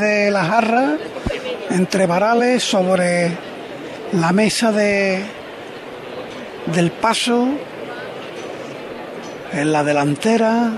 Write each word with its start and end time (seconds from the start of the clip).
de 0.00 0.32
la 0.32 0.44
jarra 0.44 0.96
entre 1.70 2.06
varales 2.06 2.64
sobre 2.64 3.30
la 4.10 4.32
mesa 4.32 4.72
de 4.72 5.24
del 6.66 6.90
paso 6.90 7.46
en 9.52 9.70
la 9.70 9.84
delantera 9.84 10.72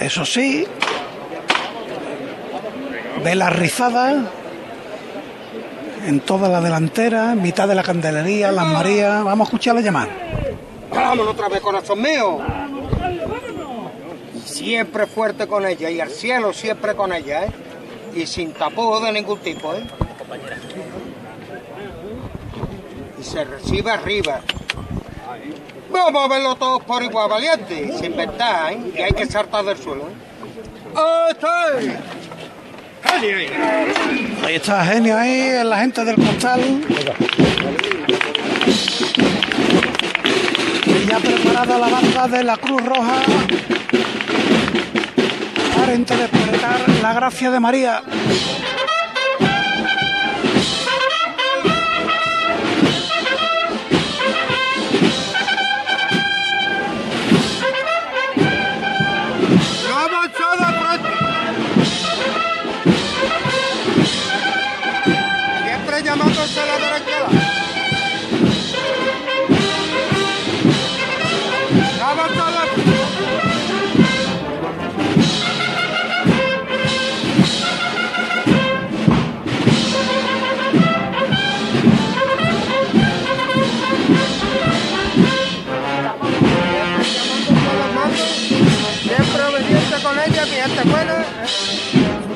eso 0.00 0.24
sí 0.24 0.66
vela 3.22 3.50
rizada 3.50 4.24
en 6.04 6.18
toda 6.18 6.48
la 6.48 6.60
delantera, 6.60 7.36
mitad 7.36 7.68
de 7.68 7.76
la 7.76 7.84
candelería, 7.84 8.50
las 8.50 8.66
Marías. 8.66 9.22
Vamos 9.22 9.46
a 9.46 9.48
escucharla 9.48 9.80
llamar. 9.80 10.08
Vámonos 10.90 11.28
otra 11.28 11.48
vez, 11.48 11.60
corazón 11.60 12.02
mío. 12.02 12.40
Siempre 14.62 15.08
fuerte 15.08 15.48
con 15.48 15.66
ella 15.66 15.90
y 15.90 15.98
al 15.98 16.08
cielo 16.08 16.52
siempre 16.52 16.94
con 16.94 17.12
ella, 17.12 17.46
¿eh? 17.46 17.50
Y 18.14 18.28
sin 18.28 18.52
tapujos 18.52 19.02
de 19.02 19.10
ningún 19.10 19.40
tipo, 19.40 19.74
¿eh? 19.74 19.82
Y 23.20 23.24
se 23.24 23.42
recibe 23.42 23.90
arriba. 23.90 24.40
Vamos 25.90 26.24
a 26.24 26.28
verlo 26.28 26.54
todos 26.54 26.84
por 26.84 27.02
igual, 27.02 27.28
valiente, 27.28 27.92
sin 27.98 28.16
ventaja, 28.16 28.70
¿eh? 28.70 28.92
Y 28.94 29.00
hay 29.00 29.10
que 29.10 29.26
saltar 29.26 29.64
del 29.64 29.76
suelo, 29.78 30.04
¿eh? 30.04 30.14
Ahí 34.46 34.54
está 34.54 34.84
genio 34.84 35.18
ahí, 35.18 35.64
la 35.64 35.78
gente 35.80 36.04
del 36.04 36.14
costal. 36.14 36.60
Ya 41.08 41.18
preparada 41.18 41.78
la 41.78 41.88
banda 41.88 42.28
de 42.28 42.44
la 42.44 42.56
Cruz 42.56 42.84
Roja 42.84 43.22
para 45.82 45.96
interpretar 45.96 46.88
la 47.02 47.12
gracia 47.12 47.50
de 47.50 47.58
María. 47.58 48.02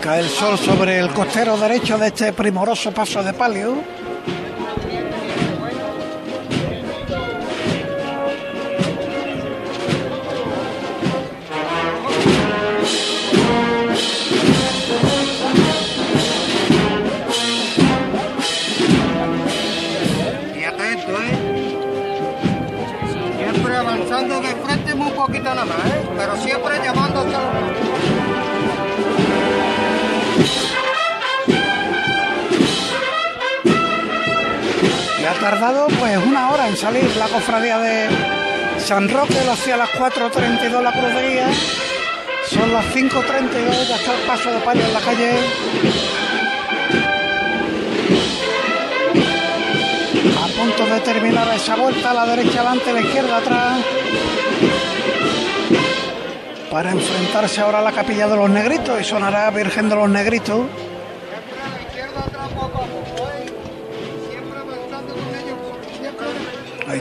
Cae 0.06 0.20
el 0.20 0.28
sol 0.28 0.56
sobre 0.56 1.00
el 1.00 1.08
costero 1.12 1.56
derecho 1.56 1.98
de 1.98 2.06
este 2.06 2.32
primoroso 2.32 2.92
paso 2.92 3.24
de 3.24 3.32
palio. 3.32 3.74
Cofradía 37.36 37.78
de 37.78 38.08
San 38.78 39.10
Roque, 39.10 39.44
lo 39.44 39.52
hacía 39.52 39.74
a 39.74 39.76
las 39.76 39.90
4.32 39.90 40.82
la 40.82 40.90
guía. 41.20 41.48
Son 42.48 42.72
las 42.72 42.86
5.32, 42.86 43.88
ya 43.88 43.96
está 43.96 44.14
el 44.14 44.20
paso 44.26 44.50
de 44.50 44.60
palio 44.60 44.82
en 44.82 44.94
la 44.94 45.00
calle. 45.00 45.32
A 50.42 50.46
punto 50.58 50.86
de 50.86 51.00
terminar 51.00 51.48
esa 51.54 51.76
vuelta, 51.76 52.14
la 52.14 52.24
derecha 52.24 52.60
adelante, 52.60 52.92
la 52.94 53.00
izquierda 53.02 53.36
atrás. 53.36 53.80
Para 56.70 56.92
enfrentarse 56.92 57.60
ahora 57.60 57.80
a 57.80 57.82
la 57.82 57.92
capilla 57.92 58.28
de 58.28 58.36
los 58.36 58.48
negritos 58.48 58.98
y 58.98 59.04
sonará 59.04 59.50
Virgen 59.50 59.90
de 59.90 59.94
los 59.94 60.08
Negritos. 60.08 60.60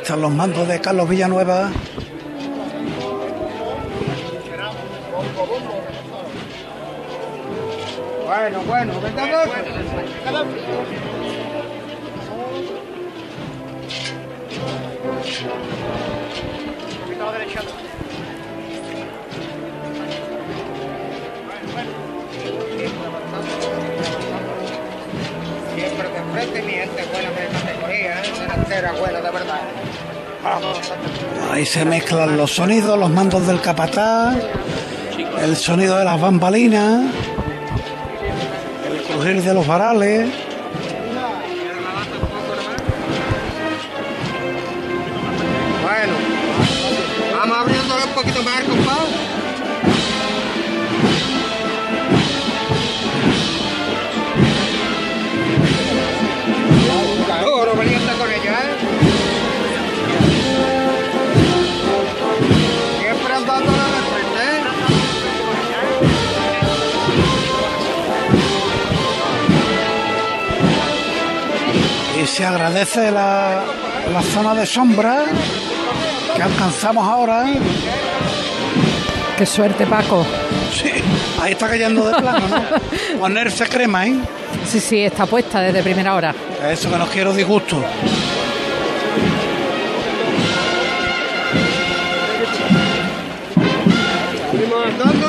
Están 0.06 0.22
los 0.22 0.32
mandos 0.32 0.68
de 0.68 0.80
Carlos 0.80 1.10
Villanueva. 1.10 1.72
Bueno, 8.24 8.62
bueno. 8.68 8.94
Siempre 25.74 26.10
de 26.10 26.22
frente, 26.32 26.62
mi 26.62 26.74
gente 26.74 27.06
buena 27.12 27.30
de 27.32 27.48
categoría, 27.48 28.22
¿eh? 28.22 28.92
buena 29.00 29.22
de 29.22 29.32
verdad. 29.32 29.85
Ahí 31.52 31.66
se 31.66 31.86
mezclan 31.86 32.38
los 32.38 32.52
sonidos, 32.52 33.00
los 33.00 33.10
mandos 33.10 33.48
del 33.48 33.62
capataz, 33.62 34.38
el 35.42 35.56
sonido 35.56 35.98
de 35.98 36.06
las 36.06 36.20
bambalinas, 36.22 37.12
el 38.88 39.02
crujir 39.04 39.42
de 39.42 39.54
los 39.54 39.66
varales. 39.66 40.45
Se 72.46 72.50
agradece 72.50 73.12
la, 73.12 73.64
la 74.14 74.22
zona 74.22 74.54
de 74.54 74.68
sombra 74.68 75.24
que 76.36 76.44
alcanzamos 76.44 77.08
ahora. 77.08 77.44
Qué 79.36 79.48
suerte, 79.48 79.88
Paco. 79.88 80.24
Sí, 80.72 80.92
ahí 81.42 81.54
está 81.54 81.68
cayendo 81.68 82.08
de 82.08 82.14
plano, 82.22 82.48
¿no? 82.48 83.20
Ponerse 83.20 83.66
crema, 83.68 84.06
¿eh? 84.06 84.16
Sí, 84.64 84.80
sí, 84.80 85.00
está 85.00 85.26
puesta 85.26 85.60
desde 85.60 85.82
primera 85.82 86.14
hora. 86.14 86.36
Eso 86.70 86.92
que 86.92 86.98
no 87.00 87.08
quiero 87.08 87.34
disgusto. 87.34 87.84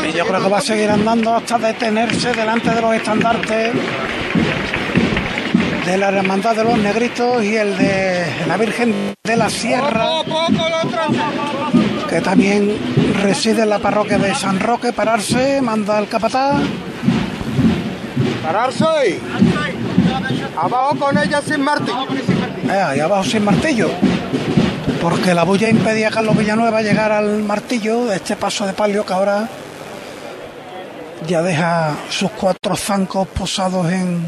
Y 0.07 0.13
yo 0.13 0.27
creo 0.27 0.43
que 0.43 0.49
va 0.51 0.59
a 0.59 0.61
seguir 0.61 0.91
andando 0.91 1.35
hasta 1.35 1.57
detenerse 1.57 2.35
delante 2.35 2.69
de 2.75 2.81
los 2.83 2.95
estandartes 2.95 3.73
de 5.87 5.97
la 5.97 6.09
Hermandad 6.09 6.57
de 6.57 6.65
los 6.65 6.77
Negritos 6.79 7.45
y 7.45 7.55
el 7.57 7.79
de 7.79 8.27
la 8.49 8.57
Virgen 8.57 9.15
de 9.23 9.37
la 9.37 9.49
Sierra, 9.49 10.09
que 12.09 12.21
también 12.21 12.77
reside 13.23 13.63
en 13.63 13.71
la 13.71 13.79
parroquia 13.79 14.19
de 14.19 14.35
San 14.35 14.59
Roque. 14.59 14.93
Pararse, 14.93 15.63
manda 15.63 15.99
el 16.01 16.09
capataz. 16.09 16.61
Pararse. 18.43 19.21
Abajo 20.61 20.99
con 20.99 21.19
ella 21.19 21.41
sin 21.41 21.61
Martín. 21.61 21.95
Eh, 22.69 22.73
ahí 22.73 22.99
abajo 22.99 23.23
sin 23.23 23.45
martillo. 23.45 23.89
Porque 25.01 25.35
la 25.35 25.45
bulla 25.45 25.69
impedía 25.69 26.09
a 26.09 26.11
Carlos 26.11 26.37
Villanueva 26.37 26.83
llegar 26.83 27.13
al 27.13 27.45
martillo 27.45 28.07
de 28.07 28.17
este 28.17 28.35
paso 28.35 28.67
de 28.67 28.73
palio 28.73 29.07
que 29.07 29.13
ahora 29.13 29.49
ya 31.29 31.43
deja 31.43 31.95
sus 32.11 32.33
cuatro 32.33 32.75
zancos 32.77 33.29
posados 33.29 33.91
en, 33.93 34.27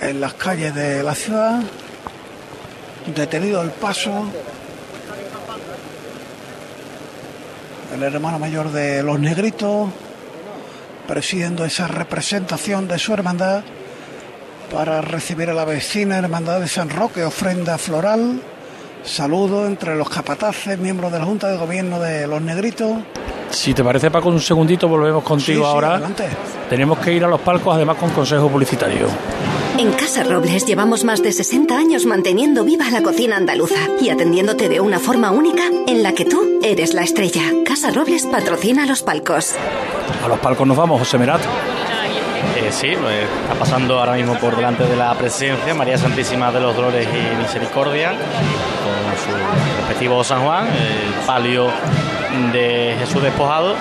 en 0.00 0.20
las 0.20 0.34
calles 0.34 0.74
de 0.74 1.02
la 1.02 1.14
ciudad, 1.14 1.60
detenido 3.14 3.62
el 3.62 3.70
paso. 3.70 4.24
El 7.94 8.02
hermano 8.02 8.38
mayor 8.38 8.70
de 8.70 9.02
los 9.02 9.18
negritos, 9.18 9.88
presidiendo 11.06 11.64
esa 11.64 11.88
representación 11.88 12.86
de 12.86 12.98
su 12.98 13.12
hermandad 13.12 13.62
para 14.72 15.00
recibir 15.00 15.48
a 15.48 15.54
la 15.54 15.64
vecina 15.64 16.18
hermandad 16.18 16.60
de 16.60 16.68
San 16.68 16.90
Roque, 16.90 17.24
ofrenda 17.24 17.78
floral, 17.78 18.42
saludo 19.02 19.66
entre 19.66 19.96
los 19.96 20.10
capataces, 20.10 20.78
miembros 20.78 21.10
de 21.10 21.18
la 21.18 21.24
Junta 21.24 21.48
de 21.48 21.56
Gobierno 21.56 21.98
de 21.98 22.26
los 22.26 22.42
Negritos. 22.42 22.98
Si 23.50 23.72
te 23.72 23.82
parece, 23.82 24.10
Paco, 24.10 24.28
un 24.28 24.40
segundito, 24.40 24.86
volvemos 24.86 25.24
contigo 25.24 25.64
Sí, 25.64 25.68
ahora. 25.70 26.00
Tenemos 26.68 26.98
que 26.98 27.14
ir 27.14 27.24
a 27.24 27.28
los 27.28 27.40
palcos, 27.40 27.74
además, 27.74 27.96
con 27.96 28.10
consejo 28.10 28.48
publicitario. 28.48 29.08
En 29.78 29.92
Casa 29.92 30.24
Robles 30.24 30.66
llevamos 30.66 31.04
más 31.04 31.22
de 31.22 31.30
60 31.30 31.72
años 31.76 32.04
manteniendo 32.04 32.64
viva 32.64 32.90
la 32.90 33.00
cocina 33.00 33.36
andaluza 33.36 33.78
y 34.00 34.10
atendiéndote 34.10 34.68
de 34.68 34.80
una 34.80 34.98
forma 34.98 35.30
única 35.30 35.62
en 35.86 36.02
la 36.02 36.14
que 36.14 36.24
tú 36.24 36.58
eres 36.64 36.94
la 36.94 37.02
estrella. 37.02 37.42
Casa 37.64 37.92
Robles 37.92 38.26
patrocina 38.26 38.86
los 38.86 39.04
palcos. 39.04 39.54
A 40.24 40.26
los 40.26 40.40
palcos 40.40 40.66
nos 40.66 40.76
vamos, 40.76 40.98
José 40.98 41.16
Merat. 41.18 41.40
Eh, 42.56 42.72
sí, 42.72 42.88
pues, 43.00 43.22
está 43.42 43.54
pasando 43.56 44.00
ahora 44.00 44.14
mismo 44.14 44.34
por 44.38 44.56
delante 44.56 44.82
de 44.82 44.96
la 44.96 45.14
presidencia 45.14 45.72
María 45.76 45.96
Santísima 45.96 46.50
de 46.50 46.58
los 46.58 46.74
Dolores 46.74 47.06
y 47.06 47.40
Misericordia, 47.40 48.10
con 48.10 49.16
su 49.16 49.76
respectivo 49.78 50.24
San 50.24 50.42
Juan, 50.42 50.66
el 50.66 51.24
palio 51.24 51.70
de 52.52 52.96
Jesús 52.98 53.22
despojado. 53.22 53.76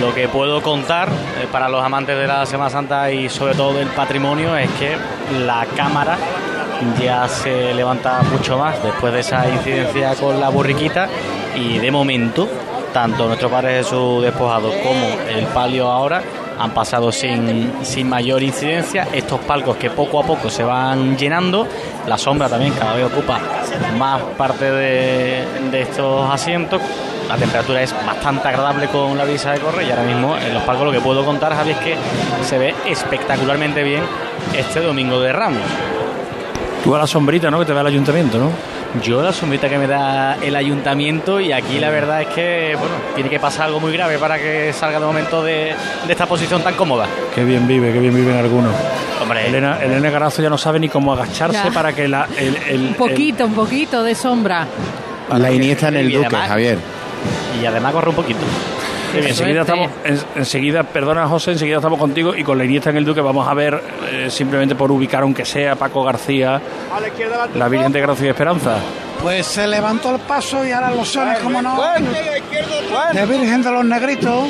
Lo 0.00 0.14
que 0.14 0.28
puedo 0.28 0.62
contar 0.62 1.08
eh, 1.08 1.46
para 1.50 1.68
los 1.68 1.82
amantes 1.82 2.16
de 2.16 2.26
la 2.26 2.46
Semana 2.46 2.70
Santa 2.70 3.10
y 3.10 3.28
sobre 3.28 3.54
todo 3.54 3.74
del 3.74 3.88
patrimonio 3.88 4.56
es 4.56 4.70
que 4.72 4.96
la 5.44 5.66
cámara 5.76 6.16
ya 7.00 7.26
se 7.26 7.74
levanta 7.74 8.22
mucho 8.22 8.58
más 8.58 8.80
después 8.82 9.12
de 9.12 9.20
esa 9.20 9.48
incidencia 9.48 10.14
con 10.14 10.38
la 10.38 10.48
borriquita 10.48 11.08
y 11.56 11.78
de 11.78 11.90
momento 11.90 12.48
tanto 12.92 13.26
nuestro 13.26 13.50
Padre 13.50 13.78
Jesús 13.78 14.22
despojado 14.22 14.70
como 14.82 15.06
el 15.28 15.46
palio 15.46 15.88
ahora 15.88 16.22
han 16.58 16.72
pasado 16.72 17.12
sin, 17.12 17.72
sin 17.82 18.08
mayor 18.08 18.42
incidencia. 18.42 19.08
Estos 19.12 19.40
palcos 19.40 19.76
que 19.76 19.90
poco 19.90 20.20
a 20.20 20.24
poco 20.24 20.50
se 20.50 20.64
van 20.64 21.16
llenando, 21.16 21.66
la 22.08 22.18
sombra 22.18 22.48
también 22.48 22.72
cada 22.74 22.94
vez 22.94 23.04
ocupa 23.04 23.38
más 23.96 24.22
parte 24.36 24.70
de, 24.70 25.80
estos 25.80 26.30
asientos. 26.30 26.80
La 27.28 27.36
temperatura 27.36 27.82
es 27.82 27.94
bastante 28.06 28.48
agradable 28.48 28.88
con 28.88 29.16
la 29.18 29.24
brisa 29.24 29.52
de 29.52 29.60
corre 29.60 29.84
y 29.84 29.90
ahora 29.90 30.02
mismo 30.02 30.36
en 30.36 30.54
los 30.54 30.62
palcos 30.62 30.86
lo 30.86 30.92
que 30.92 31.00
puedo 31.00 31.24
contar, 31.24 31.54
Javi, 31.54 31.72
es 31.72 31.78
que 31.78 31.96
se 32.42 32.58
ve 32.58 32.74
espectacularmente 32.86 33.82
bien 33.82 34.02
este 34.56 34.80
domingo 34.80 35.20
de 35.20 35.32
Ramos. 35.32 35.62
Tú 36.82 36.96
la 36.96 37.06
sombrita, 37.06 37.50
¿no? 37.50 37.58
Que 37.58 37.66
te 37.66 37.72
ve 37.74 37.80
el 37.80 37.86
ayuntamiento, 37.86 38.38
¿no? 38.38 38.50
Yo 39.04 39.22
la 39.22 39.32
sombrita 39.32 39.68
que 39.68 39.76
me 39.78 39.86
da 39.86 40.36
el 40.42 40.56
ayuntamiento 40.56 41.40
y 41.40 41.52
aquí 41.52 41.78
la 41.78 41.90
verdad 41.90 42.22
es 42.22 42.28
que 42.28 42.74
bueno 42.78 42.94
tiene 43.14 43.28
que 43.28 43.38
pasar 43.38 43.66
algo 43.66 43.80
muy 43.80 43.92
grave 43.92 44.18
para 44.18 44.38
que 44.38 44.72
salga 44.72 44.98
de 44.98 45.04
momento 45.04 45.42
de, 45.44 45.74
de 46.06 46.12
esta 46.12 46.24
posición 46.26 46.62
tan 46.62 46.74
cómoda. 46.74 47.06
Qué 47.34 47.44
bien 47.44 47.66
vive, 47.68 47.92
qué 47.92 47.98
bien 47.98 48.14
viven 48.14 48.36
algunos. 48.36 48.72
Hombre, 49.20 49.46
Elena, 49.46 49.78
Elena 49.82 50.08
Garazo 50.10 50.40
ya 50.40 50.48
no 50.48 50.56
sabe 50.56 50.80
ni 50.80 50.88
cómo 50.88 51.12
agacharse 51.12 51.60
Ya. 51.66 51.70
para 51.70 51.92
que 51.92 52.08
la, 52.08 52.26
el, 52.38 52.56
el- 52.68 52.80
Un 52.88 52.94
poquito, 52.94 53.44
un 53.44 53.54
poquito 53.54 54.02
de 54.02 54.14
sombra. 54.14 54.66
La 55.36 55.50
Iniesta 55.52 55.88
en 55.88 55.96
el 55.96 56.10
Y 56.10 56.14
Duque, 56.14 56.26
además- 56.28 56.48
Javier. 56.48 56.78
y 57.60 57.66
además 57.66 57.92
corre 57.92 58.08
un 58.08 58.16
poquito. 58.16 58.40
Enseguida 59.14 59.60
estamos, 59.62 59.90
en- 60.04 60.20
enseguida, 60.36 60.82
perdona 60.82 61.26
José, 61.28 61.52
enseguida 61.52 61.76
estamos 61.76 61.98
contigo 61.98 62.34
y 62.34 62.42
con 62.44 62.58
la 62.58 62.64
Iniesta 62.64 62.90
en 62.90 62.96
el 62.98 63.04
Duque 63.04 63.20
vamos 63.20 63.46
a 63.48 63.54
ver, 63.54 63.82
eh, 64.10 64.28
simplemente 64.30 64.74
por 64.74 64.90
ubicar, 64.92 65.22
aunque 65.22 65.44
sea 65.44 65.76
Paco 65.76 66.02
García, 66.04 66.60
la 67.54 67.68
Virgen 67.68 67.92
de 67.92 68.00
Gracia 68.00 68.26
y 68.26 68.28
Esperanza. 68.30 68.76
Pues 69.22 69.46
se 69.46 69.66
levantó 69.66 70.14
el 70.14 70.20
paso 70.20 70.64
y 70.66 70.70
ahora 70.70 70.90
los 70.90 71.08
sones, 71.08 71.38
como 71.38 71.60
no, 71.60 71.76
de 73.12 73.26
Virgen 73.26 73.62
de 73.62 73.70
los 73.70 73.84
Negritos, 73.84 74.44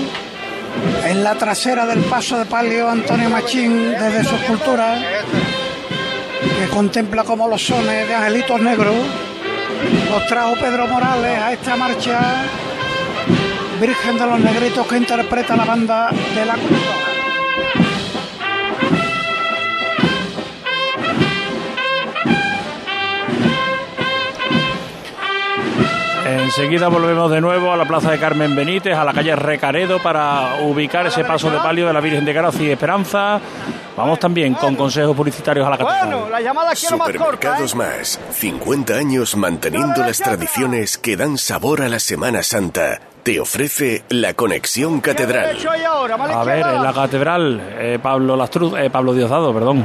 en 1.06 1.24
la 1.24 1.34
trasera 1.34 1.86
del 1.86 2.00
paso 2.00 2.38
de 2.38 2.44
palio 2.44 2.88
Antonio 2.90 3.30
Machín 3.30 3.92
desde 3.92 4.24
su 4.24 4.34
escultura, 4.34 4.98
que 6.60 6.68
contempla 6.68 7.24
como 7.24 7.48
los 7.48 7.64
sones 7.64 8.06
de 8.06 8.14
angelitos 8.14 8.60
negros, 8.60 8.94
los 10.10 10.26
trajo 10.26 10.54
Pedro 10.60 10.86
Morales 10.86 11.38
a 11.40 11.52
esta 11.52 11.76
marcha 11.76 12.18
Virgen 13.80 14.18
de 14.18 14.26
los 14.26 14.40
Negritos 14.40 14.86
que 14.88 14.96
interpreta 14.96 15.56
la 15.56 15.64
banda 15.64 16.10
de 16.10 16.44
la 16.44 16.54
Roja. 16.54 17.08
Enseguida 26.26 26.88
volvemos 26.88 27.30
de 27.30 27.40
nuevo 27.40 27.72
a 27.72 27.76
la 27.76 27.84
plaza 27.84 28.10
de 28.10 28.18
Carmen 28.18 28.56
Benítez, 28.56 28.96
a 28.96 29.04
la 29.04 29.12
calle 29.12 29.36
Recaredo, 29.36 30.02
para 30.02 30.56
ubicar 30.62 31.06
ese 31.06 31.22
paso 31.22 31.50
de 31.50 31.58
palio 31.58 31.86
de 31.86 31.92
la 31.92 32.00
Virgen 32.00 32.24
de 32.24 32.32
Gracia 32.32 32.66
y 32.66 32.70
Esperanza. 32.70 33.40
Vamos 33.98 34.20
también 34.20 34.54
con 34.54 34.76
consejos 34.76 35.16
publicitarios 35.16 35.66
a 35.66 35.70
la 35.70 35.78
catedral. 35.78 36.30
la 36.30 36.40
llamada 36.40 36.74
Supermercados 36.76 37.74
Más. 37.74 38.20
50 38.30 38.94
años 38.94 39.36
manteniendo 39.36 40.04
las 40.04 40.18
tradiciones 40.18 40.96
que 40.98 41.16
dan 41.16 41.36
sabor 41.36 41.82
a 41.82 41.88
la 41.88 41.98
Semana 41.98 42.44
Santa. 42.44 43.00
Te 43.24 43.40
ofrece 43.40 44.04
la 44.08 44.34
Conexión 44.34 45.00
Catedral. 45.00 45.58
A 46.32 46.44
ver, 46.44 46.64
en 46.64 46.82
la 46.82 46.92
catedral, 46.92 47.60
eh, 47.76 47.98
Pablo 48.00 48.36
Lastruz, 48.36 48.74
eh, 48.78 48.88
Pablo 48.88 49.12
Diosdado, 49.14 49.52
perdón. 49.52 49.84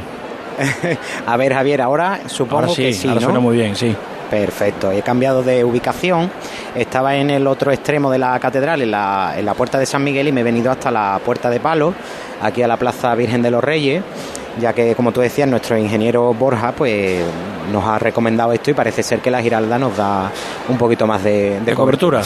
A 1.25 1.35
ver, 1.35 1.51
Javier, 1.51 1.81
ahora 1.81 2.21
supongo 2.27 2.61
Ahora 2.61 2.73
sí, 2.73 2.83
que 2.83 2.93
sí, 2.93 3.07
ahora 3.07 3.19
¿no? 3.19 3.25
suena 3.25 3.39
muy 3.39 3.55
bien, 3.57 3.75
sí. 3.75 3.95
Perfecto, 4.33 4.91
he 4.91 5.03
cambiado 5.03 5.43
de 5.43 5.63
ubicación. 5.63 6.31
Estaba 6.73 7.15
en 7.17 7.29
el 7.29 7.45
otro 7.45 7.71
extremo 7.71 8.09
de 8.09 8.17
la 8.17 8.39
catedral, 8.39 8.81
en 8.81 8.89
la, 8.89 9.35
en 9.37 9.45
la 9.45 9.53
puerta 9.53 9.77
de 9.77 9.85
San 9.85 10.03
Miguel, 10.03 10.27
y 10.27 10.31
me 10.31 10.41
he 10.41 10.43
venido 10.43 10.71
hasta 10.71 10.89
la 10.89 11.21
puerta 11.23 11.51
de 11.51 11.59
Palo, 11.59 11.93
aquí 12.41 12.63
a 12.63 12.67
la 12.67 12.77
Plaza 12.77 13.13
Virgen 13.13 13.43
de 13.43 13.51
los 13.51 13.63
Reyes, 13.63 14.03
ya 14.59 14.73
que, 14.73 14.95
como 14.95 15.11
tú 15.11 15.21
decías, 15.21 15.47
nuestro 15.47 15.77
ingeniero 15.77 16.33
Borja 16.33 16.71
pues 16.71 17.23
nos 17.71 17.85
ha 17.85 17.99
recomendado 17.99 18.53
esto 18.53 18.71
y 18.71 18.73
parece 18.73 19.03
ser 19.03 19.19
que 19.19 19.29
la 19.29 19.39
Giralda 19.39 19.77
nos 19.77 19.95
da 19.95 20.31
un 20.67 20.79
poquito 20.79 21.05
más 21.05 21.23
de, 21.23 21.59
De 21.59 21.75
cobertura. 21.75 22.23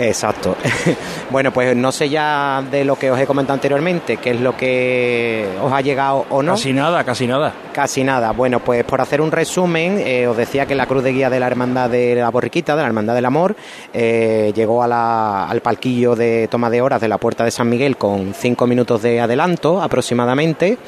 Exacto. 0.00 0.56
bueno, 1.30 1.52
pues 1.52 1.76
no 1.76 1.92
sé 1.92 2.08
ya 2.08 2.62
de 2.70 2.84
lo 2.84 2.96
que 2.96 3.10
os 3.10 3.20
he 3.20 3.26
comentado 3.26 3.54
anteriormente, 3.54 4.16
qué 4.16 4.30
es 4.30 4.40
lo 4.40 4.56
que 4.56 5.46
os 5.62 5.70
ha 5.72 5.80
llegado 5.82 6.24
o 6.30 6.42
no. 6.42 6.52
Casi 6.52 6.72
nada, 6.72 7.04
casi 7.04 7.26
nada. 7.26 7.52
Casi 7.72 8.02
nada. 8.02 8.32
Bueno, 8.32 8.60
pues 8.60 8.82
por 8.84 9.00
hacer 9.00 9.20
un 9.20 9.30
resumen, 9.30 9.98
eh, 9.98 10.26
os 10.26 10.36
decía 10.36 10.64
que 10.66 10.74
la 10.74 10.86
cruz 10.86 11.02
de 11.04 11.12
guía 11.12 11.28
de 11.30 11.38
la 11.38 11.46
Hermandad 11.46 11.90
de 11.90 12.14
la 12.14 12.30
Borriquita, 12.30 12.74
de 12.76 12.82
la 12.82 12.88
Hermandad 12.88 13.14
del 13.14 13.26
Amor, 13.26 13.54
eh, 13.92 14.52
llegó 14.54 14.82
a 14.82 14.88
la- 14.88 15.46
al 15.46 15.60
palquillo 15.60 16.16
de 16.16 16.48
toma 16.48 16.70
de 16.70 16.80
horas 16.80 17.00
de 17.00 17.08
la 17.08 17.18
Puerta 17.18 17.44
de 17.44 17.50
San 17.50 17.68
Miguel 17.68 17.96
con 17.96 18.32
cinco 18.34 18.66
minutos 18.66 19.02
de 19.02 19.20
adelanto 19.20 19.82
aproximadamente 19.82 20.78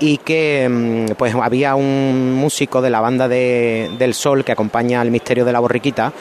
y 0.00 0.18
que 0.18 0.68
mm, 0.68 1.14
pues 1.16 1.34
había 1.34 1.74
un 1.74 2.34
músico 2.34 2.82
de 2.82 2.90
la 2.90 3.00
banda 3.00 3.28
de- 3.28 3.90
del 3.98 4.14
Sol 4.14 4.44
que 4.44 4.52
acompaña 4.52 5.00
al 5.00 5.10
misterio 5.10 5.44
de 5.44 5.52
la 5.52 5.60
Borriquita 5.60 6.12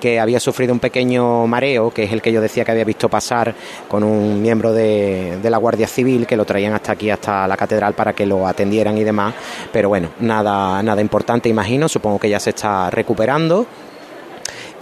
que 0.00 0.18
había 0.18 0.40
sufrido 0.40 0.72
un 0.72 0.80
pequeño 0.80 1.46
mareo, 1.46 1.90
que 1.92 2.02
es 2.02 2.12
el 2.12 2.20
que 2.20 2.32
yo 2.32 2.40
decía 2.40 2.64
que 2.64 2.72
había 2.72 2.82
visto 2.84 3.08
pasar 3.08 3.54
con 3.86 4.02
un 4.02 4.42
miembro 4.42 4.72
de, 4.72 5.38
de 5.40 5.48
la 5.48 5.58
Guardia 5.58 5.86
Civil, 5.86 6.26
que 6.26 6.36
lo 6.36 6.44
traían 6.44 6.72
hasta 6.74 6.90
aquí, 6.90 7.08
hasta 7.08 7.46
la 7.46 7.56
catedral, 7.56 7.94
para 7.94 8.12
que 8.12 8.26
lo 8.26 8.44
atendieran 8.48 8.98
y 8.98 9.04
demás. 9.04 9.32
Pero 9.72 9.88
bueno, 9.90 10.08
nada, 10.18 10.82
nada 10.82 11.00
importante, 11.00 11.48
imagino. 11.48 11.88
Supongo 11.88 12.18
que 12.18 12.28
ya 12.28 12.40
se 12.40 12.50
está 12.50 12.90
recuperando. 12.90 13.64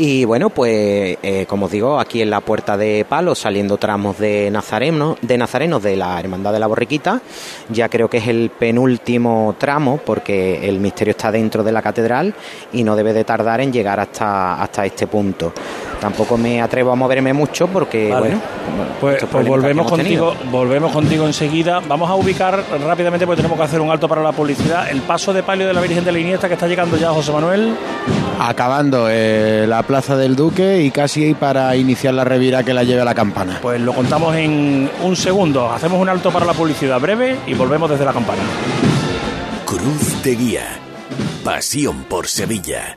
Y 0.02 0.24
bueno, 0.24 0.48
pues 0.48 1.18
eh, 1.22 1.44
como 1.46 1.66
os 1.66 1.72
digo, 1.72 2.00
aquí 2.00 2.22
en 2.22 2.30
la 2.30 2.40
puerta 2.40 2.78
de 2.78 3.04
Palo, 3.06 3.34
saliendo 3.34 3.76
tramos 3.76 4.18
de 4.18 4.50
Nazareno, 4.50 5.18
de 5.20 5.36
Nazarenos 5.36 5.82
de 5.82 5.94
la 5.94 6.18
Hermandad 6.18 6.54
de 6.54 6.58
la 6.58 6.68
Borriquita, 6.68 7.20
ya 7.68 7.90
creo 7.90 8.08
que 8.08 8.16
es 8.16 8.26
el 8.26 8.48
penúltimo 8.48 9.56
tramo, 9.58 9.98
porque 9.98 10.66
el 10.66 10.80
misterio 10.80 11.10
está 11.10 11.30
dentro 11.30 11.62
de 11.62 11.72
la 11.72 11.82
catedral 11.82 12.32
y 12.72 12.82
no 12.82 12.96
debe 12.96 13.12
de 13.12 13.24
tardar 13.24 13.60
en 13.60 13.74
llegar 13.74 14.00
hasta, 14.00 14.62
hasta 14.62 14.86
este 14.86 15.06
punto. 15.06 15.52
Tampoco 16.00 16.38
me 16.38 16.62
atrevo 16.62 16.92
a 16.92 16.96
moverme 16.96 17.32
mucho 17.34 17.66
porque, 17.68 18.08
Vale. 18.10 18.28
bueno, 18.28 18.40
Pues, 19.00 19.22
pues 19.30 19.46
volvemos 19.46 19.86
tenido. 19.92 20.28
contigo, 20.30 20.50
volvemos 20.50 20.92
contigo 20.92 21.26
enseguida. 21.26 21.80
Vamos 21.86 22.08
a 22.08 22.14
ubicar 22.14 22.64
rápidamente, 22.86 23.26
porque 23.26 23.42
tenemos 23.42 23.58
que 23.58 23.64
hacer 23.64 23.80
un 23.80 23.90
alto 23.90 24.08
para 24.08 24.22
la 24.22 24.32
publicidad, 24.32 24.90
el 24.90 25.02
paso 25.02 25.32
de 25.34 25.42
palio 25.42 25.66
de 25.66 25.74
la 25.74 25.80
Virgen 25.82 26.02
de 26.04 26.12
la 26.12 26.18
Iniesta 26.18 26.48
que 26.48 26.54
está 26.54 26.66
llegando 26.66 26.96
ya 26.96 27.10
José 27.10 27.32
Manuel. 27.32 27.74
Acabando 28.38 29.08
eh, 29.10 29.66
la 29.68 29.82
Plaza 29.82 30.16
del 30.16 30.34
Duque 30.36 30.80
y 30.82 30.90
casi 30.90 31.34
para 31.34 31.76
iniciar 31.76 32.14
la 32.14 32.24
revira 32.24 32.62
que 32.62 32.72
la 32.72 32.82
lleve 32.82 33.02
a 33.02 33.04
la 33.04 33.14
campana. 33.14 33.58
Pues 33.60 33.78
lo 33.80 33.92
contamos 33.92 34.34
en 34.36 34.90
un 35.02 35.16
segundo. 35.16 35.70
Hacemos 35.70 36.00
un 36.00 36.08
alto 36.08 36.30
para 36.30 36.46
la 36.46 36.54
publicidad 36.54 36.98
breve 36.98 37.36
y 37.46 37.52
volvemos 37.52 37.90
desde 37.90 38.06
la 38.06 38.12
campana. 38.14 38.40
Cruz 39.66 40.22
de 40.22 40.34
Guía. 40.34 40.66
Pasión 41.44 42.04
por 42.04 42.26
Sevilla. 42.26 42.96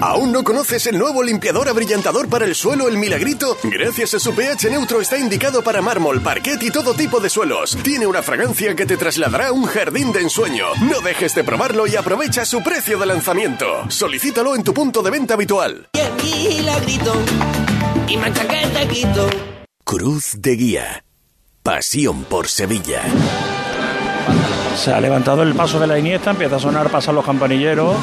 ¿Aún 0.00 0.32
no 0.32 0.44
conoces 0.44 0.86
el 0.86 0.98
nuevo 0.98 1.22
limpiador 1.22 1.68
abrillantador 1.68 2.28
para 2.28 2.44
el 2.44 2.54
suelo 2.54 2.88
El 2.88 2.98
Milagrito? 2.98 3.56
Gracias 3.64 4.14
a 4.14 4.18
su 4.18 4.34
pH 4.34 4.70
neutro 4.70 5.00
está 5.00 5.18
indicado 5.18 5.62
para 5.62 5.82
mármol, 5.82 6.20
parquet 6.20 6.62
y 6.62 6.70
todo 6.70 6.94
tipo 6.94 7.20
de 7.20 7.30
suelos. 7.30 7.76
Tiene 7.82 8.06
una 8.06 8.22
fragancia 8.22 8.74
que 8.74 8.86
te 8.86 8.96
trasladará 8.96 9.48
a 9.48 9.52
un 9.52 9.64
jardín 9.64 10.12
de 10.12 10.20
ensueño. 10.20 10.66
No 10.82 11.00
dejes 11.00 11.34
de 11.34 11.44
probarlo 11.44 11.86
y 11.86 11.96
aprovecha 11.96 12.44
su 12.44 12.62
precio 12.62 12.98
de 12.98 13.06
lanzamiento. 13.06 13.66
Solicítalo 13.88 14.54
en 14.54 14.62
tu 14.62 14.74
punto 14.74 15.02
de 15.02 15.10
venta 15.10 15.34
habitual. 15.34 15.88
Milagrito 16.22 17.14
y 18.06 18.16
mancha 18.16 18.46
que 18.46 18.66
te 18.66 18.88
quito. 18.88 19.28
Cruz 19.84 20.34
de 20.38 20.56
Guía. 20.56 21.04
Pasión 21.62 22.24
por 22.24 22.48
Sevilla. 22.48 23.02
Se 24.76 24.92
ha 24.92 25.00
levantado 25.00 25.42
el 25.42 25.54
paso 25.54 25.80
de 25.80 25.86
la 25.86 25.98
Iniesta, 25.98 26.30
empieza 26.30 26.56
a 26.56 26.60
sonar, 26.60 26.90
pasan 26.90 27.14
los 27.14 27.24
campanilleros. 27.24 27.96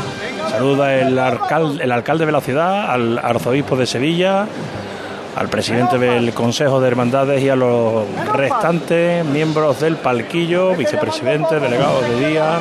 Saluda 0.56 0.96
el 0.96 1.20
alcalde, 1.20 1.84
el 1.84 1.92
alcalde 1.92 2.26
de 2.26 2.32
la 2.32 2.40
ciudad, 2.40 2.90
al 2.90 3.18
arzobispo 3.18 3.76
de 3.76 3.86
Sevilla, 3.86 4.48
al 5.36 5.50
presidente 5.50 5.98
del 5.98 6.34
Consejo 6.34 6.80
de 6.80 6.88
Hermandades 6.88 7.44
y 7.44 7.50
a 7.50 7.58
los 7.58 8.06
restantes 8.34 9.26
miembros 9.26 9.82
del 9.82 9.98
palquillo, 9.98 10.74
vicepresidente, 10.74 11.60
delegados 11.60 12.08
de 12.08 12.30
día. 12.30 12.60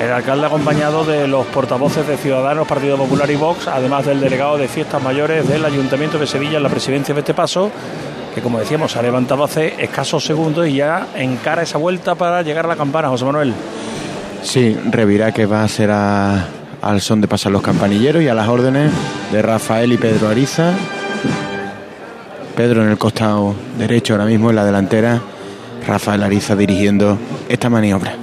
El 0.00 0.12
alcalde 0.12 0.46
acompañado 0.46 1.04
de 1.04 1.26
los 1.26 1.46
portavoces 1.46 2.06
de 2.06 2.16
Ciudadanos, 2.16 2.68
Partido 2.68 2.96
Popular 2.96 3.28
y 3.28 3.34
Vox, 3.34 3.66
además 3.66 4.06
del 4.06 4.20
delegado 4.20 4.56
de 4.56 4.68
Fiestas 4.68 5.02
Mayores 5.02 5.48
del 5.48 5.64
Ayuntamiento 5.64 6.16
de 6.16 6.28
Sevilla 6.28 6.58
en 6.58 6.62
la 6.62 6.68
presidencia 6.68 7.12
de 7.12 7.22
este 7.22 7.34
paso, 7.34 7.72
que 8.32 8.40
como 8.40 8.60
decíamos 8.60 8.96
ha 8.96 9.02
levantado 9.02 9.42
hace 9.42 9.82
escasos 9.82 10.24
segundos 10.24 10.68
y 10.68 10.74
ya 10.74 11.08
encara 11.16 11.62
esa 11.62 11.76
vuelta 11.76 12.14
para 12.14 12.42
llegar 12.42 12.66
a 12.66 12.68
la 12.68 12.76
campana, 12.76 13.08
José 13.08 13.24
Manuel. 13.24 13.52
Sí, 14.42 14.78
revirá 14.90 15.32
que 15.32 15.44
va 15.44 15.64
a 15.64 15.68
ser 15.68 15.90
a, 15.90 16.46
al 16.82 17.00
son 17.00 17.20
de 17.20 17.28
pasar 17.28 17.52
los 17.52 17.62
campanilleros 17.62 18.22
y 18.22 18.28
a 18.28 18.34
las 18.34 18.48
órdenes 18.48 18.92
de 19.32 19.42
Rafael 19.42 19.92
y 19.92 19.98
Pedro 19.98 20.28
Ariza. 20.28 20.72
Pedro 22.56 22.82
en 22.82 22.90
el 22.90 22.98
costado 22.98 23.54
derecho 23.78 24.14
ahora 24.14 24.26
mismo 24.26 24.50
en 24.50 24.56
la 24.56 24.64
delantera. 24.64 25.20
Rafael 25.86 26.22
Ariza 26.22 26.56
dirigiendo 26.56 27.18
esta 27.48 27.70
maniobra. 27.70 28.14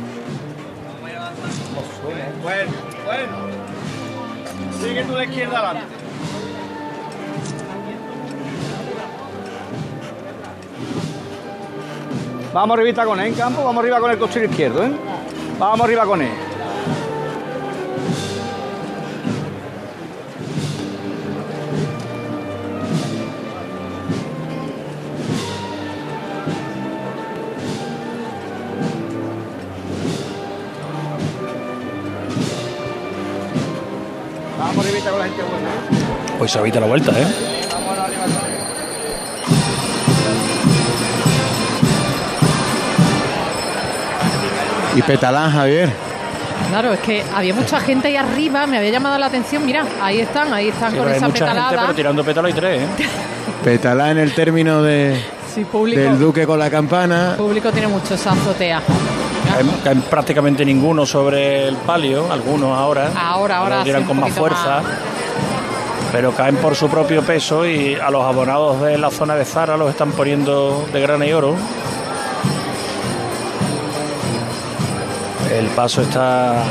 Vamos 12.53 12.77
arribita 12.77 13.05
con 13.05 13.19
él 13.19 13.27
en 13.27 13.33
campo, 13.35 13.63
vamos 13.63 13.83
arriba 13.83 13.99
con 13.99 14.09
el 14.09 14.17
costero 14.17 14.45
izquierdo, 14.45 14.83
¿eh? 14.83 14.91
Vamos 15.59 15.81
arriba 15.81 16.05
con 16.05 16.21
él. 16.21 16.31
Hoy 36.48 36.51
se 36.51 36.60
habita 36.60 36.80
la 36.80 36.86
vuelta, 36.88 37.12
¿eh? 37.12 37.25
Y 44.96 45.01
Petalán, 45.01 45.51
Javier. 45.51 45.89
Claro, 46.70 46.94
es 46.94 47.00
que 47.01 47.22
había 47.36 47.54
mucha 47.54 47.82
gente 47.82 48.08
ahí 48.08 48.16
arriba, 48.16 48.66
me 48.66 48.77
había 48.77 48.92
llamado 48.92 49.18
la 49.20 49.25
atención. 49.25 49.66
Mira, 49.66 49.84
ahí 50.01 50.22
están, 50.22 50.54
ahí 50.54 50.70
están 50.70 50.92
Sí, 50.92 50.96
con 50.96 51.04
pero 51.06 51.10
hay 51.10 51.18
esa 51.18 51.27
mucha 51.27 51.48
gente, 51.54 51.75
pero 51.82 51.94
tirando 51.94 52.24
pétalo 52.24 52.48
hay 52.48 52.54
tres, 52.54 52.82
¿eh? 52.82 52.88
Petalá 53.66 54.12
en 54.12 54.20
el 54.20 54.34
término 54.34 54.82
de, 54.82 55.22
Sí, 55.54 55.66
público, 55.66 56.00
del 56.00 56.18
Duque 56.18 56.48
con 56.48 56.60
la 56.60 56.70
campana. 56.70 57.34
público 57.38 57.74
tiene 57.74 57.89
mucho 57.89 58.13
esa 58.13 58.32
azotea. 58.32 58.82
Caen, 59.51 59.70
caen 59.84 60.01
prácticamente 60.04 60.63
ninguno 60.63 61.06
sobre 61.06 61.68
el 61.68 61.75
palio, 61.75 62.32
algunos 62.32 62.70
ahora. 62.77 63.12
Ahora, 63.18 63.58
ahora 63.58 63.77
Lo 63.80 63.84
tiran 63.84 64.06
con 64.06 64.18
más 64.18 64.32
fuerza. 64.32 64.82
más. 64.82 65.16
Pero 66.11 66.31
caen 66.31 66.55
por 66.57 66.75
su 66.75 66.89
propio 66.89 67.21
peso 67.21 67.65
y 67.65 67.95
a 67.95 68.09
los 68.09 68.23
abonados 68.23 68.81
de 68.81 68.97
la 68.97 69.11
zona 69.11 69.35
de 69.35 69.45
Zara 69.45 69.77
los 69.77 69.89
están 69.89 70.11
poniendo 70.11 70.87
de 70.91 71.01
grana 71.01 71.25
y 71.25 71.33
oro. 71.33 71.55
El 75.53 75.67
paso 75.67 76.01
está 76.01 76.63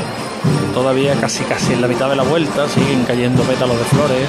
todavía 0.73 1.15
casi 1.19 1.43
casi 1.43 1.73
en 1.73 1.81
la 1.81 1.87
mitad 1.87 2.09
de 2.09 2.15
la 2.15 2.23
vuelta, 2.23 2.67
siguen 2.67 3.03
cayendo 3.03 3.43
pétalos 3.43 3.77
de 3.77 3.85
flores. 3.85 4.27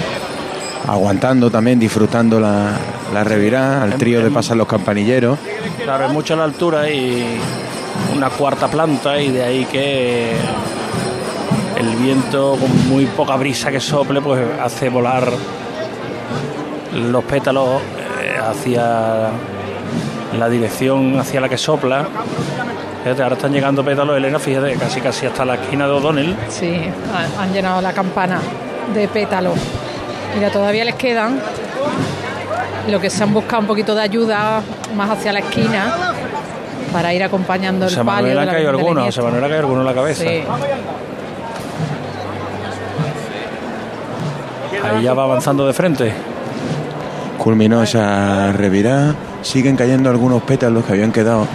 Aguantando 0.86 1.50
también, 1.50 1.78
disfrutando 1.78 2.40
la, 2.40 2.72
la 3.12 3.24
revirá 3.24 3.82
al 3.82 3.94
trío 3.94 4.22
de 4.22 4.30
pasar 4.30 4.56
los 4.56 4.66
campanilleros. 4.66 5.38
Claro, 5.82 6.06
es 6.06 6.12
mucha 6.12 6.36
la 6.36 6.44
altura 6.44 6.90
y 6.90 7.38
una 8.16 8.30
cuarta 8.30 8.68
planta 8.68 9.20
y 9.20 9.30
de 9.30 9.42
ahí 9.42 9.64
que 9.66 10.32
el 11.78 11.96
viento 11.96 12.56
con 12.60 12.88
muy 12.88 13.06
poca 13.06 13.36
brisa 13.36 13.70
que 13.70 13.80
sople 13.80 14.20
pues 14.20 14.40
hace 14.62 14.88
volar 14.88 15.28
los 16.94 17.24
pétalos 17.24 17.80
eh, 18.22 18.36
hacia 18.38 19.28
la 20.38 20.48
dirección 20.48 21.18
hacia 21.18 21.40
la 21.40 21.48
que 21.48 21.56
sopla. 21.58 22.06
Fíjate, 23.04 23.22
ahora 23.22 23.36
están 23.36 23.52
llegando 23.52 23.84
pétalos, 23.84 24.16
Elena, 24.16 24.38
fíjate, 24.38 24.74
casi 24.74 25.00
casi 25.00 25.26
hasta 25.26 25.44
la 25.44 25.54
esquina 25.54 25.86
de 25.86 25.92
O'Donnell. 25.92 26.36
Sí, 26.48 26.82
ha- 27.14 27.42
han 27.42 27.52
llenado 27.52 27.80
la 27.80 27.92
campana 27.92 28.40
de 28.94 29.06
pétalos. 29.08 29.54
Mira, 30.34 30.50
todavía 30.50 30.84
les 30.84 30.94
quedan. 30.96 31.40
Lo 32.88 33.00
que 33.00 33.10
se 33.10 33.22
han 33.22 33.32
buscado 33.34 33.60
un 33.60 33.66
poquito 33.68 33.94
de 33.94 34.02
ayuda 34.02 34.62
más 34.96 35.10
hacia 35.10 35.32
la 35.32 35.40
esquina 35.40 35.94
para 36.92 37.12
ir 37.14 37.22
acompañando 37.22 37.86
el 37.86 37.94
palio. 37.94 38.04
Manuel 38.04 38.34
de 38.36 38.42
ha 38.42 38.46
caído 38.54 38.70
alguno, 38.70 39.00
Iniesta. 39.00 39.22
Manuel 39.22 39.44
ha 39.44 39.46
caído 39.48 39.60
alguno 39.60 39.80
en 39.80 39.86
la 39.86 39.94
cabeza. 39.94 40.24
Sí. 40.24 40.42
Ahí 44.88 45.02
ya 45.02 45.14
va 45.14 45.24
avanzando 45.24 45.66
de 45.66 45.72
frente. 45.72 46.12
Culminó 47.36 47.82
esa 47.82 48.52
revirá. 48.52 49.14
Siguen 49.42 49.76
cayendo 49.76 50.10
algunos 50.10 50.42
pétalos 50.42 50.84
que 50.84 50.92
habían 50.92 51.12
quedado 51.12 51.46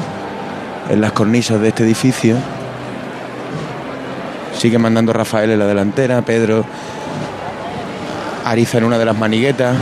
en 0.89 1.01
las 1.01 1.11
cornisas 1.13 1.59
de 1.59 1.69
este 1.69 1.83
edificio. 1.83 2.37
Sigue 4.57 4.77
mandando 4.77 5.13
Rafael 5.13 5.49
en 5.49 5.59
la 5.59 5.65
delantera, 5.65 6.21
Pedro 6.21 6.63
Ariza 8.45 8.77
en 8.77 8.83
una 8.83 8.97
de 8.97 9.05
las 9.05 9.17
maniguetas. 9.17 9.75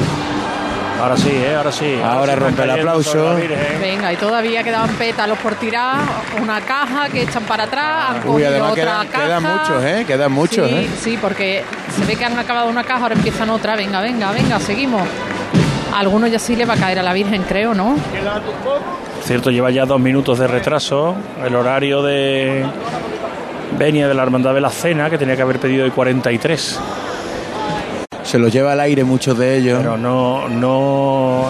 Ahora 1.02 1.18
sí, 1.18 1.30
¿eh? 1.32 1.56
ahora 1.56 1.72
sí. 1.72 2.00
Ahora 2.04 2.34
sí 2.34 2.40
rompe 2.40 2.64
el 2.64 2.70
aplauso. 2.72 3.36
Venga, 3.80 4.14
y 4.14 4.18
todavía 4.18 4.64
quedaban 4.64 4.90
pétalos 4.92 5.38
por 5.40 5.56
tirar. 5.56 5.98
Una 6.42 6.62
caja 6.62 7.10
que 7.10 7.24
echan 7.24 7.44
para 7.44 7.64
atrás. 7.64 8.10
Han 8.10 8.16
Uy, 8.18 8.24
cogido 8.34 8.50
además 8.50 8.72
otra 8.72 8.84
quedan, 8.84 9.08
caja. 9.08 9.26
quedan 9.26 9.44
muchos, 9.44 9.84
¿eh? 9.84 10.04
Quedan 10.06 10.32
muchos, 10.32 10.70
sí, 10.70 10.76
¿eh? 10.76 10.90
sí, 11.00 11.18
porque 11.20 11.64
se 11.98 12.06
ve 12.06 12.16
que 12.16 12.26
han 12.26 12.38
acabado 12.38 12.70
una 12.70 12.84
caja, 12.84 13.04
ahora 13.04 13.16
empiezan 13.16 13.50
otra. 13.50 13.76
Venga, 13.76 14.00
venga, 14.02 14.32
venga, 14.32 14.60
seguimos. 14.60 15.02
A 15.94 16.00
algunos 16.00 16.32
ya 16.32 16.40
sí 16.40 16.56
le 16.56 16.66
va 16.66 16.76
a 16.76 16.78
caer 16.78 17.00
a 17.00 17.04
la 17.04 17.14
Virgen, 17.14 17.44
creo, 17.44 17.74
¿no? 17.74 17.96
Cierto, 19.24 19.50
lleva 19.52 19.72
ya 19.72 19.86
dos 19.86 20.00
minutos 20.00 20.40
de 20.40 20.48
retraso. 20.48 21.16
El 21.44 21.56
horario 21.56 22.02
de 22.04 22.64
venia 23.78 24.08
de 24.08 24.14
la 24.14 24.24
Hermandad 24.24 24.54
de 24.54 24.62
la 24.62 24.70
Cena, 24.70 25.10
que 25.10 25.18
tenía 25.18 25.36
que 25.36 25.42
haber 25.42 25.60
pedido 25.60 25.84
hoy 25.84 25.92
43. 25.92 26.80
Se 28.32 28.40
los 28.40 28.50
lleva 28.50 28.72
al 28.72 28.80
aire 28.80 29.04
muchos 29.04 29.38
de 29.38 29.58
ellos. 29.58 29.80
Pero 29.80 29.98
no, 29.98 30.48
no, 30.48 31.46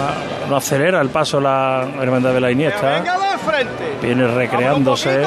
no 0.49 0.55
acelera 0.55 0.99
el 0.99 1.09
paso 1.09 1.39
la 1.39 1.87
Hermandad 2.01 2.33
de 2.33 2.41
la 2.41 2.49
Iniesta. 2.49 3.03
Viene 4.01 4.25
recreándose. 4.25 5.21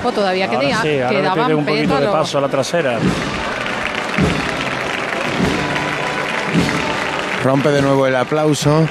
Pues 0.00 0.14
todavía 0.14 0.46
Ahora 0.46 0.60
queda, 0.60 0.82
sí, 0.82 1.00
ahora 1.00 1.10
le 1.10 1.16
quedaban 1.16 1.46
pide 1.46 1.54
un 1.56 1.66
poquito 1.66 2.00
de 2.00 2.06
paso 2.06 2.38
a 2.38 2.40
la 2.42 2.48
trasera. 2.48 3.00
Rompe 7.42 7.70
de 7.70 7.82
nuevo 7.82 8.06
el 8.06 8.14
aplauso. 8.14 8.86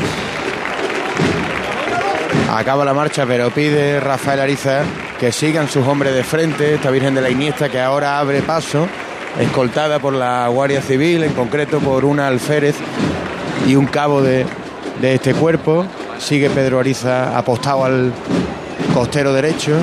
Acaba 2.52 2.84
la 2.84 2.94
marcha, 2.94 3.26
pero 3.26 3.52
pide 3.52 4.02
Rafael 4.02 4.42
Ariza 4.42 4.82
que 5.18 5.32
sigan 5.32 5.70
sus 5.70 5.88
hombres 5.88 6.14
de 6.14 6.26
frente, 6.26 6.74
esta 6.74 6.92
Virgen 6.92 7.16
de 7.16 7.22
la 7.22 7.30
Iniesta 7.30 7.70
que 7.70 7.80
ahora 7.80 8.20
abre 8.20 8.42
paso, 8.42 8.90
escoltada 9.40 10.00
por 10.00 10.14
la 10.14 10.48
Guardia 10.48 10.82
Civil, 10.82 11.24
en 11.24 11.34
concreto 11.34 11.80
por 11.80 12.06
una 12.06 12.28
alférez 12.28 12.76
y 13.68 13.76
un 13.76 13.86
cabo 13.86 14.22
de, 14.22 14.46
de 15.02 15.14
este 15.14 15.34
cuerpo. 15.34 15.86
Sigue 16.18 16.50
Pedro 16.50 16.80
Ariza 16.80 17.38
apostado 17.38 17.86
al 17.86 18.12
costero 18.94 19.34
derecho, 19.34 19.78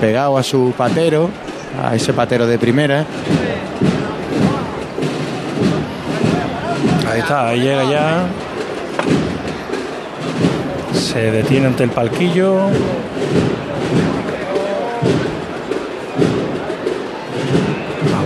pegado 0.00 0.36
a 0.36 0.42
su 0.42 0.74
patero, 0.76 1.30
a 1.82 1.94
ese 1.94 2.12
patero 2.12 2.46
de 2.46 2.58
primera. 2.58 3.06
Ahí 7.10 7.20
está, 7.20 7.48
ahí 7.48 7.60
llega 7.60 7.90
ya. 7.90 8.26
Se 10.92 11.30
detiene 11.30 11.66
ante 11.66 11.84
el 11.84 11.90
palquillo. 11.90 12.56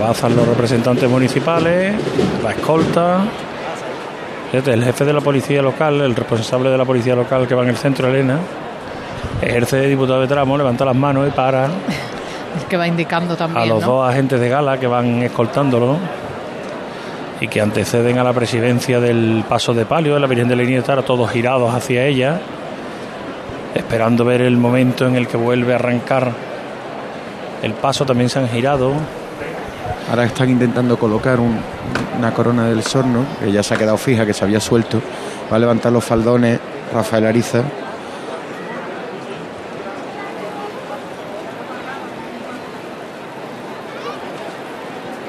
Avanzan 0.05 0.35
los 0.35 0.47
representantes 0.47 1.09
municipales, 1.09 1.95
la 2.43 2.51
escolta. 2.51 3.21
El 4.53 4.83
jefe 4.83 5.03
de 5.03 5.11
la 5.11 5.19
policía 5.19 5.63
local, 5.63 5.99
el 5.99 6.15
responsable 6.15 6.69
de 6.69 6.77
la 6.77 6.85
policía 6.85 7.15
local 7.15 7.47
que 7.47 7.55
va 7.55 7.63
en 7.63 7.69
el 7.69 7.75
centro, 7.75 8.07
Elena, 8.07 8.37
ejerce 9.41 9.77
de 9.77 9.87
diputado 9.87 10.21
de 10.21 10.27
tramo, 10.27 10.59
levanta 10.59 10.85
las 10.85 10.95
manos 10.95 11.27
y 11.27 11.31
para 11.31 11.65
El 12.55 12.65
que 12.69 12.77
va 12.77 12.87
indicando 12.87 13.35
también. 13.35 13.63
a 13.63 13.65
los 13.65 13.81
¿no? 13.81 13.87
dos 13.87 14.09
agentes 14.09 14.39
de 14.39 14.47
gala 14.47 14.77
que 14.79 14.85
van 14.85 15.23
escoltándolo 15.23 15.97
y 17.41 17.47
que 17.47 17.59
anteceden 17.59 18.19
a 18.19 18.23
la 18.23 18.31
presidencia 18.31 18.99
del 18.99 19.43
paso 19.49 19.73
de 19.73 19.87
palio 19.87 20.13
de 20.13 20.19
la 20.19 20.27
Virgen 20.27 20.47
de 20.47 20.55
la 20.55 20.83
ahora 20.87 21.01
todos 21.01 21.31
girados 21.31 21.73
hacia 21.73 22.05
ella, 22.05 22.39
esperando 23.73 24.23
ver 24.23 24.41
el 24.41 24.57
momento 24.57 25.07
en 25.07 25.15
el 25.15 25.27
que 25.27 25.35
vuelve 25.35 25.73
a 25.73 25.77
arrancar 25.77 26.31
el 27.63 27.73
paso, 27.73 28.05
también 28.05 28.29
se 28.29 28.37
han 28.37 28.47
girado. 28.49 28.93
Ahora 30.09 30.25
están 30.25 30.49
intentando 30.49 30.97
colocar 30.97 31.39
un- 31.39 31.59
una 32.17 32.31
corona 32.33 32.67
del 32.67 32.83
sorno, 32.83 33.25
que 33.39 33.51
ya 33.51 33.63
se 33.63 33.73
ha 33.73 33.77
quedado 33.77 33.97
fija, 33.97 34.25
que 34.25 34.33
se 34.33 34.43
había 34.43 34.59
suelto. 34.59 35.01
Va 35.51 35.57
a 35.57 35.59
levantar 35.59 35.91
los 35.91 36.03
faldones 36.03 36.59
Rafael 36.93 37.25
Ariza. 37.25 37.61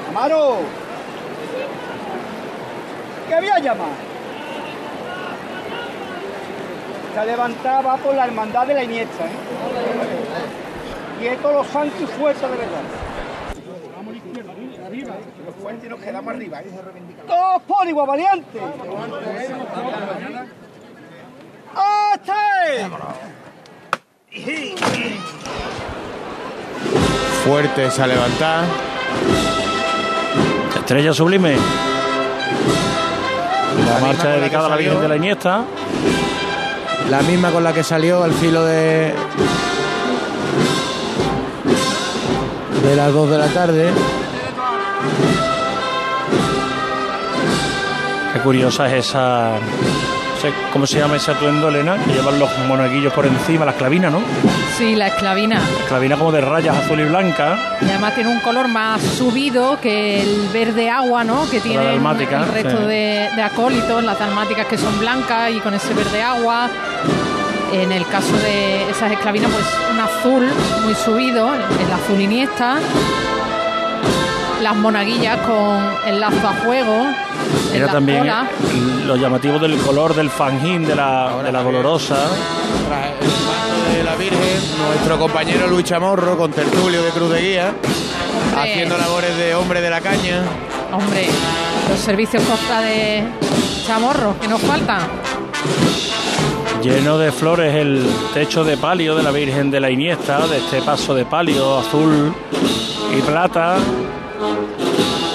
Amaro. 0.09 0.57
¿Qué 3.27 3.33
había 3.33 3.59
llamado? 3.59 3.91
Se 7.13 7.25
levantaba 7.25 7.97
por 7.97 8.15
la 8.15 8.25
hermandad 8.25 8.67
de 8.67 8.73
la 8.75 8.83
Iniesta. 8.83 9.25
¿eh? 9.25 9.29
Y 11.23 11.25
esto 11.27 11.51
los 11.51 11.67
santos 11.67 12.09
fuerza 12.11 12.47
de 12.47 12.57
verdad. 12.57 12.81
Los 15.45 15.55
fuertes 15.55 15.89
nos 15.89 15.99
quedamos 15.99 16.33
arriba. 16.33 16.61
Todos 17.27 17.61
por 17.63 17.87
igual 17.87 18.07
valiente. 18.07 18.59
Fuerte 27.43 27.91
se 27.91 28.03
ha 28.03 28.07
levantado. 28.07 28.65
Estrella 30.75 31.13
sublime. 31.13 31.55
La 33.85 33.99
misma 33.99 33.99
marcha 33.99 34.21
con 34.21 34.29
la 34.31 34.37
dedicada 34.37 34.65
a 34.65 34.69
la 34.69 34.75
Virgen 34.77 35.01
de 35.01 35.07
la 35.07 35.15
Iniesta. 35.15 35.63
La 37.09 37.21
misma 37.21 37.51
con 37.51 37.63
la 37.63 37.73
que 37.73 37.83
salió 37.83 38.23
al 38.23 38.33
filo 38.33 38.65
de. 38.65 39.13
de 42.83 42.95
las 42.95 43.13
2 43.13 43.29
de 43.29 43.37
la 43.37 43.47
tarde. 43.47 43.91
Curiosa 48.47 48.87
es 48.87 49.07
esa. 49.07 49.55
¿Cómo 50.71 50.87
se 50.87 50.99
llama 50.99 51.17
ese 51.17 51.31
atuendo, 51.31 51.67
Elena? 51.67 51.97
Que 52.05 52.13
llevan 52.13 52.39
los 52.39 52.49
monaguillos 52.65 53.11
por 53.11 53.25
encima, 53.25 53.65
la 53.65 53.71
esclavina, 53.71 54.09
¿no? 54.09 54.21
Sí, 54.77 54.95
la 54.95 55.07
esclavina. 55.07 55.59
Esclavina 55.81 56.15
como 56.15 56.31
de 56.31 56.39
rayas 56.39 56.77
azul 56.77 56.97
y 56.97 57.03
blanca. 57.03 57.77
Y 57.81 57.89
además 57.89 58.15
tiene 58.15 58.29
un 58.29 58.39
color 58.39 58.69
más 58.69 59.01
subido 59.01 59.81
que 59.81 60.21
el 60.21 60.47
verde 60.53 60.89
agua, 60.89 61.25
¿no? 61.25 61.49
Que 61.49 61.59
tiene 61.59 61.95
el 61.95 62.47
resto 62.47 62.77
sí. 62.77 62.85
de, 62.85 63.29
de 63.35 63.41
acólitos, 63.41 64.01
las 64.01 64.17
dalmáticas 64.17 64.65
que 64.67 64.77
son 64.77 64.97
blancas 64.97 65.51
y 65.51 65.59
con 65.59 65.73
ese 65.73 65.93
verde 65.93 66.23
agua. 66.23 66.69
En 67.73 67.91
el 67.91 68.07
caso 68.07 68.31
de 68.37 68.89
esas 68.89 69.11
esclavinas, 69.11 69.51
pues 69.51 69.65
un 69.91 69.99
azul 69.99 70.49
muy 70.85 70.95
subido, 70.95 71.53
el 71.53 71.91
azul 71.91 72.21
iniesta. 72.21 72.77
Las 74.61 74.75
monaguillas 74.75 75.37
con 75.45 75.79
el 76.07 76.19
lazo 76.19 76.47
a 76.47 76.53
juego. 76.65 77.05
en 77.71 77.75
Era 77.75 77.91
también 77.91 78.19
cola. 78.19 78.47
lo 79.05 79.15
llamativo 79.15 79.59
del 79.59 79.77
color 79.77 80.15
del 80.15 80.29
fanjín 80.29 80.85
de 80.85 80.95
la, 80.95 81.41
de 81.43 81.51
la 81.51 81.61
dolorosa. 81.63 82.17
El 83.89 83.97
de 83.97 84.03
la 84.03 84.15
Virgen, 84.15 84.61
nuestro 84.87 85.17
compañero 85.19 85.67
Luis 85.67 85.85
Chamorro 85.85 86.37
con 86.37 86.51
tertulio 86.51 87.01
de 87.03 87.09
Cruz 87.11 87.31
de 87.31 87.41
Guía, 87.41 87.73
haciendo 88.57 88.97
labores 88.97 89.37
de 89.37 89.55
hombre 89.55 89.81
de 89.81 89.89
la 89.89 90.01
caña. 90.01 90.41
Hombre, 90.91 91.27
los 91.89 91.99
servicios 91.99 92.43
costa 92.43 92.81
de 92.81 93.23
chamorro 93.85 94.35
que 94.39 94.47
nos 94.47 94.61
faltan. 94.61 95.01
Lleno 96.81 97.17
de 97.17 97.31
flores 97.31 97.75
el 97.75 98.05
techo 98.33 98.63
de 98.63 98.77
palio 98.77 99.15
de 99.15 99.23
la 99.23 99.31
Virgen 99.31 99.71
de 99.71 99.79
la 99.79 99.89
Iniesta, 99.89 100.47
de 100.47 100.57
este 100.57 100.81
paso 100.81 101.13
de 101.15 101.25
palio 101.25 101.77
azul 101.79 102.33
y 103.17 103.21
plata, 103.21 103.77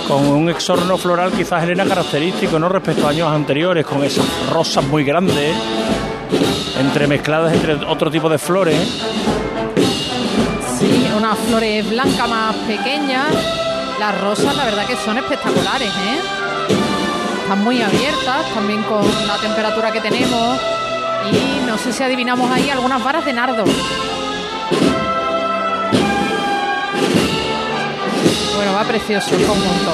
con 0.06 0.26
un 0.26 0.50
exorno 0.50 0.98
floral 0.98 1.32
quizás 1.32 1.62
Elena 1.62 1.84
característico, 1.84 2.58
¿no? 2.58 2.68
Respecto 2.68 3.06
a 3.06 3.10
años 3.10 3.28
anteriores, 3.28 3.86
con 3.86 4.04
esas 4.04 4.26
rosas 4.50 4.84
muy 4.84 5.04
grandes, 5.04 5.56
entremezcladas 6.78 7.52
entre 7.54 7.74
otro 7.86 8.10
tipo 8.10 8.28
de 8.28 8.38
flores. 8.38 8.76
Sí, 10.78 11.08
unas 11.16 11.38
flores 11.38 11.88
blancas 11.88 12.28
más 12.28 12.54
pequeñas. 12.66 13.28
Las 13.98 14.20
rosas, 14.20 14.56
la 14.56 14.64
verdad 14.64 14.86
que 14.86 14.96
son 14.96 15.16
espectaculares, 15.18 15.88
¿eh? 15.88 16.18
Están 17.42 17.62
muy 17.62 17.80
abiertas, 17.80 18.52
también 18.52 18.82
con 18.82 19.04
la 19.26 19.36
temperatura 19.38 19.92
que 19.92 20.00
tenemos. 20.00 20.58
Y 21.30 21.66
no 21.66 21.78
sé 21.78 21.92
si 21.92 22.02
adivinamos 22.02 22.50
ahí 22.50 22.68
algunas 22.68 23.02
varas 23.02 23.24
de 23.24 23.32
nardo. 23.32 23.64
Va 28.74 28.84
precioso 28.84 29.36
el 29.36 29.44
conjunto. 29.44 29.90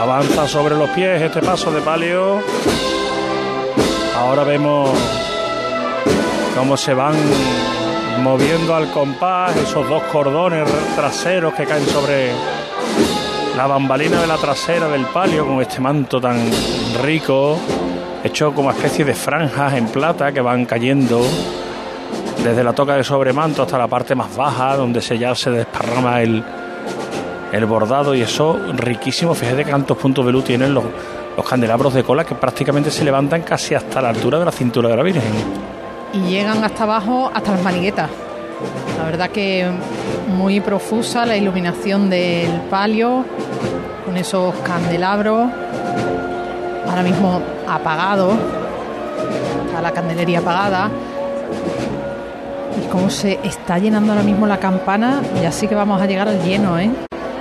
Avanza 0.00 0.46
sobre 0.46 0.76
los 0.76 0.88
pies 0.90 1.20
este 1.20 1.40
paso 1.40 1.72
de 1.72 1.80
palio. 1.80 2.40
Ahora 4.16 4.44
vemos 4.44 4.90
cómo 6.56 6.76
se 6.76 6.94
van 6.94 7.16
moviendo 8.22 8.74
al 8.74 8.92
compás 8.92 9.56
esos 9.56 9.88
dos 9.88 10.02
cordones 10.04 10.68
traseros 10.94 11.54
que 11.54 11.64
caen 11.64 11.86
sobre 11.86 12.30
la 13.56 13.66
bambalina 13.66 14.20
de 14.20 14.28
la 14.28 14.36
trasera 14.36 14.88
del 14.88 15.06
palio 15.06 15.44
con 15.44 15.60
este 15.60 15.80
manto 15.80 16.20
tan 16.20 16.38
rico, 17.02 17.58
hecho 18.22 18.54
como 18.54 18.70
especie 18.70 19.04
de 19.04 19.14
franjas 19.14 19.74
en 19.74 19.88
plata 19.88 20.30
que 20.30 20.40
van 20.40 20.64
cayendo 20.64 21.20
desde 22.42 22.64
la 22.64 22.72
toca 22.72 22.96
de 22.96 23.04
sobremanto 23.04 23.62
hasta 23.62 23.78
la 23.78 23.88
parte 23.88 24.14
más 24.14 24.34
baja, 24.36 24.76
donde 24.76 25.00
se 25.00 25.18
ya 25.18 25.34
se 25.34 25.50
desparrama 25.50 26.22
el, 26.22 26.42
el 27.52 27.66
bordado 27.66 28.14
y 28.14 28.22
eso 28.22 28.58
riquísimo. 28.74 29.34
Fíjate 29.34 29.64
cuántos 29.64 29.96
puntos 29.96 30.26
de 30.26 30.32
luz 30.32 30.44
tienen 30.44 30.74
los, 30.74 30.84
los 31.36 31.48
candelabros 31.48 31.94
de 31.94 32.02
cola 32.02 32.24
que 32.24 32.34
prácticamente 32.34 32.90
se 32.90 33.04
levantan 33.04 33.42
casi 33.42 33.74
hasta 33.74 34.02
la 34.02 34.10
altura 34.10 34.38
de 34.38 34.44
la 34.44 34.52
cintura 34.52 34.88
de 34.88 34.96
la 34.96 35.02
Virgen. 35.02 35.22
y 36.12 36.18
llegan 36.30 36.62
hasta 36.64 36.84
abajo, 36.84 37.30
hasta 37.32 37.52
las 37.52 37.62
maniguetas. 37.62 38.10
La 38.98 39.04
verdad 39.04 39.30
que 39.30 39.68
muy 40.28 40.60
profusa 40.60 41.26
la 41.26 41.36
iluminación 41.36 42.08
del 42.08 42.60
palio, 42.70 43.24
con 44.04 44.16
esos 44.16 44.54
candelabros. 44.56 45.50
ahora 46.88 47.02
mismo 47.02 47.40
apagado, 47.68 48.32
a 49.76 49.82
la 49.82 49.90
candelería 49.90 50.38
apagada. 50.38 50.90
Y 52.82 52.86
cómo 52.88 53.08
se 53.10 53.38
está 53.44 53.78
llenando 53.78 54.12
ahora 54.12 54.24
mismo 54.24 54.46
la 54.46 54.58
campana, 54.58 55.20
ya 55.42 55.52
sí 55.52 55.66
que 55.68 55.74
vamos 55.74 56.00
a 56.00 56.06
llegar 56.06 56.28
al 56.28 56.42
lleno, 56.42 56.78
¿eh? 56.78 56.90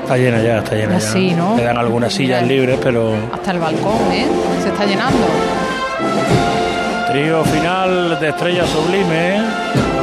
Está 0.04 0.18
llena 0.18 0.42
ya, 0.42 0.58
está 0.60 0.76
llena 0.76 0.94
Ya 0.94 1.00
ya. 1.00 1.12
sí, 1.14 1.32
¿no? 1.32 1.56
Quedan 1.56 1.78
algunas 1.78 2.18
Mira. 2.20 2.38
sillas 2.40 2.48
libres, 2.48 2.78
pero 2.84 3.14
Hasta 3.34 3.52
el 3.52 3.60
balcón, 3.60 4.12
¿eh? 4.12 4.26
Se 4.62 4.70
está 4.70 4.86
llenando. 4.86 5.26
trío 7.12 7.44
final 7.46 8.20
de 8.20 8.30
Estrella 8.30 8.64
Sublime. 8.68 9.42
Y 9.76 10.03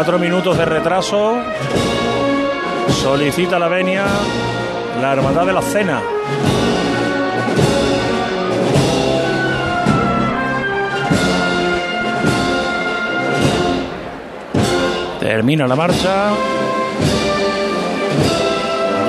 cuatro 0.00 0.18
minutos 0.18 0.56
de 0.56 0.64
retraso 0.64 1.42
solicita 3.02 3.58
la 3.58 3.68
venia 3.68 4.06
la 4.98 5.12
Hermandad 5.12 5.44
de 5.44 5.52
la 5.52 5.60
Cena. 5.60 6.00
Termina 15.20 15.66
la 15.66 15.76
marcha. 15.76 16.30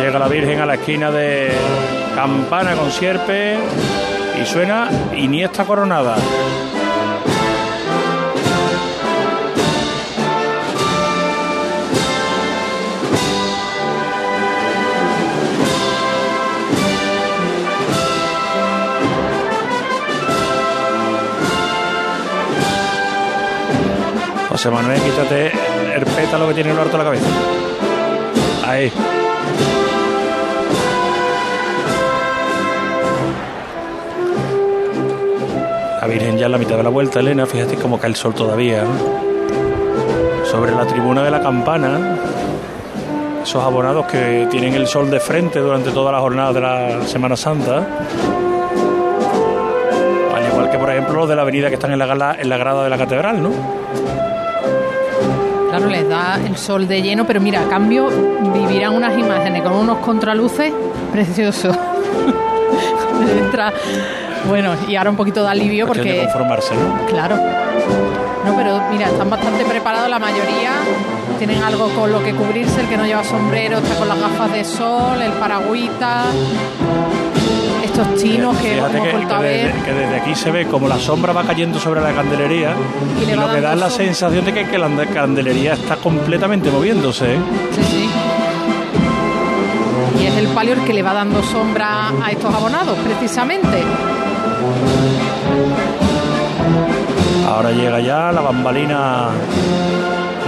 Llega 0.02 0.20
la 0.20 0.28
Virgen 0.28 0.60
a 0.60 0.66
la 0.66 0.74
esquina 0.74 1.10
de 1.10 1.54
Campana 2.16 2.74
con 2.74 2.92
Sierpe 2.92 3.58
y 4.42 4.46
suena 4.46 4.90
Iniesta 5.16 5.64
coronada. 5.64 6.18
José 24.62 24.76
Manuel, 24.76 25.02
quítate 25.02 25.52
el 25.96 26.06
pétalo 26.06 26.48
que 26.48 26.54
tiene 26.54 26.70
en 26.70 26.76
lo 26.76 26.84
alto 26.84 26.96
de 26.96 26.98
la 27.00 27.10
cabeza. 27.10 27.26
Ahí. 28.64 28.92
La 36.00 36.06
Virgen 36.06 36.38
ya 36.38 36.46
en 36.46 36.52
la 36.52 36.60
mitad 36.60 36.78
de 36.78 36.84
la 36.84 36.90
vuelta, 36.92 37.22
Elena, 37.22 37.48
fíjate 37.48 37.76
cómo 37.78 38.00
cae 38.00 38.12
el 38.12 38.16
sol 38.16 38.36
todavía. 38.36 38.84
Sobre 40.44 40.74
la 40.74 40.86
tribuna 40.86 41.24
de 41.24 41.32
la 41.32 41.42
campana, 41.42 42.20
esos 43.42 43.64
abonados 43.64 44.06
que 44.06 44.48
tienen 44.52 44.76
el 44.76 44.86
sol 44.86 45.10
de 45.10 45.20
frente 45.20 45.58
durante 45.58 45.90
toda 45.90 46.12
la 46.12 46.20
jornada 46.20 46.54
de 46.54 46.62
la 46.62 47.08
Semana 47.08 47.36
Santa. 47.36 47.78
Al 50.36 50.48
igual 50.52 50.70
que, 50.70 50.78
por 50.78 50.92
ejemplo, 50.92 51.16
los 51.16 51.30
de 51.30 51.36
la 51.36 51.42
avenida 51.42 51.70
que 51.70 51.74
están 51.74 51.94
en 51.94 51.98
la, 51.98 52.36
en 52.38 52.48
la 52.48 52.58
grada 52.58 52.84
de 52.84 52.92
la 52.92 52.98
catedral, 53.00 53.42
¿no? 53.42 53.81
Claro, 55.82 55.92
les 55.92 56.10
da 56.10 56.40
el 56.46 56.58
sol 56.58 56.88
de 56.88 57.02
lleno, 57.02 57.26
pero 57.26 57.42
mira, 57.42 57.62
a 57.62 57.70
cambio 57.70 58.10
vivirán 58.54 58.94
unas 58.94 59.18
imágenes 59.18 59.62
con 59.64 59.74
unos 59.74 59.98
contraluces 60.00 60.74
preciosos. 61.12 61.76
Entra, 63.38 63.74
bueno, 64.48 64.74
y 64.88 64.96
ahora 64.96 65.10
un 65.12 65.16
poquito 65.16 65.44
de 65.44 65.50
alivio 65.50 65.86
de 65.86 65.88
porque, 65.88 66.18
conformarse, 66.24 66.74
¿no? 66.76 67.06
claro. 67.08 67.38
No, 68.46 68.58
pero 68.58 68.82
mira, 68.92 69.08
están 69.08 69.30
bastante 69.30 69.64
preparados 69.66 70.10
la 70.10 70.20
mayoría. 70.20 70.72
Tienen 71.38 71.62
algo 71.64 71.90
con 71.90 72.12
lo 72.12 72.24
que 72.24 72.34
cubrirse, 72.34 72.82
el 72.82 72.88
que 72.88 72.98
no 72.98 73.06
lleva 73.06 73.24
sombrero 73.24 73.78
está 73.78 73.96
con 73.96 74.08
las 74.08 74.20
gafas 74.20 74.52
de 74.52 74.64
sol, 74.64 75.22
el 75.22 75.32
paragüita. 75.34 76.26
Estos 77.84 78.16
chinos 78.16 78.58
que 78.58 78.78
hemos 78.78 78.92
que, 78.92 79.12
vuelto 79.12 79.36
a 79.36 79.40
que 79.40 79.44
ver. 79.44 79.74
desde, 79.74 79.86
que 79.86 79.94
desde 79.94 80.16
aquí 80.16 80.36
se 80.36 80.52
ve 80.52 80.66
como 80.68 80.88
la 80.88 80.98
sombra 80.98 81.34
va 81.34 81.44
cayendo 81.44 81.80
sobre 81.80 82.02
la 82.02 82.14
candelería 82.14 82.74
Y 83.22 83.36
lo 83.36 83.52
que 83.52 83.62
da 83.62 83.74
es 83.74 83.80
la 83.80 83.90
sensación 83.90 84.46
de 84.46 84.54
que, 84.54 84.66
que 84.68 84.78
la 84.78 84.90
candelería 85.14 85.74
está 85.74 85.98
completamente 85.98 86.70
moviéndose. 86.72 87.36
¿eh? 87.36 87.40
Sí, 87.76 87.84
sí. 87.84 88.10
Y 90.22 90.26
es 90.26 90.38
el 90.38 90.48
palio 90.50 90.74
el 90.74 90.82
que 90.82 90.94
le 90.94 91.02
va 91.02 91.14
dando 91.14 91.42
sombra 91.44 92.10
a 92.24 92.32
estos 92.32 92.54
abonados, 92.54 92.98
precisamente. 93.00 93.84
Ahora 97.48 97.72
llega 97.72 98.00
ya 98.00 98.32
la 98.32 98.42
bambalina 98.42 99.30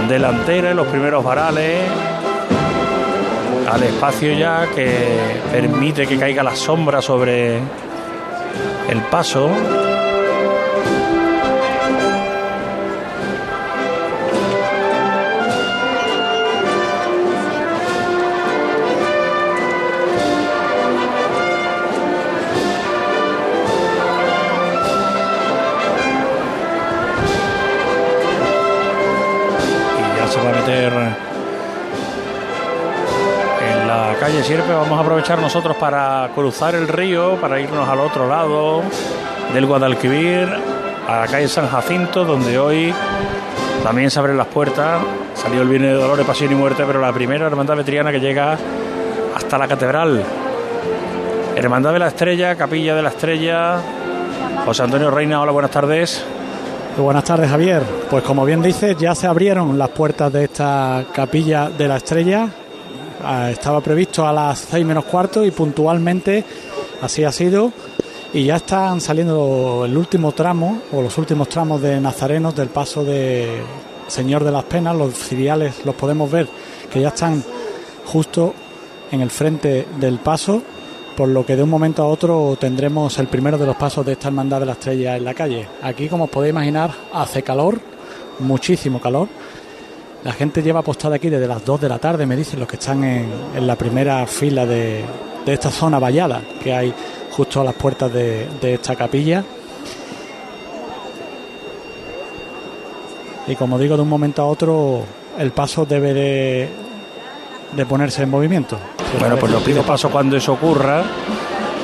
delantera 0.08 0.70
y 0.70 0.74
los 0.74 0.86
primeros 0.86 1.24
varales 1.24 1.82
al 3.68 3.82
espacio 3.82 4.32
ya 4.32 4.66
que 4.74 5.40
permite 5.50 6.06
que 6.06 6.18
caiga 6.18 6.42
la 6.42 6.54
sombra 6.54 7.00
sobre 7.00 7.58
el 8.88 9.00
paso. 9.10 9.50
y 29.98 30.18
ya 30.18 30.28
se 30.28 30.40
va 30.40 30.50
a 30.50 30.52
meter 30.52 31.23
calle 34.24 34.42
Sierpe. 34.42 34.72
Vamos 34.72 34.98
a 34.98 35.02
aprovechar 35.02 35.38
nosotros 35.38 35.76
para 35.76 36.30
cruzar 36.34 36.74
el 36.74 36.88
río, 36.88 37.38
para 37.42 37.60
irnos 37.60 37.86
al 37.86 38.00
otro 38.00 38.26
lado 38.26 38.80
del 39.52 39.66
Guadalquivir, 39.66 40.48
a 41.06 41.20
la 41.20 41.26
calle 41.26 41.46
San 41.46 41.68
Jacinto, 41.68 42.24
donde 42.24 42.58
hoy 42.58 42.94
también 43.82 44.10
se 44.10 44.18
abren 44.18 44.38
las 44.38 44.46
puertas. 44.46 45.02
Salió 45.34 45.60
el 45.60 45.68
Viernes 45.68 45.90
de 45.90 45.96
Dolores, 45.98 46.24
Pasión 46.24 46.50
y 46.50 46.54
Muerte, 46.54 46.84
pero 46.86 47.02
la 47.02 47.12
primera 47.12 47.46
hermandad 47.46 47.76
vetriana 47.76 48.10
que 48.12 48.18
llega 48.18 48.56
hasta 49.34 49.58
la 49.58 49.68
catedral. 49.68 50.24
Hermandad 51.54 51.92
de 51.92 51.98
la 51.98 52.08
Estrella, 52.08 52.56
Capilla 52.56 52.94
de 52.94 53.02
la 53.02 53.10
Estrella. 53.10 53.76
José 54.64 54.84
Antonio 54.84 55.10
Reina, 55.10 55.42
hola, 55.42 55.52
buenas 55.52 55.70
tardes. 55.70 56.24
Buenas 56.96 57.24
tardes, 57.24 57.50
Javier. 57.50 57.82
Pues 58.08 58.24
como 58.24 58.46
bien 58.46 58.62
dices, 58.62 58.96
ya 58.96 59.14
se 59.14 59.26
abrieron 59.26 59.76
las 59.76 59.90
puertas 59.90 60.32
de 60.32 60.44
esta 60.44 61.04
capilla 61.12 61.68
de 61.68 61.88
la 61.88 61.98
estrella. 61.98 62.48
Ah, 63.24 63.50
Estaba 63.50 63.80
previsto 63.80 64.26
a 64.26 64.32
las 64.32 64.58
seis 64.58 64.84
menos 64.84 65.04
cuarto 65.06 65.44
y 65.44 65.50
puntualmente 65.50 66.44
así 67.00 67.24
ha 67.24 67.32
sido. 67.32 67.72
Y 68.32 68.44
ya 68.44 68.56
están 68.56 69.00
saliendo 69.00 69.84
el 69.86 69.96
último 69.96 70.32
tramo 70.32 70.82
o 70.92 71.00
los 71.00 71.16
últimos 71.16 71.48
tramos 71.48 71.80
de 71.80 72.00
nazarenos 72.00 72.54
del 72.54 72.68
paso 72.68 73.04
de 73.04 73.62
Señor 74.08 74.44
de 74.44 74.50
las 74.52 74.64
Penas. 74.64 74.94
Los 74.96 75.14
ciriales 75.14 75.84
los 75.84 75.94
podemos 75.94 76.30
ver 76.30 76.48
que 76.92 77.00
ya 77.00 77.08
están 77.08 77.42
justo 78.06 78.52
en 79.10 79.20
el 79.20 79.30
frente 79.30 79.86
del 79.98 80.18
paso 80.18 80.62
por 81.16 81.28
lo 81.28 81.46
que 81.46 81.56
de 81.56 81.62
un 81.62 81.70
momento 81.70 82.02
a 82.02 82.06
otro 82.06 82.56
tendremos 82.58 83.18
el 83.18 83.28
primero 83.28 83.56
de 83.56 83.66
los 83.66 83.76
pasos 83.76 84.04
de 84.04 84.12
esta 84.12 84.28
hermandad 84.28 84.60
de 84.60 84.66
la 84.66 84.72
estrella 84.72 85.16
en 85.16 85.24
la 85.24 85.32
calle. 85.32 85.68
Aquí, 85.82 86.08
como 86.08 86.24
os 86.24 86.30
podéis 86.30 86.50
imaginar, 86.50 86.90
hace 87.12 87.42
calor, 87.42 87.80
muchísimo 88.40 89.00
calor. 89.00 89.28
La 90.24 90.32
gente 90.32 90.62
lleva 90.62 90.80
apostada 90.80 91.16
aquí 91.16 91.28
desde 91.28 91.46
las 91.46 91.64
2 91.64 91.82
de 91.82 91.88
la 91.88 91.98
tarde, 91.98 92.24
me 92.24 92.34
dicen 92.36 92.58
los 92.58 92.66
que 92.66 92.76
están 92.76 93.04
en, 93.04 93.26
en 93.54 93.66
la 93.66 93.76
primera 93.76 94.26
fila 94.26 94.64
de, 94.64 95.04
de 95.44 95.52
esta 95.52 95.70
zona 95.70 95.98
vallada 95.98 96.40
que 96.62 96.74
hay 96.74 96.94
justo 97.30 97.60
a 97.60 97.64
las 97.64 97.74
puertas 97.74 98.12
de, 98.12 98.48
de 98.60 98.74
esta 98.74 98.96
capilla. 98.96 99.44
Y 103.46 103.54
como 103.56 103.78
digo, 103.78 103.96
de 103.96 104.02
un 104.02 104.08
momento 104.08 104.40
a 104.40 104.46
otro 104.46 105.04
el 105.38 105.50
paso 105.50 105.84
debe 105.84 106.14
de, 106.14 106.68
de 107.72 107.86
ponerse 107.86 108.22
en 108.22 108.30
movimiento. 108.30 108.78
Bueno, 109.20 109.36
pues 109.36 109.52
los 109.52 109.62
pido 109.62 109.82
paso 109.82 110.10
cuando 110.10 110.36
eso 110.36 110.54
ocurra. 110.54 111.02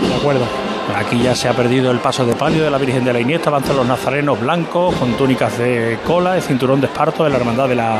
De 0.01 0.15
acuerdo. 0.15 0.70
Aquí 0.97 1.23
ya 1.23 1.35
se 1.35 1.49
ha 1.49 1.53
perdido 1.53 1.91
el 1.91 1.99
paso 1.99 2.27
de 2.27 2.35
palio 2.35 2.65
de 2.65 2.71
la 2.71 2.79
Virgen 2.79 3.05
de 3.05 3.13
la 3.13 3.21
Iniesta, 3.21 3.51
avanzan 3.51 3.77
los 3.77 3.87
nazarenos 3.87 4.41
blancos 4.41 4.95
con 4.97 5.15
túnicas 5.15 5.57
de 5.59 5.99
cola, 6.07 6.37
el 6.37 6.43
cinturón 6.43 6.81
de 6.81 6.87
esparto 6.87 7.25
de 7.25 7.31
la 7.31 7.37
Hermandad 7.37 7.69
de 7.69 7.77
la 7.77 7.99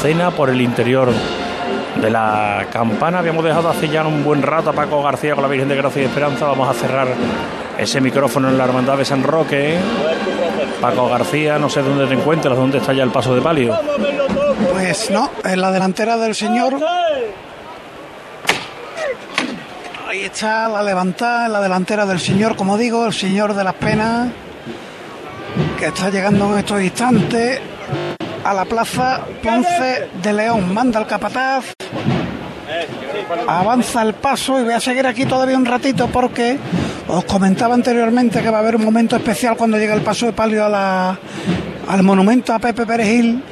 Cena 0.00 0.30
por 0.30 0.50
el 0.50 0.60
interior 0.60 1.10
de 2.00 2.10
la 2.10 2.66
campana. 2.72 3.18
Habíamos 3.18 3.44
dejado 3.44 3.68
hace 3.68 3.88
ya 3.88 4.06
un 4.06 4.22
buen 4.22 4.42
rato 4.42 4.70
a 4.70 4.72
Paco 4.72 5.02
García 5.02 5.34
con 5.34 5.42
la 5.42 5.48
Virgen 5.48 5.68
de 5.68 5.76
Gracia 5.76 6.02
y 6.02 6.04
Esperanza. 6.04 6.46
Vamos 6.46 6.68
a 6.68 6.74
cerrar 6.74 7.08
ese 7.76 8.00
micrófono 8.00 8.48
en 8.48 8.58
la 8.58 8.64
Hermandad 8.64 8.98
de 8.98 9.04
San 9.04 9.22
Roque. 9.22 9.78
Paco 10.80 11.08
García, 11.08 11.58
no 11.58 11.68
sé 11.68 11.82
dónde 11.82 12.06
te 12.06 12.14
encuentras, 12.14 12.56
dónde 12.56 12.78
está 12.78 12.92
ya 12.92 13.02
el 13.02 13.10
paso 13.10 13.34
de 13.34 13.40
palio. 13.40 13.76
Pues 14.72 15.10
no, 15.10 15.30
en 15.44 15.60
la 15.60 15.72
delantera 15.72 16.16
del 16.16 16.34
señor. 16.34 16.74
Ahí 20.08 20.24
está 20.24 20.70
la 20.70 20.82
levantada 20.82 21.48
la 21.48 21.60
delantera 21.60 22.06
del 22.06 22.18
señor, 22.18 22.56
como 22.56 22.78
digo, 22.78 23.04
el 23.04 23.12
señor 23.12 23.52
de 23.52 23.62
las 23.62 23.74
penas, 23.74 24.30
que 25.78 25.84
está 25.84 26.08
llegando 26.08 26.50
en 26.50 26.60
estos 26.60 26.80
instantes 26.80 27.60
a 28.42 28.54
la 28.54 28.64
plaza 28.64 29.20
Ponce 29.42 30.08
de 30.22 30.32
León. 30.32 30.72
Manda 30.72 30.98
el 30.98 31.06
capataz. 31.06 31.74
Avanza 33.46 34.00
el 34.00 34.14
paso 34.14 34.58
y 34.58 34.64
voy 34.64 34.72
a 34.72 34.80
seguir 34.80 35.06
aquí 35.06 35.26
todavía 35.26 35.58
un 35.58 35.66
ratito 35.66 36.06
porque 36.06 36.56
os 37.06 37.24
comentaba 37.26 37.74
anteriormente 37.74 38.40
que 38.40 38.48
va 38.48 38.56
a 38.56 38.60
haber 38.60 38.76
un 38.76 38.84
momento 38.86 39.14
especial 39.14 39.58
cuando 39.58 39.76
llegue 39.76 39.92
el 39.92 40.00
paso 40.00 40.24
de 40.24 40.32
palio 40.32 40.64
a 40.64 41.18
al 41.86 42.02
monumento 42.02 42.52
a 42.54 42.58
Pepe 42.58 42.84
Perejil, 42.84 43.42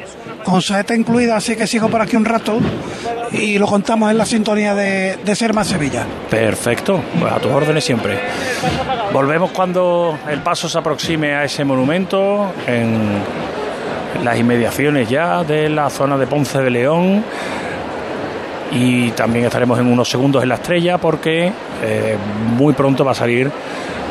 con 0.46 0.62
saeta 0.62 0.94
incluida, 0.94 1.36
así 1.36 1.56
que 1.56 1.66
sigo 1.66 1.88
por 1.88 2.00
aquí 2.00 2.14
un 2.14 2.24
rato 2.24 2.60
y 3.32 3.58
lo 3.58 3.66
contamos 3.66 4.12
en 4.12 4.16
la 4.16 4.24
sintonía 4.24 4.76
de, 4.76 5.16
de 5.16 5.34
Sevilla. 5.34 6.06
Perfecto, 6.30 7.02
pues 7.18 7.32
a 7.32 7.40
tus 7.40 7.50
órdenes 7.50 7.84
siempre. 7.84 8.16
Volvemos 9.12 9.50
cuando 9.50 10.16
el 10.30 10.40
paso 10.42 10.68
se 10.68 10.78
aproxime 10.78 11.34
a 11.34 11.44
ese 11.44 11.64
monumento, 11.64 12.52
en 12.64 13.18
las 14.22 14.38
inmediaciones 14.38 15.08
ya 15.08 15.42
de 15.42 15.68
la 15.68 15.90
zona 15.90 16.16
de 16.16 16.28
Ponce 16.28 16.58
de 16.62 16.70
León. 16.70 17.24
Y 18.70 19.10
también 19.10 19.46
estaremos 19.46 19.80
en 19.80 19.86
unos 19.88 20.08
segundos 20.08 20.44
en 20.44 20.48
la 20.48 20.56
estrella 20.56 20.98
porque 20.98 21.52
eh, 21.82 22.16
muy 22.56 22.72
pronto 22.72 23.04
va 23.04 23.12
a 23.12 23.14
salir 23.14 23.50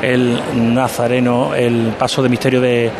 el 0.01 0.37
Nazareno, 0.73 1.55
el 1.55 1.93
paso 1.97 2.21
de 2.21 2.29
misterio 2.29 2.59
de 2.59 2.91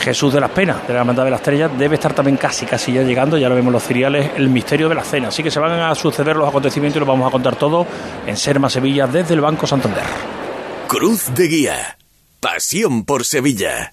Jesús 0.00 0.32
de 0.32 0.40
las 0.40 0.50
Penas, 0.50 0.86
de 0.86 0.94
la 0.94 1.00
Hermandad 1.00 1.24
de 1.24 1.30
la 1.30 1.36
Estrella, 1.36 1.68
debe 1.68 1.94
estar 1.94 2.14
también 2.14 2.36
casi, 2.36 2.66
casi 2.66 2.92
ya 2.92 3.02
llegando, 3.02 3.38
ya 3.38 3.48
lo 3.48 3.54
vemos 3.54 3.72
los 3.72 3.84
ciriales, 3.84 4.32
el 4.36 4.48
misterio 4.48 4.88
de 4.88 4.94
la 4.94 5.04
cena. 5.04 5.28
Así 5.28 5.42
que 5.42 5.50
se 5.50 5.60
van 5.60 5.72
a 5.72 5.94
suceder 5.94 6.36
los 6.36 6.48
acontecimientos 6.48 6.96
y 6.96 7.00
los 7.00 7.08
vamos 7.08 7.28
a 7.28 7.30
contar 7.30 7.56
todo 7.56 7.86
en 8.26 8.36
Serma 8.36 8.68
Sevilla 8.70 9.06
desde 9.06 9.34
el 9.34 9.40
Banco 9.40 9.66
Santander. 9.66 10.04
Cruz 10.88 11.32
de 11.34 11.46
Guía. 11.46 11.98
Pasión 12.40 13.04
por 13.04 13.24
Sevilla. 13.24 13.92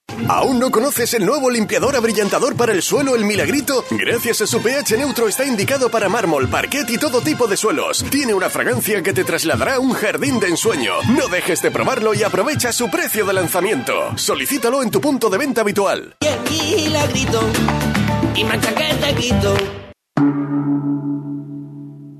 ¿Aún 0.29 0.59
no 0.59 0.71
conoces 0.71 1.13
el 1.13 1.25
nuevo 1.25 1.49
limpiador 1.49 1.95
abrillantador 1.95 2.55
para 2.55 2.73
el 2.73 2.81
suelo 2.81 3.15
El 3.15 3.25
Milagrito? 3.25 3.83
Gracias 3.91 4.41
a 4.41 4.47
su 4.47 4.61
pH 4.61 4.97
neutro 4.97 5.27
está 5.27 5.45
indicado 5.45 5.89
para 5.89 6.09
mármol, 6.09 6.47
parquet 6.47 6.89
y 6.89 6.97
todo 6.97 7.21
tipo 7.21 7.47
de 7.47 7.57
suelos. 7.57 8.03
Tiene 8.09 8.33
una 8.33 8.49
fragancia 8.49 9.01
que 9.01 9.13
te 9.13 9.23
trasladará 9.23 9.75
a 9.75 9.79
un 9.79 9.91
jardín 9.91 10.39
de 10.39 10.47
ensueño. 10.47 10.93
No 11.17 11.27
dejes 11.27 11.61
de 11.61 11.71
probarlo 11.71 12.13
y 12.13 12.23
aprovecha 12.23 12.71
su 12.71 12.89
precio 12.89 13.25
de 13.25 13.33
lanzamiento. 13.33 14.17
Solicítalo 14.17 14.83
en 14.83 14.91
tu 14.91 15.01
punto 15.01 15.29
de 15.29 15.37
venta 15.37 15.61
habitual. 15.61 16.15
Milagrito 16.49 17.41
y 18.35 18.43
te 18.43 19.15
quito. 19.15 19.55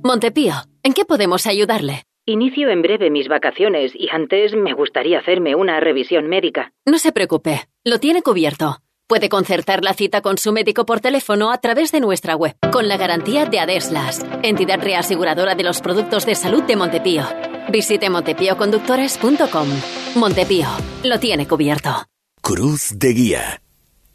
Montepío, 0.03 0.53
¿en 0.83 0.93
qué 0.93 1.05
podemos 1.05 1.47
ayudarle? 1.47 2.03
Inicio 2.25 2.69
en 2.69 2.81
breve 2.81 3.09
mis 3.09 3.27
vacaciones 3.27 3.93
y 3.95 4.09
antes 4.09 4.53
me 4.55 4.73
gustaría 4.73 5.19
hacerme 5.19 5.55
una 5.55 5.79
revisión 5.79 6.27
médica. 6.27 6.71
No 6.85 6.99
se 6.99 7.11
preocupe, 7.11 7.61
lo 7.83 7.99
tiene 7.99 8.21
cubierto. 8.21 8.79
Puede 9.07 9.27
concertar 9.27 9.83
la 9.83 9.93
cita 9.93 10.21
con 10.21 10.37
su 10.37 10.53
médico 10.53 10.85
por 10.85 10.99
teléfono 10.99 11.51
a 11.51 11.57
través 11.57 11.91
de 11.91 11.99
nuestra 11.99 12.35
web, 12.35 12.55
con 12.71 12.87
la 12.87 12.95
garantía 12.95 13.45
de 13.45 13.59
Adeslas, 13.59 14.23
entidad 14.43 14.79
reaseguradora 14.81 15.55
de 15.55 15.63
los 15.63 15.81
productos 15.81 16.25
de 16.25 16.35
salud 16.35 16.63
de 16.63 16.75
Montepío. 16.75 17.25
Visite 17.69 18.09
montepíoconductores.com. 18.09 19.67
Montepío, 20.15 20.67
lo 21.03 21.19
tiene 21.19 21.47
cubierto. 21.47 22.05
Cruz 22.41 22.97
de 22.97 23.13
Guía. 23.13 23.61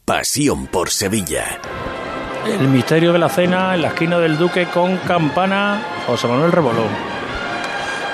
Pasión 0.04 0.68
por 0.68 0.90
Sevilla. 0.90 1.60
El 2.46 2.68
misterio 2.68 3.12
de 3.12 3.18
la 3.18 3.28
cena 3.28 3.74
en 3.74 3.82
la 3.82 3.88
esquina 3.88 4.18
del 4.18 4.38
Duque 4.38 4.66
con 4.66 4.96
campana 4.98 5.82
José 6.06 6.28
Manuel 6.28 6.52
Rebolón. 6.52 6.88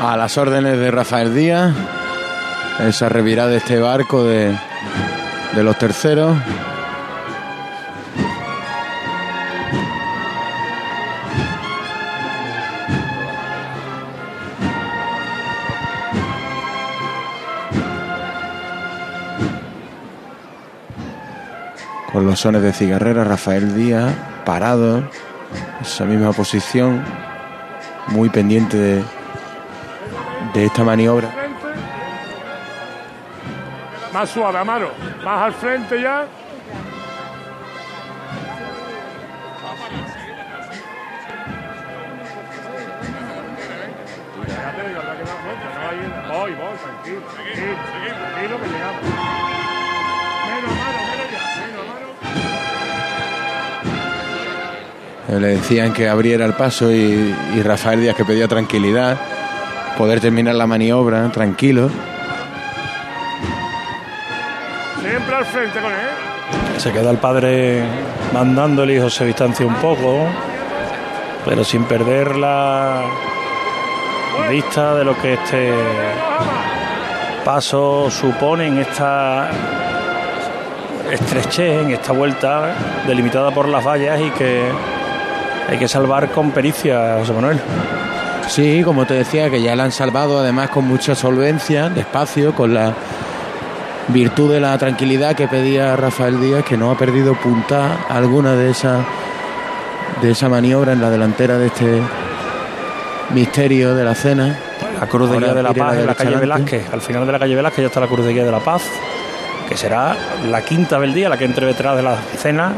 A 0.00 0.16
las 0.16 0.36
órdenes 0.38 0.78
de 0.78 0.90
Rafael 0.90 1.34
Díaz, 1.34 1.74
esa 2.80 3.10
revirada 3.10 3.50
de 3.50 3.58
este 3.58 3.78
barco 3.78 4.24
de, 4.24 4.56
de 5.54 5.62
los 5.62 5.78
terceros. 5.78 6.36
Con 22.12 22.26
los 22.26 22.40
sones 22.40 22.62
de 22.62 22.72
cigarrera, 22.72 23.24
Rafael 23.24 23.74
Díaz, 23.74 24.14
parado, 24.44 25.02
esa 25.80 26.04
misma 26.04 26.32
posición, 26.32 27.02
muy 28.08 28.28
pendiente 28.28 28.76
de, 28.76 29.04
de 30.52 30.64
esta 30.66 30.84
maniobra. 30.84 31.41
Más 34.22 34.30
suave, 34.30 34.56
Amaro. 34.56 34.92
Más 35.24 35.46
al 35.46 35.52
frente 35.52 36.00
ya. 36.00 36.24
Ya 44.46 44.76
te 44.76 44.88
digo, 44.88 45.02
la 45.02 45.16
que 45.16 45.24
no, 45.24 45.34
no, 45.42 45.52
no, 46.28 46.38
voy, 46.38 46.52
voy, 46.52 46.76
tranquilo. 46.78 47.22
Tranquilo, 47.34 47.74
tranquilo 48.14 48.60
que 48.60 48.68
llegamos. 48.68 49.02
Menos, 50.46 50.70
menos. 50.70 51.06
Eh, 55.30 55.40
Le 55.40 55.48
decían 55.48 55.92
que 55.92 56.08
abriera 56.08 56.44
el 56.44 56.52
paso 56.52 56.92
y 56.92 57.34
Rafael 57.64 58.00
Díaz 58.00 58.14
que 58.14 58.24
pedía 58.24 58.46
tranquilidad, 58.46 59.18
poder 59.98 60.20
terminar 60.20 60.54
la 60.54 60.68
maniobra 60.68 61.28
tranquilo. 61.32 61.90
Frente 65.52 65.80
con 65.80 65.92
él. 65.92 66.78
Se 66.78 66.90
queda 66.92 67.10
el 67.10 67.18
padre 67.18 67.82
mandando, 68.32 68.82
el 68.82 68.90
hijo 68.90 69.10
se 69.10 69.24
distancia 69.26 69.66
un 69.66 69.74
poco, 69.76 70.26
pero 71.44 71.62
sin 71.62 71.84
perder 71.84 72.36
la 72.36 73.02
vista 74.48 74.94
de 74.94 75.04
lo 75.04 75.16
que 75.20 75.34
este 75.34 75.72
paso 77.44 78.10
supone 78.10 78.66
en 78.66 78.78
esta 78.78 79.50
estrechez, 81.10 81.82
en 81.82 81.90
esta 81.90 82.12
vuelta 82.12 82.74
delimitada 83.06 83.50
por 83.50 83.68
las 83.68 83.84
vallas 83.84 84.20
y 84.20 84.30
que 84.30 84.62
hay 85.68 85.78
que 85.78 85.88
salvar 85.88 86.30
con 86.30 86.50
pericia, 86.50 87.16
José 87.18 87.32
Manuel. 87.32 87.60
Sí, 88.48 88.82
como 88.84 89.06
te 89.06 89.14
decía, 89.14 89.50
que 89.50 89.62
ya 89.62 89.76
la 89.76 89.84
han 89.84 89.92
salvado 89.92 90.40
además 90.40 90.70
con 90.70 90.86
mucha 90.86 91.14
solvencia, 91.14 91.88
despacio, 91.88 92.54
con 92.54 92.74
la 92.74 92.94
virtud 94.08 94.52
de 94.52 94.60
la 94.60 94.76
tranquilidad 94.78 95.34
que 95.36 95.48
pedía 95.48 95.96
Rafael 95.96 96.40
Díaz, 96.40 96.64
que 96.64 96.76
no 96.76 96.90
ha 96.90 96.98
perdido 96.98 97.34
punta 97.34 98.04
alguna 98.08 98.54
de 98.54 98.70
esa 98.70 99.04
de 100.20 100.30
esa 100.30 100.48
maniobra 100.48 100.92
en 100.92 101.00
la 101.00 101.10
delantera 101.10 101.58
de 101.58 101.66
este 101.66 102.00
misterio 103.30 103.94
de 103.94 104.04
la 104.04 104.14
cena. 104.14 104.58
La 105.00 105.06
Cruz 105.06 105.30
de 105.30 105.38
Guía 105.38 105.54
de 105.54 105.62
la 105.62 105.72
Paz 105.72 105.96
en 105.96 106.06
la 106.06 106.14
calle. 106.14 106.36
Velázquez. 106.36 106.92
Al 106.92 107.00
final 107.00 107.26
de 107.26 107.32
la 107.32 107.38
calle 107.38 107.56
Velázquez 107.56 107.82
ya 107.82 107.86
está 107.88 108.00
la 108.00 108.06
Cruz 108.06 108.24
de 108.24 108.32
Guía 108.32 108.44
de 108.44 108.52
la 108.52 108.60
Paz, 108.60 108.82
que 109.68 109.76
será 109.76 110.16
la 110.48 110.62
quinta 110.62 111.00
del 111.00 111.12
día, 111.12 111.28
la 111.28 111.36
que 111.36 111.44
entre 111.44 111.66
detrás 111.66 111.96
de 111.96 112.02
la 112.02 112.16
cena, 112.38 112.72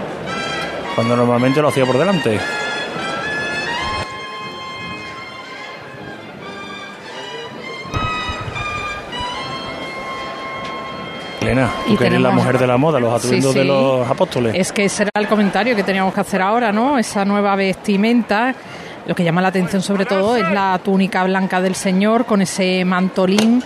cuando 0.95 1.17
normalmente 1.17 1.61
lo 1.61 1.69
hacía 1.69 1.85
por 1.85 1.99
delante. 1.99 2.39
Elena, 11.55 11.71
tú 11.87 11.93
Y 11.95 11.97
que 11.97 12.07
eres 12.07 12.21
la 12.21 12.31
mujer 12.31 12.59
de 12.59 12.67
la 12.67 12.77
moda, 12.77 13.01
los 13.01 13.21
Sí, 13.23 13.27
atuendos 13.29 13.55
de 13.55 13.63
sí. 13.63 13.67
los 13.69 14.11
apóstoles. 14.11 14.55
Es 14.57 14.73
que 14.73 14.85
ese 14.85 15.03
era 15.05 15.11
el 15.21 15.29
comentario 15.29 15.75
que 15.77 15.83
teníamos 15.83 16.13
que 16.15 16.21
hacer 16.21 16.43
ahora, 16.43 16.73
¿no? 16.73 16.99
Esa 16.99 17.25
nueva 17.25 17.57
vestimenta. 17.57 18.55
Lo 19.07 19.15
que 19.15 19.23
llama 19.25 19.43
la 19.43 19.49
atención 19.49 19.83
sobre 19.83 20.07
todo 20.07 20.37
es 20.37 20.51
la 20.51 20.79
túnica 20.83 21.25
blanca 21.25 21.61
del 21.61 21.75
Señor 21.75 22.25
con 22.25 22.41
ese 22.43 22.85
mantolín 22.85 23.63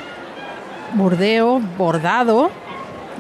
burdeo, 0.95 1.61
bordado. 1.77 2.51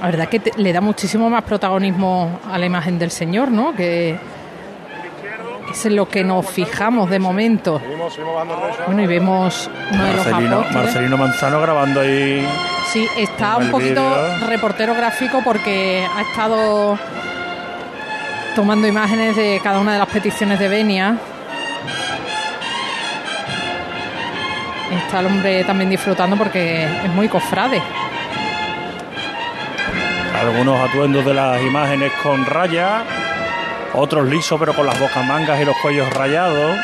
La 0.00 0.06
verdad 0.06 0.28
que 0.28 0.40
te- 0.40 0.52
le 0.56 0.72
da 0.72 0.80
muchísimo 0.80 1.28
más 1.28 1.42
protagonismo 1.44 2.40
a 2.50 2.58
la 2.58 2.66
imagen 2.66 2.98
del 2.98 3.10
Señor, 3.10 3.50
¿no? 3.50 3.74
Que 3.74 4.16
es 5.70 5.86
en 5.86 5.96
lo 5.96 6.08
que 6.08 6.24
nos 6.24 6.46
fijamos 6.48 7.10
de 7.10 7.18
momento. 7.18 7.80
Bueno, 8.86 9.02
y 9.02 9.06
vemos 9.06 9.70
uno 9.92 10.04
de 10.04 10.12
los 10.14 10.26
Marcelino, 10.26 10.56
apóstoles. 10.56 10.84
Marcelino 10.84 11.16
Manzano 11.18 11.60
grabando 11.60 12.00
ahí. 12.00 12.46
Sí, 12.92 13.06
está 13.18 13.58
un 13.58 13.70
poquito 13.70 14.02
reportero 14.46 14.94
gráfico 14.94 15.42
porque 15.44 16.06
ha 16.16 16.22
estado 16.22 16.98
tomando 18.56 18.86
imágenes 18.86 19.36
de 19.36 19.60
cada 19.62 19.78
una 19.78 19.92
de 19.92 19.98
las 19.98 20.08
peticiones 20.08 20.58
de 20.58 20.68
Benia. 20.68 21.18
Está 24.90 25.20
el 25.20 25.26
hombre 25.26 25.64
también 25.64 25.90
disfrutando 25.90 26.36
porque 26.36 26.84
es 26.84 27.10
muy 27.14 27.28
cofrade. 27.28 27.82
Algunos 30.40 30.80
atuendos 30.88 31.26
de 31.26 31.34
las 31.34 31.60
imágenes 31.60 32.10
con 32.22 32.46
rayas, 32.46 33.02
otros 33.92 34.26
lisos 34.28 34.58
pero 34.58 34.72
con 34.72 34.86
las 34.86 34.98
bocas 34.98 35.24
mangas 35.26 35.60
y 35.60 35.66
los 35.66 35.76
cuellos 35.82 36.10
rayados. 36.14 36.78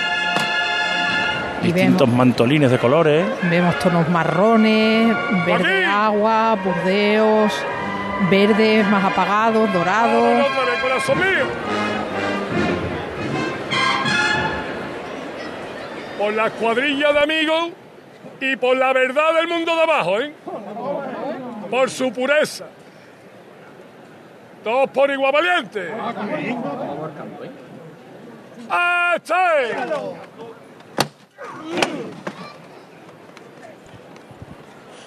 Y 1.64 1.72
Distintos 1.72 2.08
mantolines 2.08 2.70
de 2.70 2.78
colores. 2.78 3.26
Vemos 3.50 3.78
tonos 3.78 4.08
marrones, 4.10 5.16
verde 5.46 5.84
agua, 5.86 6.56
burdeos, 6.62 7.52
verdes 8.30 8.86
más 8.88 9.04
apagados, 9.04 9.72
dorados. 9.72 10.46
Por 16.18 16.32
la 16.34 16.50
cuadrilla 16.50 17.12
de 17.12 17.18
amigos 17.18 17.70
y 18.40 18.56
por 18.56 18.76
la 18.76 18.92
verdad 18.92 19.34
del 19.34 19.48
mundo 19.48 19.74
de 19.74 19.82
abajo, 19.82 20.20
¿eh? 20.20 20.32
Por 21.70 21.90
su 21.90 22.12
pureza. 22.12 22.66
Todos 24.62 24.90
por 24.90 25.10
igual 25.10 25.32
valiente. 25.32 25.90
¡Ah, 28.70 29.14
está! 29.16 29.36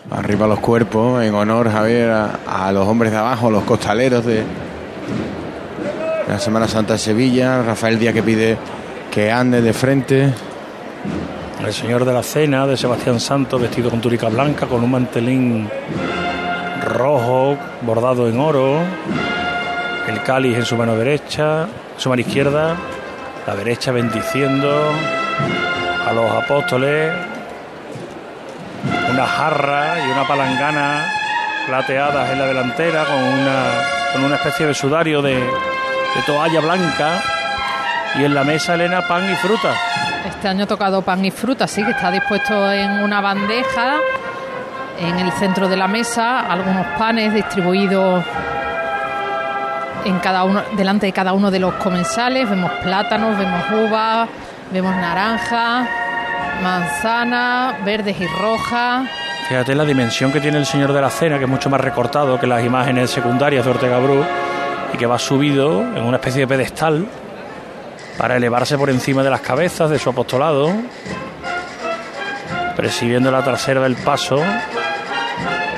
Arriba 0.10 0.47
los 0.47 0.60
cuerpos, 0.60 1.21
en 1.21 1.36
honor, 1.36 1.69
Javier, 1.69 2.10
a, 2.10 2.71
los 2.71 2.88
hombres 2.88 3.12
de 3.12 3.17
abajo, 3.17 3.52
los 3.52 3.63
costaleros 3.63 4.26
de 4.26 4.43
la 6.28 6.39
Semana 6.39 6.67
Santa 6.67 6.93
de 6.93 7.00
Sevilla. 7.00 7.62
Rafael 7.62 8.00
Díaz 8.00 8.13
que 8.13 8.23
pide 8.23 8.58
que 9.12 9.32
ande 9.32 9.62
de 9.62 9.73
frente. 9.73 10.34
El 11.63 11.73
señor 11.73 12.06
de 12.06 12.13
la 12.13 12.23
cena 12.23 12.65
de 12.65 12.78
Sebastián 12.78 13.19
Santos, 13.19 13.62
vestido 13.62 13.89
con 13.89 14.00
túnica 14.00 14.30
blanca, 14.30 14.65
con 14.65 14.82
un 14.82 14.91
mantelín 14.91 15.69
rojo, 16.86 17.58
bordado 17.82 18.30
en 18.30 18.39
oro. 18.39 18.80
El 20.08 20.23
cáliz 20.23 20.56
en 20.58 20.65
su 20.65 20.78
mano 20.78 20.95
derecha, 20.95 21.67
su 21.97 22.08
mano 22.08 22.21
izquierda, 22.21 22.78
la 23.45 23.56
derecha 23.56 23.91
bendiciendo 23.91 24.93
a 26.07 26.13
los 26.13 26.31
apóstoles. 26.31 27.11
Una 29.09 29.25
jarra 29.25 29.99
y 30.05 30.11
una 30.11 30.27
palangana 30.27 31.05
plateadas 31.67 32.29
en 32.29 32.39
la 32.39 32.45
delantera 32.45 33.03
con 33.05 33.21
una, 33.21 33.63
con 34.13 34.23
una 34.23 34.35
especie 34.35 34.67
de 34.67 34.73
sudario 34.73 35.21
de, 35.21 35.43
toalla 36.25 36.61
blanca. 36.61 37.21
Y 38.15 38.23
en 38.23 38.33
la 38.33 38.43
mesa, 38.43 38.75
Elena, 38.75 39.07
pan 39.07 39.29
y 39.31 39.35
fruta. 39.35 39.73
Este 40.27 40.47
año 40.47 40.63
ha 40.63 40.67
tocado 40.67 41.01
pan 41.01 41.23
y 41.23 41.31
fruta, 41.31 41.67
sí, 41.67 41.83
que 41.83 41.91
está 41.91 42.09
dispuesto 42.09 42.71
en 42.71 43.03
una 43.03 43.21
bandeja 43.21 43.97
en 44.99 45.19
el 45.19 45.31
centro 45.33 45.67
de 45.67 45.77
la 45.77 45.87
mesa, 45.87 46.39
algunos 46.39 46.85
panes 46.97 47.33
distribuidos 47.33 48.23
en 50.05 50.19
cada 50.19 50.43
uno, 50.43 50.63
delante 50.75 51.05
de 51.05 51.13
cada 51.13 51.33
uno 51.33 51.51
de 51.51 51.59
los 51.59 51.75
comensales. 51.75 52.49
Vemos 52.49 52.71
plátanos, 52.81 53.37
vemos 53.37 53.63
uvas, 53.71 54.27
vemos 54.71 54.95
naranja, 54.95 55.88
manzana, 56.62 57.77
verdes 57.86 58.19
y 58.19 58.27
rojas. 58.27 59.10
Fíjate 59.47 59.75
la 59.75 59.86
dimensión 59.86 60.32
que 60.32 60.41
tiene 60.41 60.58
el 60.58 60.65
señor 60.65 60.91
de 60.91 61.01
la 61.01 61.10
cena, 61.10 61.38
que 61.38 61.45
es 61.45 61.49
mucho 61.49 61.69
más 61.69 61.80
recortado 61.80 62.39
que 62.39 62.47
las 62.47 62.63
imágenes 62.63 63.10
secundarias 63.10 63.63
de 63.63 63.71
Ortega 63.71 63.99
Bru 63.99 64.23
y 64.93 64.97
que 64.97 65.06
va 65.06 65.17
subido 65.17 65.82
en 65.82 66.03
una 66.03 66.17
especie 66.17 66.41
de 66.41 66.47
pedestal 66.47 67.08
para 68.17 68.36
elevarse 68.36 68.77
por 68.77 68.89
encima 68.89 69.23
de 69.23 69.30
las 69.30 69.41
cabezas 69.41 69.89
de 69.89 69.99
su 69.99 70.10
apostolado, 70.10 70.73
presidiendo 72.75 73.32
la 73.32 73.43
trasera 73.43 73.82
del 73.82 73.95
paso, 73.95 74.41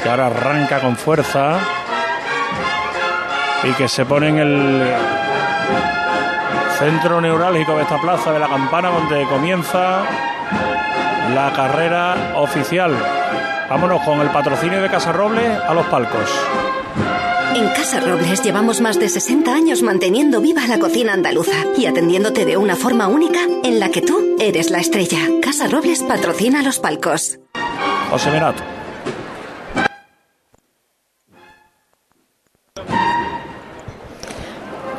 que 0.02 0.10
ahora 0.10 0.28
arranca 0.28 0.80
con 0.80 0.95
fuerza 0.95 1.60
y 3.63 3.71
que 3.73 3.88
se 3.88 4.06
pone 4.06 4.30
en 4.30 4.39
el 4.39 4.95
centro 6.79 7.19
neurálgico 7.19 7.75
de 7.75 7.83
esta 7.83 7.99
plaza 7.99 8.31
de 8.31 8.39
la 8.39 8.47
campana 8.47 8.89
donde 8.89 9.25
comienza 9.25 10.05
la 11.35 11.51
carrera 11.53 12.33
oficial. 12.37 12.95
Vámonos 13.69 14.01
con 14.03 14.21
el 14.21 14.29
patrocinio 14.29 14.81
de 14.81 14.89
Casa 14.89 15.11
Robles 15.11 15.59
a 15.59 15.73
los 15.73 15.85
palcos. 15.87 16.29
En 17.53 17.67
Casa 17.69 17.99
Robles 17.99 18.41
llevamos 18.43 18.79
más 18.79 18.97
de 18.97 19.09
60 19.09 19.53
años 19.53 19.81
manteniendo 19.81 20.39
viva 20.39 20.65
la 20.67 20.79
cocina 20.79 21.11
andaluza 21.11 21.65
y 21.77 21.85
atendiéndote 21.85 22.45
de 22.45 22.55
una 22.55 22.77
forma 22.77 23.07
única 23.07 23.39
en 23.63 23.81
la 23.81 23.89
que 23.89 24.01
tú 24.01 24.37
eres 24.39 24.69
la 24.69 24.79
estrella. 24.79 25.19
Casa 25.41 25.67
Robles 25.67 26.01
patrocina 26.03 26.63
los 26.63 26.79
palcos. 26.79 27.39
José 28.09 28.31
Menat. 28.31 28.78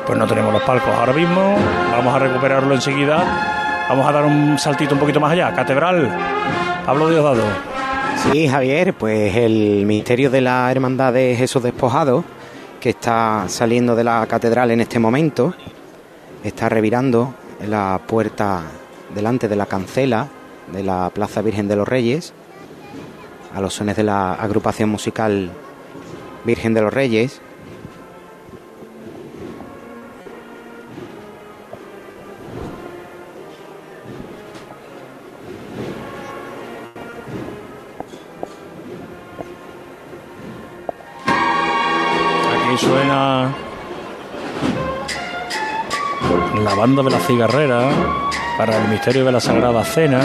Pues 0.06 0.18
no 0.18 0.26
tenemos 0.26 0.52
los 0.52 0.62
palcos 0.62 0.94
ahora 0.94 1.12
mismo. 1.12 1.56
Vamos 1.92 2.14
a 2.14 2.18
recuperarlo 2.18 2.74
enseguida. 2.74 3.86
Vamos 3.88 4.06
a 4.06 4.12
dar 4.12 4.24
un 4.24 4.58
saltito 4.58 4.94
un 4.94 5.00
poquito 5.00 5.20
más 5.20 5.32
allá. 5.32 5.54
Catedral. 5.54 6.10
Pablo 6.84 7.08
Diosdado. 7.08 7.42
Sí, 8.16 8.48
Javier, 8.48 8.94
pues 8.94 9.34
el 9.36 9.84
misterio 9.86 10.30
de 10.30 10.40
la 10.40 10.70
Hermandad 10.70 11.12
de 11.12 11.34
Jesús 11.36 11.62
Despojado, 11.62 12.24
que 12.80 12.90
está 12.90 13.44
saliendo 13.48 13.96
de 13.96 14.04
la 14.04 14.26
catedral 14.26 14.70
en 14.70 14.80
este 14.80 14.98
momento, 14.98 15.54
está 16.44 16.68
revirando 16.68 17.34
en 17.60 17.70
la 17.70 18.00
puerta 18.06 18.62
delante 19.14 19.48
de 19.48 19.56
la 19.56 19.66
cancela 19.66 20.28
de 20.72 20.82
la 20.82 21.10
Plaza 21.10 21.42
Virgen 21.42 21.68
de 21.68 21.76
los 21.76 21.88
Reyes, 21.88 22.32
a 23.54 23.60
los 23.60 23.74
sones 23.74 23.96
de 23.96 24.04
la 24.04 24.34
agrupación 24.34 24.88
musical 24.88 25.50
Virgen 26.44 26.74
de 26.74 26.82
los 26.82 26.92
Reyes. 26.92 27.40
La 43.10 43.50
banda 46.76 47.02
de 47.02 47.10
la 47.10 47.18
cigarrera 47.18 47.90
para 48.56 48.76
el 48.76 48.86
misterio 48.86 49.24
de 49.24 49.32
la 49.32 49.40
Sagrada 49.40 49.84
Cena. 49.84 50.20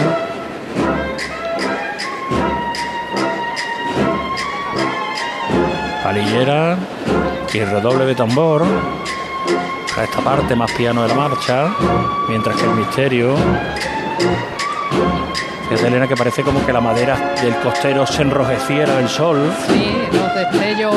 Palillera 6.04 6.77
y 7.52 7.62
redoble 7.62 8.06
de 8.06 8.13
tambor. 8.13 8.63
A 9.98 10.04
esta 10.04 10.19
parte 10.19 10.56
más 10.56 10.71
piano 10.73 11.02
de 11.02 11.08
la 11.08 11.15
marcha, 11.15 11.73
mientras 12.29 12.56
que 12.56 12.65
el 12.65 12.75
misterio 12.75 13.36
es 15.71 15.83
Elena 15.83 16.08
que 16.08 16.15
parece 16.15 16.44
como 16.44 16.63
que 16.63 16.71
la 16.71 16.81
madera 16.81 17.33
del 17.42 17.56
costero 17.56 18.06
se 18.06 18.21
enrojeciera 18.21 18.98
del 18.98 19.10
sol. 19.10 19.52
Sí, 19.67 19.92
los 20.12 20.36
destellos 20.36 20.94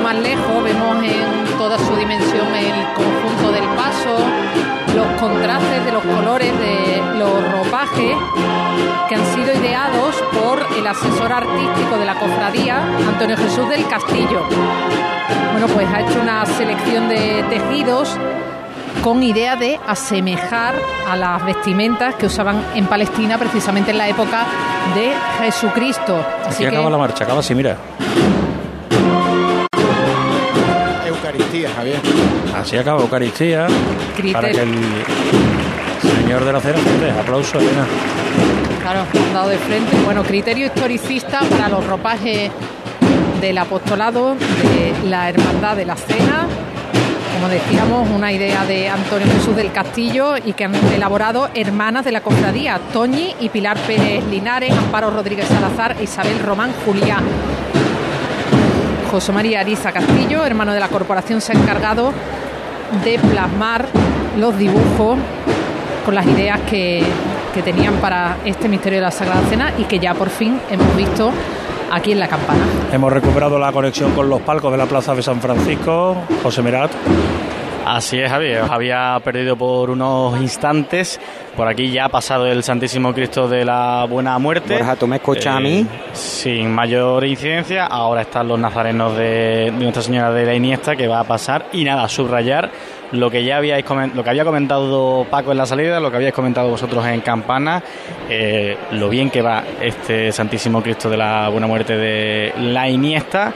poquito 0.00 0.02
más 0.02 0.16
lejos, 0.16 0.64
vemos 0.64 1.04
en 1.04 1.58
toda 1.58 1.78
su 1.78 1.96
dimensión 1.96 2.54
el 2.54 2.94
conjunto 2.94 3.52
del 3.52 3.64
paso, 3.76 4.16
los 4.94 5.06
contrastes 5.20 5.84
de 5.84 5.92
los 5.92 6.02
colores 6.02 6.58
de 6.58 7.02
los 7.18 7.52
ropajes 7.52 8.16
que 9.08 9.14
han 9.14 9.26
sido 9.34 9.54
ideados 9.54 10.16
por 10.32 10.66
el 10.76 10.86
asesor 10.86 11.32
artístico 11.32 11.98
de 11.98 12.04
la 12.04 12.14
cofradía, 12.14 12.82
Antonio 13.08 13.36
Jesús 13.36 13.68
del 13.68 13.86
Castillo. 13.86 14.42
Bueno, 15.52 15.66
pues 15.68 15.88
ha 15.88 16.00
hecho 16.00 16.20
una 16.20 16.46
selección 16.46 17.08
de 17.08 17.44
tejidos 17.48 18.16
con 19.02 19.22
idea 19.22 19.56
de 19.56 19.78
asemejar 19.86 20.74
a 21.08 21.16
las 21.16 21.44
vestimentas 21.44 22.14
que 22.16 22.26
usaban 22.26 22.62
en 22.74 22.86
Palestina 22.86 23.38
precisamente 23.38 23.92
en 23.92 23.98
la 23.98 24.08
época 24.08 24.44
de 24.94 25.12
Jesucristo. 25.44 26.24
Así 26.46 26.64
acaba 26.64 26.90
la 26.90 26.98
marcha, 26.98 27.24
acaba 27.24 27.40
así, 27.40 27.54
mira. 27.54 27.76
Javier. 31.80 32.00
Así 32.54 32.76
acaba 32.76 33.00
Eucaristía. 33.00 33.66
Para 34.32 34.50
que 34.50 34.60
el 34.60 34.74
señor 36.02 36.44
de 36.44 36.52
la 36.52 36.60
cena 36.60 36.78
aplauso, 37.18 37.58
Elena. 37.58 37.86
Claro, 38.82 39.00
han 39.00 39.32
dado 39.32 39.48
de 39.48 39.56
frente. 39.56 39.96
Bueno, 40.04 40.22
criterio 40.22 40.66
historicista 40.66 41.40
para 41.48 41.70
los 41.70 41.86
ropajes 41.86 42.50
del 43.40 43.56
apostolado 43.56 44.34
de 44.34 45.08
la 45.08 45.30
Hermandad 45.30 45.76
de 45.76 45.86
la 45.86 45.96
Cena. 45.96 46.46
Como 47.34 47.48
decíamos, 47.48 48.10
una 48.10 48.30
idea 48.30 48.66
de 48.66 48.90
Antonio 48.90 49.26
Jesús 49.32 49.56
del 49.56 49.72
Castillo 49.72 50.36
y 50.36 50.52
que 50.52 50.64
han 50.64 50.74
elaborado 50.74 51.48
hermanas 51.54 52.04
de 52.04 52.12
la 52.12 52.20
cofradía, 52.20 52.78
Toñi 52.92 53.34
y 53.40 53.48
Pilar 53.48 53.78
Pérez 53.86 54.26
Linares, 54.26 54.76
Amparo 54.76 55.10
Rodríguez 55.10 55.46
Salazar, 55.48 55.96
Isabel 56.02 56.38
Román 56.40 56.72
Julián. 56.84 57.24
José 59.10 59.32
María 59.32 59.60
Ariza 59.60 59.90
Castillo, 59.90 60.44
hermano 60.46 60.72
de 60.72 60.78
la 60.78 60.88
corporación, 60.88 61.40
se 61.40 61.52
ha 61.52 61.56
encargado 61.56 62.12
de 63.04 63.18
plasmar 63.18 63.86
los 64.38 64.56
dibujos 64.56 65.18
con 66.04 66.14
las 66.14 66.24
ideas 66.26 66.60
que, 66.70 67.02
que 67.52 67.62
tenían 67.62 67.94
para 67.94 68.36
este 68.44 68.68
misterio 68.68 68.98
de 68.98 69.02
la 69.02 69.10
Sagrada 69.10 69.42
Cena 69.48 69.72
y 69.78 69.84
que 69.84 69.98
ya 69.98 70.14
por 70.14 70.30
fin 70.30 70.60
hemos 70.70 70.96
visto 70.96 71.32
aquí 71.90 72.12
en 72.12 72.20
la 72.20 72.28
campana. 72.28 72.60
Hemos 72.92 73.12
recuperado 73.12 73.58
la 73.58 73.72
conexión 73.72 74.12
con 74.12 74.28
los 74.30 74.40
palcos 74.42 74.70
de 74.70 74.78
la 74.78 74.86
Plaza 74.86 75.12
de 75.14 75.22
San 75.22 75.40
Francisco. 75.40 76.16
José 76.42 76.62
Merat. 76.62 76.92
Así 77.86 78.18
es, 78.18 78.30
Javier. 78.30 78.62
Os 78.62 78.70
había 78.70 79.20
perdido 79.24 79.56
por 79.56 79.90
unos 79.90 80.40
instantes. 80.40 81.20
Por 81.56 81.66
aquí 81.66 81.90
ya 81.90 82.06
ha 82.06 82.08
pasado 82.08 82.46
el 82.46 82.62
Santísimo 82.62 83.12
Cristo 83.12 83.48
de 83.48 83.64
la 83.64 84.06
Buena 84.08 84.38
Muerte. 84.38 84.74
Borja, 84.74 84.96
¿tú 84.96 85.06
me 85.06 85.16
escuchas 85.16 85.56
a 85.56 85.60
mí? 85.60 85.80
Eh, 85.80 86.10
sin 86.12 86.70
mayor 86.70 87.24
incidencia. 87.24 87.86
Ahora 87.86 88.22
están 88.22 88.48
los 88.48 88.58
nazarenos 88.58 89.16
de, 89.16 89.70
de 89.70 89.70
Nuestra 89.72 90.02
Señora 90.02 90.30
de 90.30 90.46
la 90.46 90.54
Iniesta 90.54 90.94
que 90.94 91.08
va 91.08 91.20
a 91.20 91.24
pasar. 91.24 91.66
Y 91.72 91.84
nada, 91.84 92.08
subrayar 92.08 92.70
lo 93.12 93.30
que 93.30 93.44
ya 93.44 93.56
habíais 93.56 93.84
lo 94.14 94.22
que 94.22 94.30
había 94.30 94.44
comentado 94.44 95.26
Paco 95.28 95.52
en 95.52 95.58
la 95.58 95.66
salida, 95.66 96.00
lo 96.00 96.10
que 96.10 96.16
habíais 96.16 96.34
comentado 96.34 96.68
vosotros 96.68 97.04
en 97.06 97.20
Campana, 97.20 97.82
eh, 98.28 98.76
lo 98.92 99.08
bien 99.08 99.30
que 99.30 99.42
va 99.42 99.64
este 99.80 100.32
Santísimo 100.32 100.82
Cristo 100.82 101.10
de 101.10 101.16
la 101.16 101.48
Buena 101.48 101.66
Muerte 101.66 101.96
de 101.96 102.52
la 102.58 102.88
Iniesta. 102.88 103.52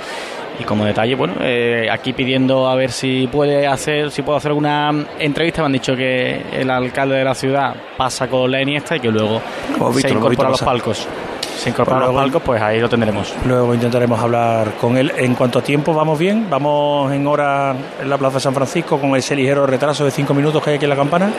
Y 0.59 0.65
como 0.65 0.85
detalle, 0.85 1.15
bueno, 1.15 1.35
eh, 1.41 1.89
aquí 1.91 2.13
pidiendo 2.13 2.69
a 2.69 2.75
ver 2.75 2.93
si 2.93 3.27
puede 3.27 3.67
hacer, 3.67 4.11
si 4.11 4.23
puedo 4.23 4.39
hacer 4.39 4.51
alguna 4.51 4.93
entrevista, 5.19 5.63
me 5.63 5.67
han 5.67 5.73
dicho 5.73 5.97
que 5.97 6.43
el 6.53 6.71
alcalde 6.71 7.17
de 7.17 7.25
la 7.25 7.35
ciudad 7.35 7.75
pasa 7.97 8.29
con 8.29 8.51
la 8.51 8.63
Iniesta 8.63 8.97
y 8.97 9.01
que 9.01 9.11
luego 9.11 9.41
se 9.95 10.11
incorpora 10.11 10.49
a 10.49 10.53
los 10.53 10.63
palcos 10.63 11.09
se 11.65 11.71
incorpora 11.71 12.05
a 12.05 12.07
los 12.07 12.15
palcos, 12.15 12.43
pues 12.43 12.61
ahí 12.61 12.81
lo 12.81 12.89
tendremos. 12.89 13.35
Luego 13.47 13.75
intentaremos 13.75 14.21
hablar 14.21 14.73
con 14.81 14.97
él. 14.97 15.13
En 15.17 15.35
cuanto 15.35 15.61
a 15.61 15.63
tiempo, 15.63 15.95
¿vamos 15.95 16.19
bien? 16.19 16.49
¿Vamos 16.51 17.13
en 17.13 17.27
hora 17.27 17.75
en 18.01 18.11
la 18.11 18.19
Plaza 18.19 18.35
de 18.35 18.41
San 18.41 18.55
Francisco 18.55 18.99
con 18.99 19.17
ese 19.17 19.35
ligero 19.35 19.67
retraso 19.67 20.05
de 20.05 20.11
cinco 20.11 20.35
minutos 20.35 20.63
que 20.63 20.71
hay 20.71 20.77
aquí 20.77 20.85
en 20.85 20.91
la 20.91 20.97
campana? 20.97 21.31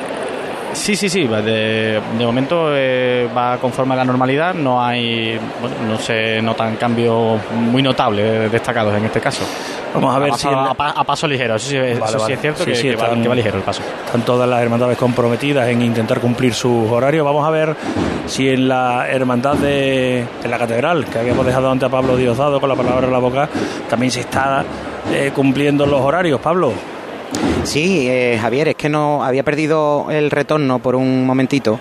Sí, 0.75 0.95
sí, 0.95 1.09
sí. 1.09 1.25
De, 1.25 2.01
de 2.17 2.25
momento 2.25 2.67
eh, 2.71 3.27
va 3.35 3.57
conforme 3.57 3.93
a 3.93 3.97
la 3.97 4.05
normalidad. 4.05 4.53
No 4.53 4.83
hay, 4.83 5.39
bueno, 5.61 5.75
no 5.87 5.97
se 5.97 6.41
notan 6.41 6.75
cambios 6.75 7.39
muy 7.51 7.81
notables 7.81 8.51
destacados 8.51 8.93
en 8.95 9.05
este 9.05 9.21
caso. 9.21 9.43
Vamos 9.93 10.15
a 10.15 10.19
ver 10.19 10.33
si. 10.33 10.47
A, 10.47 11.03
paso 11.03 11.27
ligero, 11.27 11.55
eso 11.55 11.69
sí, 11.69 11.77
es 11.77 12.39
cierto 12.41 12.65
que, 12.65 12.95
va, 12.95 13.35
ligero 13.35 13.57
el 13.57 13.63
paso. 13.63 13.81
Están 14.05 14.23
todas 14.23 14.47
las 14.47 14.61
hermandades 14.61 14.97
comprometidas 14.97 15.67
en 15.69 15.81
intentar 15.81 16.19
cumplir 16.19 16.53
sus 16.53 16.91
horarios. 16.91 17.25
Vamos 17.25 17.47
a 17.47 17.49
ver 17.49 17.75
si 18.27 18.49
en 18.49 18.67
la 18.67 19.07
hermandad 19.09 19.55
de 19.55 20.25
en 20.43 20.51
la 20.51 20.57
catedral, 20.57 21.05
que 21.05 21.19
habíamos 21.19 21.45
dejado 21.45 21.71
antes 21.71 21.87
a 21.87 21.89
Pablo 21.89 22.17
Diosdado 22.17 22.59
con 22.59 22.69
la 22.69 22.75
palabra 22.75 23.07
en 23.07 23.13
la 23.13 23.19
boca, 23.19 23.49
también 23.89 24.11
se 24.11 24.19
está 24.19 24.63
eh, 25.11 25.31
cumpliendo 25.33 25.85
los 25.85 26.01
horarios. 26.01 26.41
Pablo. 26.41 26.73
Sí, 27.65 28.07
eh, 28.07 28.37
Javier, 28.39 28.69
es 28.69 28.75
que 28.75 28.89
no 28.89 29.23
había 29.23 29.43
perdido 29.43 30.07
el 30.11 30.29
retorno 30.29 30.77
por 30.79 30.95
un 30.95 31.25
momentito 31.25 31.79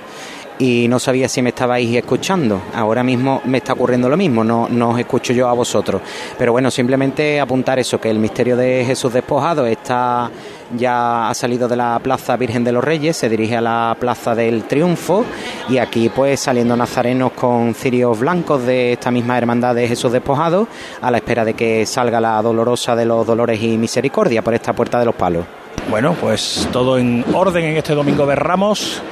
y 0.59 0.87
no 0.89 0.99
sabía 0.99 1.29
si 1.29 1.43
me 1.43 1.51
estabais 1.51 1.95
escuchando. 1.95 2.63
Ahora 2.75 3.03
mismo 3.03 3.43
me 3.45 3.59
está 3.59 3.75
ocurriendo 3.75 4.09
lo 4.09 4.17
mismo, 4.17 4.43
no, 4.43 4.67
no 4.69 4.91
os 4.91 4.99
escucho 4.99 5.35
yo 5.35 5.47
a 5.47 5.53
vosotros. 5.53 6.01
Pero 6.39 6.53
bueno, 6.53 6.71
simplemente 6.71 7.39
apuntar 7.39 7.79
eso, 7.79 8.01
que 8.01 8.11
el 8.11 8.19
misterio 8.19 8.57
de 8.57 8.85
Jesús 8.87 9.13
despojado 9.13 9.67
está 9.67 10.31
ya 10.75 11.29
ha 11.29 11.35
salido 11.35 11.69
de 11.69 11.77
la 11.77 12.01
Plaza 12.03 12.37
Virgen 12.39 12.65
de 12.65 12.73
los 12.73 12.83
Reyes, 12.83 13.19
se 13.19 13.29
dirige 13.29 13.57
a 13.57 13.61
la 13.61 13.97
Plaza 14.01 14.35
del 14.35 14.65
Triunfo 14.65 15.25
y 15.69 15.77
aquí 15.77 16.09
pues 16.09 16.41
saliendo 16.41 16.77
nazarenos 16.77 17.33
con 17.33 17.75
cirios 17.75 18.19
blancos 18.19 18.65
de 18.65 18.95
esta 18.95 19.11
misma 19.11 19.37
hermandad 19.37 19.75
de 19.75 19.87
Jesús 19.87 20.11
despojado 20.11 20.67
a 21.03 21.11
la 21.11 21.19
espera 21.19 21.45
de 21.45 21.55
que 21.55 21.85
salga 21.85 22.21
la 22.21 22.41
dolorosa 22.41 22.97
de 22.97 23.05
los 23.05 23.27
dolores 23.27 23.63
y 23.63 23.77
misericordia 23.77 24.43
por 24.43 24.55
esta 24.55 24.73
puerta 24.73 24.99
de 24.99 25.05
los 25.05 25.15
palos. 25.15 25.45
Bueno, 25.89 26.15
pues 26.21 26.69
todo 26.73 26.99
en 26.99 27.25
orden 27.33 27.65
en 27.65 27.77
este 27.77 27.95
domingo 27.95 28.27
de 28.27 28.35
Ramos. 28.35 29.03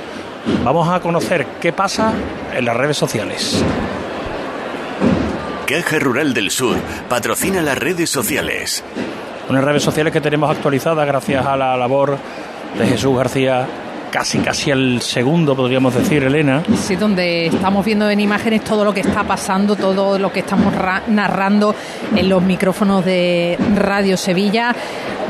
Vamos 0.64 0.88
a 0.88 1.00
conocer 1.00 1.46
qué 1.60 1.72
pasa 1.72 2.12
en 2.54 2.64
las 2.64 2.76
redes 2.76 2.96
sociales. 2.96 3.62
Caja 5.66 5.98
Rural 5.98 6.34
del 6.34 6.50
Sur 6.50 6.76
patrocina 7.08 7.62
las 7.62 7.78
redes 7.78 8.10
sociales. 8.10 8.82
Unas 9.48 9.64
redes 9.64 9.82
sociales 9.82 10.12
que 10.12 10.20
tenemos 10.20 10.50
actualizadas 10.50 11.06
gracias 11.06 11.46
a 11.46 11.56
la 11.56 11.76
labor 11.76 12.18
de 12.78 12.86
Jesús 12.86 13.16
García 13.16 13.66
casi 14.12 14.38
casi 14.38 14.70
el 14.70 15.00
segundo, 15.00 15.56
podríamos 15.56 15.94
decir, 15.94 16.22
Elena. 16.22 16.62
Sí, 16.76 16.96
donde 16.96 17.46
estamos 17.46 17.84
viendo 17.84 18.08
en 18.10 18.20
imágenes 18.20 18.62
todo 18.62 18.84
lo 18.84 18.92
que 18.92 19.00
está 19.00 19.24
pasando, 19.24 19.74
todo 19.74 20.18
lo 20.18 20.30
que 20.30 20.40
estamos 20.40 20.74
narrando 21.08 21.74
en 22.14 22.28
los 22.28 22.42
micrófonos 22.42 23.04
de 23.06 23.58
Radio 23.74 24.18
Sevilla. 24.18 24.76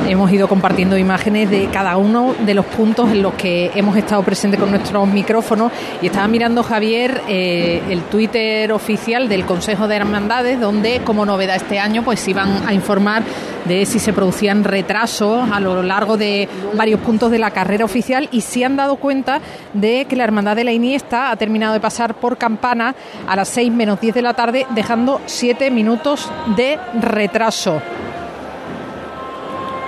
Hemos 0.06 0.32
ido 0.32 0.48
compartiendo 0.48 0.98
imágenes 0.98 1.50
de 1.50 1.68
cada 1.68 1.96
uno 1.96 2.34
de 2.44 2.54
los 2.54 2.66
puntos 2.66 3.10
en 3.10 3.22
los 3.22 3.34
que 3.34 3.70
hemos 3.74 3.96
estado 3.96 4.22
presentes 4.22 4.58
con 4.58 4.70
nuestros 4.70 5.06
micrófonos 5.08 5.72
y 6.00 6.06
estaba 6.06 6.26
mirando 6.28 6.62
Javier 6.62 7.22
eh, 7.28 7.82
el 7.88 8.02
Twitter 8.02 8.72
oficial 8.72 9.28
del 9.28 9.44
Consejo 9.44 9.88
de 9.88 9.96
Hermandades 9.96 10.60
donde 10.60 11.00
como 11.04 11.24
novedad 11.24 11.56
este 11.56 11.78
año 11.78 12.02
pues 12.02 12.26
iban 12.26 12.66
a 12.66 12.74
informar 12.74 13.22
de 13.64 13.86
si 13.86 13.98
se 13.98 14.12
producían 14.12 14.64
retrasos 14.64 15.48
a 15.50 15.60
lo 15.60 15.82
largo 15.82 16.16
de 16.16 16.48
varios 16.74 17.00
puntos 17.00 17.30
de 17.30 17.38
la 17.38 17.52
carrera 17.52 17.84
oficial 17.84 18.28
y 18.32 18.40
si 18.40 18.64
han 18.64 18.76
dado 18.76 18.96
cuenta 18.96 19.40
de 19.72 20.06
que 20.08 20.16
la 20.16 20.24
Hermandad 20.24 20.56
de 20.56 20.64
la 20.64 20.72
Iniesta 20.72 21.30
ha 21.30 21.36
terminado 21.36 21.74
de 21.74 21.80
pasar 21.80 22.14
por 22.14 22.36
Campana 22.38 22.94
a 23.26 23.36
las 23.36 23.48
6 23.48 23.72
menos 23.72 24.00
10 24.00 24.14
de 24.14 24.22
la 24.22 24.34
tarde 24.34 24.66
dejando 24.70 25.20
7 25.26 25.70
minutos 25.70 26.30
de 26.56 26.78
retraso. 27.00 27.80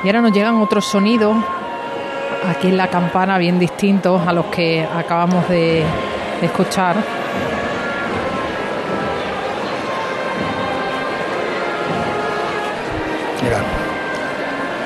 Y 0.05 0.09
ahora 0.09 0.21
nos 0.21 0.33
llegan 0.33 0.61
otros 0.61 0.85
sonidos 0.85 1.35
aquí 2.47 2.69
en 2.69 2.77
la 2.77 2.89
campana 2.89 3.39
bien 3.39 3.59
distintos 3.59 4.21
a 4.27 4.35
los 4.35 4.47
que 4.47 4.85
acabamos 4.85 5.49
de 5.49 5.83
escuchar. 6.43 6.97
Mira, 13.43 13.63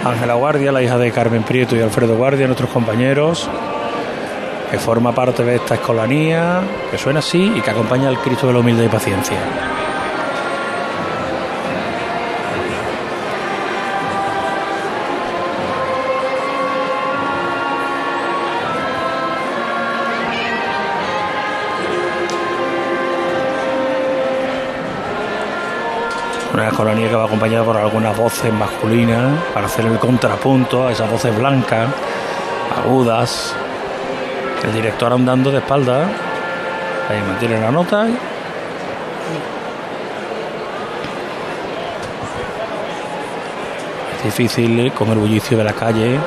Ángela 0.04 0.34
Guardia, 0.34 0.70
la 0.70 0.82
hija 0.82 0.98
de 0.98 1.10
Carmen 1.10 1.42
Prieto 1.42 1.74
y 1.74 1.80
Alfredo 1.80 2.16
Guardia, 2.16 2.46
nuestros 2.46 2.70
compañeros, 2.70 3.50
que 4.70 4.78
forma 4.78 5.12
parte 5.12 5.44
de 5.44 5.56
esta 5.56 5.74
escolanía, 5.74 6.60
que 6.92 6.98
suena 6.98 7.18
así 7.18 7.52
y 7.56 7.60
que 7.60 7.70
acompaña 7.70 8.08
al 8.08 8.20
Cristo 8.20 8.46
de 8.46 8.52
la 8.52 8.60
humildad 8.60 8.84
y 8.84 8.88
paciencia. 8.88 9.36
Una 26.58 26.70
escolanía 26.70 27.08
que 27.08 27.14
va 27.14 27.26
acompañada 27.26 27.64
por 27.64 27.76
algunas 27.76 28.16
voces 28.16 28.52
masculinas 28.52 29.30
para 29.54 29.66
hacer 29.66 29.86
el 29.86 29.96
contrapunto 29.96 30.88
a 30.88 30.90
esas 30.90 31.08
voces 31.08 31.32
blancas, 31.38 31.88
agudas. 32.84 33.54
El 34.64 34.72
director 34.72 35.12
andando 35.12 35.52
de 35.52 35.58
espalda. 35.58 36.08
Ahí 37.08 37.22
mantiene 37.28 37.60
la 37.60 37.70
nota. 37.70 38.08
Es 44.16 44.24
difícil 44.24 44.80
eh, 44.80 44.90
con 44.90 45.10
el 45.10 45.18
bullicio 45.18 45.56
de 45.56 45.62
la 45.62 45.74
calle 45.74 46.18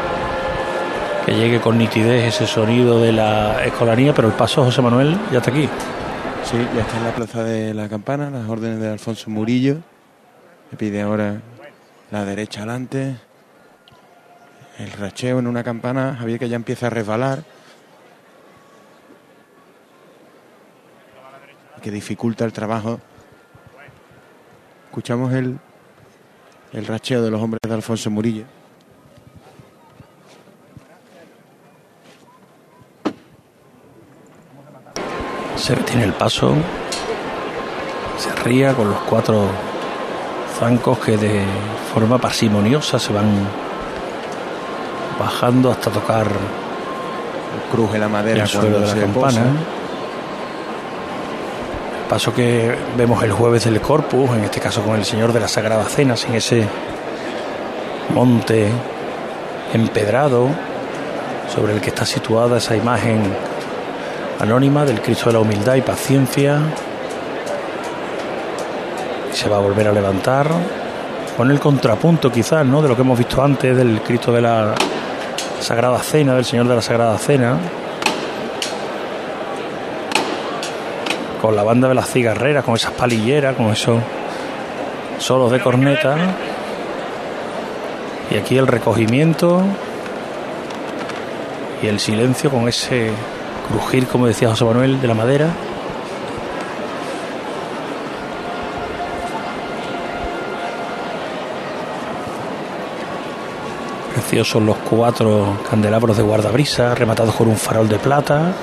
que 1.25 1.35
llegue 1.35 1.59
con 1.59 1.77
nitidez 1.77 2.33
ese 2.33 2.47
sonido 2.47 3.01
de 3.01 3.11
la 3.11 3.65
escolanía, 3.65 4.13
pero 4.13 4.29
el 4.29 4.33
paso 4.33 4.63
José 4.63 4.81
Manuel 4.81 5.13
ya 5.29 5.39
está 5.39 5.51
aquí. 5.51 5.67
Sí, 6.45 6.55
ya 6.73 6.83
está 6.83 6.97
en 6.99 7.03
la 7.03 7.11
plaza 7.11 7.43
de 7.43 7.73
la 7.73 7.89
campana, 7.89 8.29
las 8.29 8.47
órdenes 8.47 8.79
de 8.79 8.93
Alfonso 8.93 9.29
Murillo. 9.29 9.79
Le 10.71 10.77
pide 10.77 11.01
ahora 11.01 11.41
la 12.11 12.23
derecha 12.23 12.61
adelante. 12.61 13.17
El 14.77 14.91
racheo 14.93 15.39
en 15.39 15.47
una 15.47 15.63
campana, 15.63 16.15
Javier 16.17 16.39
que 16.39 16.47
ya 16.49 16.55
empieza 16.55 16.87
a 16.87 16.89
resbalar. 16.89 17.43
Que 21.81 21.91
dificulta 21.91 22.45
el 22.45 22.53
trabajo. 22.53 23.01
Escuchamos 24.85 25.33
el, 25.33 25.59
el 26.71 26.85
racheo 26.85 27.21
de 27.21 27.31
los 27.31 27.41
hombres 27.41 27.59
de 27.67 27.73
Alfonso 27.73 28.09
Murillo. 28.09 28.45
Se 35.57 35.75
retiene 35.75 36.05
el 36.05 36.13
paso. 36.13 36.55
Se 38.17 38.33
ría 38.43 38.73
con 38.73 38.89
los 38.89 38.99
cuatro 39.01 39.49
zancos 40.61 40.99
que 40.99 41.17
de 41.17 41.43
forma 41.91 42.19
parsimoniosa 42.19 42.99
se 42.99 43.11
van 43.11 43.25
bajando 45.19 45.71
hasta 45.71 45.89
tocar 45.89 46.27
cruje 47.71 47.97
la 47.97 48.07
madera 48.07 48.43
el 48.43 48.47
suelo 48.47 48.79
de 48.79 48.85
la 48.85 48.93
campana. 48.93 49.41
El 52.03 52.07
paso 52.07 52.31
que 52.31 52.75
vemos 52.95 53.23
el 53.23 53.31
jueves 53.31 53.63
del 53.63 53.81
Corpus, 53.81 54.29
en 54.37 54.43
este 54.43 54.59
caso 54.59 54.83
con 54.83 54.97
el 54.97 55.03
Señor 55.03 55.33
de 55.33 55.39
la 55.39 55.47
Sagrada 55.47 55.83
Cena, 55.85 56.15
sin 56.15 56.35
ese 56.35 56.67
monte 58.13 58.69
empedrado 59.73 60.47
sobre 61.51 61.73
el 61.73 61.81
que 61.81 61.89
está 61.89 62.05
situada 62.05 62.59
esa 62.59 62.75
imagen 62.75 63.23
anónima 64.39 64.85
del 64.85 65.01
Cristo 65.01 65.25
de 65.25 65.33
la 65.33 65.39
Humildad 65.39 65.73
y 65.73 65.81
Paciencia. 65.81 66.59
Se 69.33 69.49
va 69.49 69.57
a 69.57 69.59
volver 69.59 69.87
a 69.87 69.91
levantar 69.91 70.47
con 71.35 71.49
el 71.49 71.59
contrapunto 71.59 72.31
quizás, 72.31 72.65
¿no? 72.65 72.81
De 72.81 72.89
lo 72.89 72.95
que 72.95 73.01
hemos 73.01 73.17
visto 73.17 73.41
antes 73.41 73.75
del 73.75 74.01
Cristo 74.01 74.31
de 74.31 74.41
la 74.41 74.75
Sagrada 75.59 75.99
Cena, 75.99 76.35
del 76.35 76.45
Señor 76.45 76.67
de 76.67 76.75
la 76.75 76.81
Sagrada 76.81 77.17
Cena. 77.17 77.57
Con 81.41 81.55
la 81.55 81.63
banda 81.63 81.87
de 81.87 81.95
las 81.95 82.09
cigarreras, 82.09 82.63
con 82.63 82.75
esas 82.75 82.91
palilleras, 82.91 83.55
con 83.55 83.71
esos 83.71 84.01
solos 85.17 85.51
de 85.51 85.59
corneta. 85.59 86.17
Y 88.29 88.37
aquí 88.37 88.57
el 88.57 88.67
recogimiento 88.67 89.63
y 91.81 91.87
el 91.87 91.99
silencio 91.99 92.51
con 92.51 92.67
ese 92.67 93.11
crujir, 93.67 94.07
como 94.07 94.27
decía 94.27 94.49
José 94.49 94.65
Manuel, 94.65 95.01
de 95.01 95.07
la 95.07 95.13
madera. 95.13 95.47
Preciosos 104.13 104.61
los 104.61 104.77
cuatro 104.77 105.57
candelabros 105.69 106.17
de 106.17 106.23
guardabrisa, 106.23 106.93
rematados 106.95 107.35
con 107.35 107.47
un 107.47 107.55
farol 107.55 107.87
de 107.87 107.97
plata. 107.97 108.53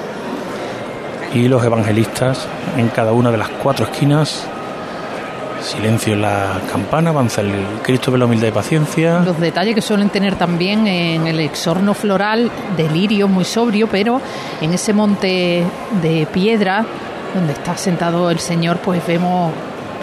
Y 1.32 1.49
los 1.49 1.64
evangelistas 1.64 2.46
en 2.76 2.88
cada 2.88 3.12
una 3.12 3.30
de 3.30 3.38
las 3.38 3.49
cuatro 3.49 3.86
esquinas. 3.86 4.46
Silencio 5.61 6.14
en 6.14 6.22
la 6.22 6.61
campana, 6.70 7.11
avanza 7.11 7.40
el 7.40 7.53
Cristo 7.82 8.11
de 8.11 8.18
la 8.18 8.26
humildad 8.26 8.49
y 8.49 8.53
paciencia. 8.53 9.20
Los 9.20 9.40
detalles 9.40 9.74
que 9.74 9.82
suelen 9.82 10.09
tener 10.09 10.36
también 10.36 10.86
en 10.86 11.26
el 11.26 11.40
exorno 11.40 11.94
floral 11.94 12.51
de 12.76 12.88
lirio 12.88 13.26
muy 13.26 13.44
sobrio, 13.44 13.88
pero 13.88 14.20
en 14.61 14.72
ese 14.72 14.92
monte 14.92 15.64
de 16.01 16.26
piedra 16.32 16.84
donde 17.34 17.53
está 17.53 17.76
sentado 17.76 18.30
el 18.30 18.38
Señor, 18.38 18.78
pues 18.78 19.05
vemos 19.07 19.53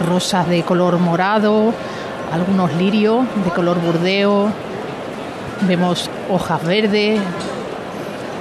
rosas 0.06 0.48
de 0.48 0.64
color 0.64 1.00
morado, 1.00 1.74
algunos 2.32 2.74
lirios 2.74 3.26
de 3.44 3.52
color 3.52 3.80
burdeo, 3.80 4.52
vemos 5.62 6.10
hojas 6.30 6.64
verdes, 6.64 7.20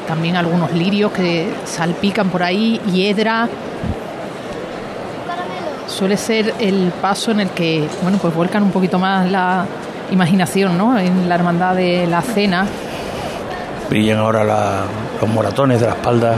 también 0.08 0.36
algunos 0.36 0.72
lirios 0.72 1.12
que 1.12 1.48
salpican 1.64 2.28
por 2.30 2.42
ahí, 2.42 2.80
hiedra. 2.92 3.48
Suele 5.86 6.16
ser 6.16 6.54
el 6.58 6.92
paso 7.00 7.30
en 7.30 7.40
el 7.40 7.50
que, 7.50 7.86
bueno, 8.02 8.18
pues 8.20 8.34
vuelcan 8.34 8.62
un 8.62 8.70
poquito 8.70 8.98
más 8.98 9.30
la 9.30 9.64
imaginación, 10.10 10.76
¿no? 10.76 10.98
En 10.98 11.28
la 11.28 11.34
hermandad 11.34 11.74
de 11.76 12.06
la 12.06 12.20
cena. 12.22 12.66
Brillan 13.88 14.18
ahora 14.18 14.44
la- 14.44 14.82
los 15.20 15.30
moratones 15.30 15.80
de 15.80 15.86
la 15.86 15.92
espalda 15.92 16.36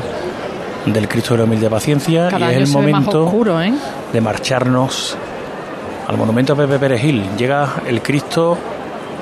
del 0.85 1.09
Cristo 1.09 1.35
de 1.35 1.39
la 1.39 1.45
humildad 1.45 1.69
y 1.69 1.71
paciencia. 1.71 2.29
Cada 2.29 2.53
y 2.53 2.57
es 2.63 2.69
el 2.69 2.75
momento 2.75 3.25
oscuro, 3.25 3.61
¿eh? 3.63 3.73
de 4.13 4.21
marcharnos 4.21 5.17
al 6.07 6.17
monumento 6.17 6.53
a 6.53 6.57
Pepe 6.57 6.79
Perejil. 6.79 7.25
Llega 7.39 7.69
el 7.87 8.03
Cristo 8.03 8.59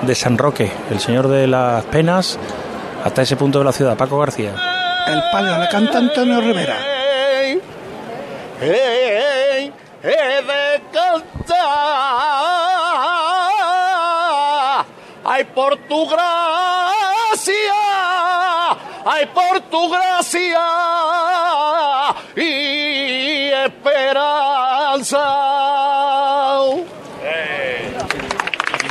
de 0.06 0.14
San 0.14 0.38
Roque, 0.38 0.70
el 0.90 1.00
Señor 1.00 1.28
de 1.28 1.46
las 1.46 1.84
Penas, 1.84 2.38
hasta 3.04 3.22
ese 3.22 3.36
punto 3.36 3.58
de 3.58 3.64
la 3.64 3.72
ciudad. 3.72 3.96
Paco 3.96 4.18
García. 4.18 4.52
El 5.06 5.22
palio 5.32 5.58
le 5.58 5.68
canta 5.68 5.98
Antonio 5.98 6.40
Rivera. 6.40 6.76
¡Ey! 7.42 7.60
¡Ey! 8.60 9.72
¡He 10.02 10.42
de 10.42 10.82
cantar! 10.92 11.56
¡Ay, 15.24 15.44
por 15.54 15.76
tu 15.88 16.06
gracia! 16.06 16.24
¡Ay, 19.06 19.26
por 19.34 19.60
tu 19.70 19.90
gracia! 19.90 20.60
Y 22.36 23.50
esperanza. 23.50 25.24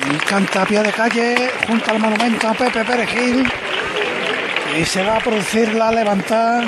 Y 0.06 0.23
canta 0.34 0.64
a 0.64 0.66
pie 0.66 0.82
de 0.82 0.92
calle 0.92 1.36
junto 1.68 1.92
al 1.92 2.00
monumento 2.00 2.48
a 2.48 2.54
Pepe 2.56 2.84
Perejil. 2.84 3.46
Y 4.80 4.84
se 4.84 5.04
va 5.04 5.18
a 5.18 5.20
producir 5.20 5.76
la 5.76 5.92
levantada. 5.92 6.64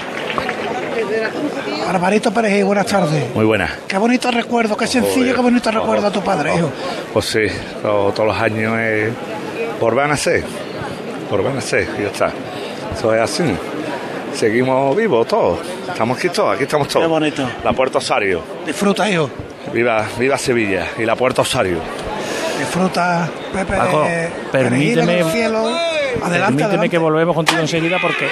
Barbarito 1.88 2.32
Perejil, 2.32 2.66
buenas 2.66 2.86
tardes. 2.86 3.34
Muy 3.34 3.44
buena. 3.44 3.68
Qué 3.88 3.98
bonito 3.98 4.30
recuerdo, 4.30 4.78
qué 4.78 4.86
sencillo, 4.86 5.16
Joder. 5.16 5.36
qué 5.36 5.42
bonito 5.42 5.72
recuerdo 5.72 6.06
a 6.06 6.12
tu 6.12 6.22
padre, 6.22 6.54
hijo. 6.58 6.70
Pues 7.12 7.26
sí, 7.26 7.40
to- 7.82 8.12
todos 8.16 8.28
los 8.28 8.38
años 8.40 8.78
es 8.78 9.12
por 9.80 9.96
van 9.96 10.12
a 10.12 10.18
ser, 10.18 10.44
por 11.28 11.44
van 11.44 11.58
a 11.58 11.62
ser, 11.62 11.88
ya 12.00 12.10
está. 12.10 12.32
Eso 12.96 13.16
es 13.16 13.22
así. 13.22 13.46
Seguimos 14.36 14.96
vivos 14.96 15.28
todos. 15.28 15.58
Estamos 15.88 16.20
aquí 16.20 16.30
todos, 16.30 16.54
aquí 16.54 16.66
estamos 16.66 16.88
todos. 16.88 17.04
Qué 17.04 17.10
bonito. 17.10 17.50
La 17.64 17.74
Puerta 17.74 17.98
Osario. 17.98 18.44
Disfruta, 18.64 19.10
hijo. 19.10 19.28
Viva, 19.74 20.06
viva 20.20 20.38
Sevilla 20.38 20.86
y 21.00 21.04
la 21.04 21.16
Puerta 21.16 21.42
Osario. 21.42 21.80
Disfruta, 22.60 23.30
Pepe 23.54 23.76
Paco, 23.78 24.02
de 24.04 24.30
permíteme- 24.52 25.02
en 25.20 25.26
el 25.28 25.32
cielo. 25.32 25.58
Adelante, 25.68 26.30
Permíteme 26.30 26.64
adelante. 26.66 26.90
que 26.90 26.98
volvemos 26.98 27.36
contigo 27.36 27.60
enseguida 27.62 27.98
porque 28.02 28.30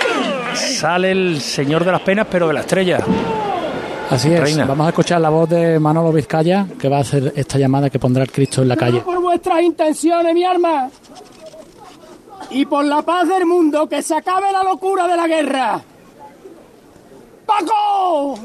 sale 0.56 1.12
el 1.12 1.42
Señor 1.42 1.84
de 1.84 1.92
las 1.92 2.02
Penas, 2.02 2.28
pero 2.30 2.48
de 2.48 2.54
la 2.54 2.60
estrella. 2.62 3.00
Así 4.10 4.32
es. 4.34 4.40
Reina. 4.40 4.66
Vamos 4.66 4.86
a 4.86 4.90
escuchar 4.90 5.20
la 5.22 5.30
voz 5.30 5.50
de 5.50 5.80
Manolo 5.80 6.12
Vizcaya, 6.12 6.66
que 6.80 6.88
va 6.88 6.98
a 6.98 7.02
hacer 7.02 7.34
esta 7.36 7.58
llamada 7.58 7.90
que 7.90 8.00
pondrá 8.00 8.24
el 8.24 8.32
Cristo 8.32 8.62
en 8.62 8.70
la 8.70 8.76
calle. 8.78 9.02
por 9.02 9.20
vuestras 9.22 9.62
intenciones, 9.62 10.34
mi 10.34 10.44
arma. 10.46 10.90
Y 12.52 12.66
por 12.66 12.86
la 12.86 13.02
paz 13.02 13.28
del 13.28 13.46
mundo, 13.46 13.88
que 13.90 14.02
se 14.02 14.16
acabe 14.16 14.52
la 14.52 14.64
locura 14.64 15.08
de 15.08 15.18
la 15.18 15.28
guerra. 15.28 15.82
¡Paco! 17.46 18.40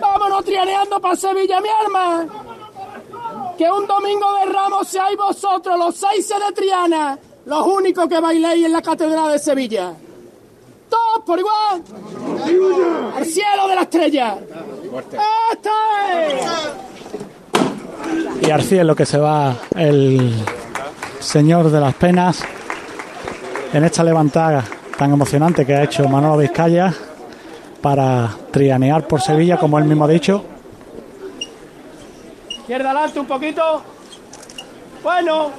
Vámonos 0.00 0.44
trianeando 0.44 1.00
para 1.00 1.14
Sevilla, 1.16 1.60
mi 1.60 1.68
arma. 1.84 2.26
Que 3.56 3.70
un 3.70 3.86
domingo 3.86 4.26
de 4.40 4.52
Ramos 4.52 4.88
seáis 4.88 5.16
vosotros, 5.16 5.78
los 5.78 5.94
seis 5.96 6.28
de 6.28 6.52
Triana, 6.54 7.18
los 7.46 7.66
únicos 7.66 8.08
que 8.08 8.20
bailéis 8.20 8.66
en 8.66 8.72
la 8.72 8.82
Catedral 8.82 9.32
de 9.32 9.38
Sevilla. 9.38 9.92
Todos 10.88 11.24
por 11.24 11.38
igual. 11.38 11.82
Al 13.16 13.24
cielo 13.24 13.68
de 13.68 13.74
la 13.74 13.82
estrella. 13.82 14.38
¡Este! 15.52 15.70
Y 18.46 18.50
al 18.50 18.62
cielo 18.62 18.94
que 18.94 19.06
se 19.06 19.18
va 19.18 19.56
el 19.76 20.44
Señor 21.20 21.70
de 21.70 21.80
las 21.80 21.94
Penas 21.94 22.42
en 23.72 23.84
esta 23.84 24.02
levantada 24.02 24.64
tan 24.98 25.12
emocionante 25.12 25.64
que 25.64 25.74
ha 25.74 25.84
hecho 25.84 26.08
Manolo 26.08 26.36
Vizcaya 26.36 26.92
para 27.80 28.30
trianear 28.50 29.06
por 29.06 29.20
Sevilla, 29.20 29.56
como 29.58 29.78
él 29.78 29.84
mismo 29.84 30.04
ha 30.04 30.08
dicho. 30.08 30.44
Izquierda 32.72 32.90
adelante 32.92 33.20
un 33.20 33.26
poquito. 33.26 33.82
Bueno, 35.02 35.50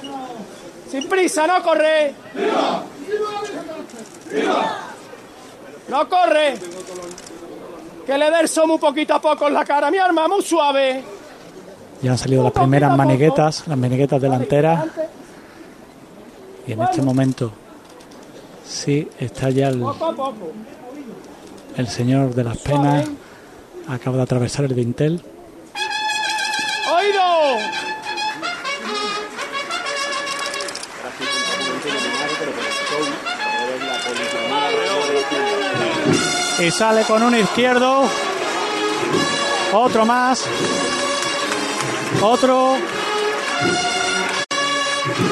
sin 0.90 1.08
prisa, 1.08 1.46
no 1.46 1.62
corre. 1.62 2.12
No 5.88 6.08
corre. 6.08 6.54
Que 8.04 8.18
le 8.18 8.48
somo 8.48 8.74
un 8.74 8.80
poquito 8.80 9.14
a 9.14 9.20
poco 9.20 9.46
en 9.46 9.54
la 9.54 9.64
cara. 9.64 9.92
Mi 9.92 9.98
arma, 9.98 10.26
muy 10.26 10.42
suave. 10.42 11.04
Ya 12.02 12.10
han 12.10 12.18
salido 12.18 12.42
las 12.42 12.52
primeras 12.52 12.96
maniguetas, 12.96 13.68
las 13.68 13.78
maniguetas 13.78 14.20
delanteras. 14.20 14.84
Y 16.66 16.72
en 16.72 16.82
este 16.82 17.00
momento 17.00 17.52
sí 18.66 19.08
está 19.20 19.50
ya 19.50 19.68
el, 19.68 19.84
el 21.76 21.86
Señor 21.86 22.34
de 22.34 22.42
las 22.42 22.58
Penas. 22.58 23.08
Acaba 23.86 24.16
de 24.16 24.22
atravesar 24.24 24.64
el 24.64 24.74
dintel. 24.74 25.22
Y 36.58 36.70
sale 36.70 37.02
con 37.02 37.22
un 37.22 37.36
izquierdo. 37.36 38.08
Otro 39.72 40.06
más. 40.06 40.44
Otro. 42.22 42.76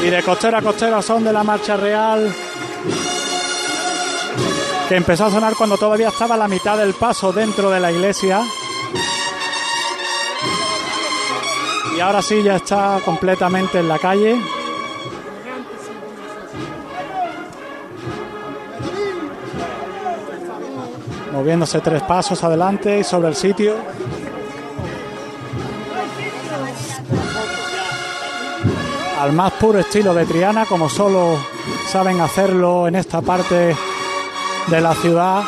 Y 0.02 0.10
de 0.10 0.22
costera 0.22 0.58
a 0.58 0.62
costera 0.62 1.00
son 1.00 1.24
de 1.24 1.32
la 1.32 1.44
marcha 1.44 1.76
real. 1.76 2.34
Que 4.88 4.96
empezó 4.96 5.26
a 5.26 5.30
sonar 5.30 5.54
cuando 5.54 5.78
todavía 5.78 6.08
estaba 6.08 6.36
la 6.36 6.48
mitad 6.48 6.76
del 6.76 6.92
paso 6.94 7.32
dentro 7.32 7.70
de 7.70 7.80
la 7.80 7.92
iglesia. 7.92 8.42
Y 11.96 12.00
ahora 12.00 12.22
sí 12.22 12.42
ya 12.42 12.56
está 12.56 12.98
completamente 13.04 13.78
en 13.78 13.88
la 13.88 13.98
calle. 13.98 14.40
moviéndose 21.32 21.80
tres 21.80 22.02
pasos 22.02 22.44
adelante 22.44 23.00
y 23.00 23.04
sobre 23.04 23.28
el 23.28 23.34
sitio. 23.34 23.74
Al 29.18 29.32
más 29.32 29.52
puro 29.54 29.78
estilo 29.78 30.14
de 30.14 30.26
Triana, 30.26 30.66
como 30.66 30.88
solo 30.88 31.36
saben 31.88 32.20
hacerlo 32.20 32.86
en 32.86 32.96
esta 32.96 33.22
parte 33.22 33.74
de 34.66 34.80
la 34.80 34.94
ciudad, 34.94 35.42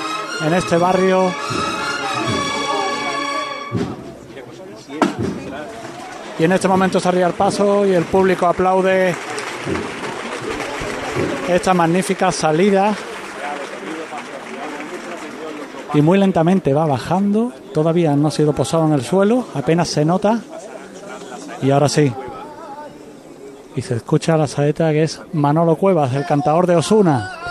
en 0.45 0.55
este 0.55 0.79
barrio. 0.79 1.31
Y 6.39 6.45
en 6.45 6.53
este 6.53 6.67
momento 6.67 6.99
se 6.99 7.09
el 7.09 7.33
paso 7.33 7.87
y 7.87 7.93
el 7.93 8.05
público 8.05 8.47
aplaude 8.47 9.15
esta 11.49 11.75
magnífica 11.75 12.33
salida 12.33 12.95
y 15.95 16.03
muy 16.03 16.19
lentamente 16.19 16.75
va 16.75 16.87
bajando. 16.87 17.53
Todavía 17.73 18.17
no 18.17 18.29
ha 18.29 18.31
sido 18.33 18.53
posado 18.53 18.87
en 18.87 18.95
el 18.95 19.03
suelo, 19.03 19.47
apenas 19.55 19.89
se 19.89 20.05
nota. 20.05 20.41
Y 21.63 21.71
ahora 21.71 21.89
sí. 21.89 22.13
Y 23.77 23.83
se 23.83 23.97
escucha 23.97 24.37
la 24.37 24.49
saeta 24.49 24.91
que 24.91 25.05
es 25.05 25.21
Manolo 25.33 25.77
Cuevas, 25.77 26.15
el 26.15 26.27
cantador 26.27 26.67
de 26.67 26.77
Osuna. 26.77 27.44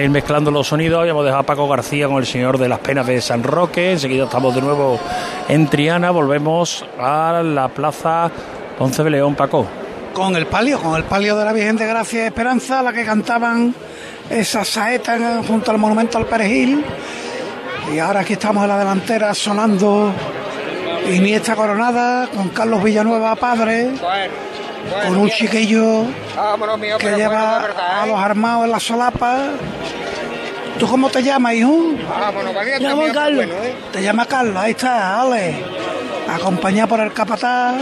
Ir 0.00 0.10
mezclando 0.10 0.50
los 0.50 0.68
sonidos. 0.68 1.00
Habíamos 1.00 1.24
dejado 1.24 1.42
a 1.42 1.46
Paco 1.46 1.68
García 1.68 2.06
con 2.08 2.18
el 2.18 2.26
Señor 2.26 2.58
de 2.58 2.68
las 2.68 2.78
Penas 2.78 3.06
de 3.06 3.20
San 3.20 3.42
Roque. 3.42 3.92
Enseguida 3.92 4.24
estamos 4.24 4.54
de 4.54 4.62
nuevo 4.62 4.98
en 5.48 5.68
Triana. 5.68 6.10
Volvemos 6.10 6.84
a 6.98 7.42
la 7.44 7.68
Plaza 7.68 8.30
Ponce 8.78 9.02
de 9.02 9.10
León, 9.10 9.34
Paco. 9.34 9.66
Con 10.12 10.36
el 10.36 10.46
palio, 10.46 10.80
con 10.80 10.96
el 10.96 11.04
palio 11.04 11.36
de 11.36 11.44
la 11.44 11.52
Virgen 11.52 11.76
de 11.76 11.86
Gracia 11.86 12.24
y 12.24 12.26
Esperanza, 12.26 12.82
la 12.82 12.92
que 12.92 13.04
cantaban 13.04 13.74
esa 14.28 14.64
saeta 14.64 15.42
junto 15.46 15.70
al 15.70 15.78
monumento 15.78 16.18
al 16.18 16.26
Perejil. 16.26 16.84
Y 17.94 17.98
ahora 17.98 18.20
aquí 18.20 18.34
estamos 18.34 18.62
en 18.62 18.68
la 18.68 18.78
delantera 18.78 19.34
sonando 19.34 20.12
Iniesta 21.10 21.56
Coronada 21.56 22.28
con 22.28 22.48
Carlos 22.50 22.82
Villanueva, 22.82 23.34
padre 23.36 23.90
con 25.06 25.16
un 25.16 25.30
chiquillo 25.30 26.04
que 26.98 27.12
lleva 27.16 27.58
a 28.00 28.06
los 28.06 28.18
armados 28.18 28.64
en 28.64 28.70
la 28.70 28.80
solapa. 28.80 29.50
¿Tú 30.78 30.86
cómo 30.88 31.10
te 31.10 31.22
llamas, 31.22 31.54
hijo? 31.54 31.72
Me 31.72 32.78
llamo 32.80 33.02
Carlos. 33.12 33.46
Te 33.92 34.02
llama 34.02 34.26
Carlos, 34.26 34.56
ahí 34.56 34.70
está, 34.70 35.20
Ale. 35.20 35.64
Acompañado 36.28 36.88
por 36.88 37.00
el 37.00 37.12
capataz. 37.12 37.74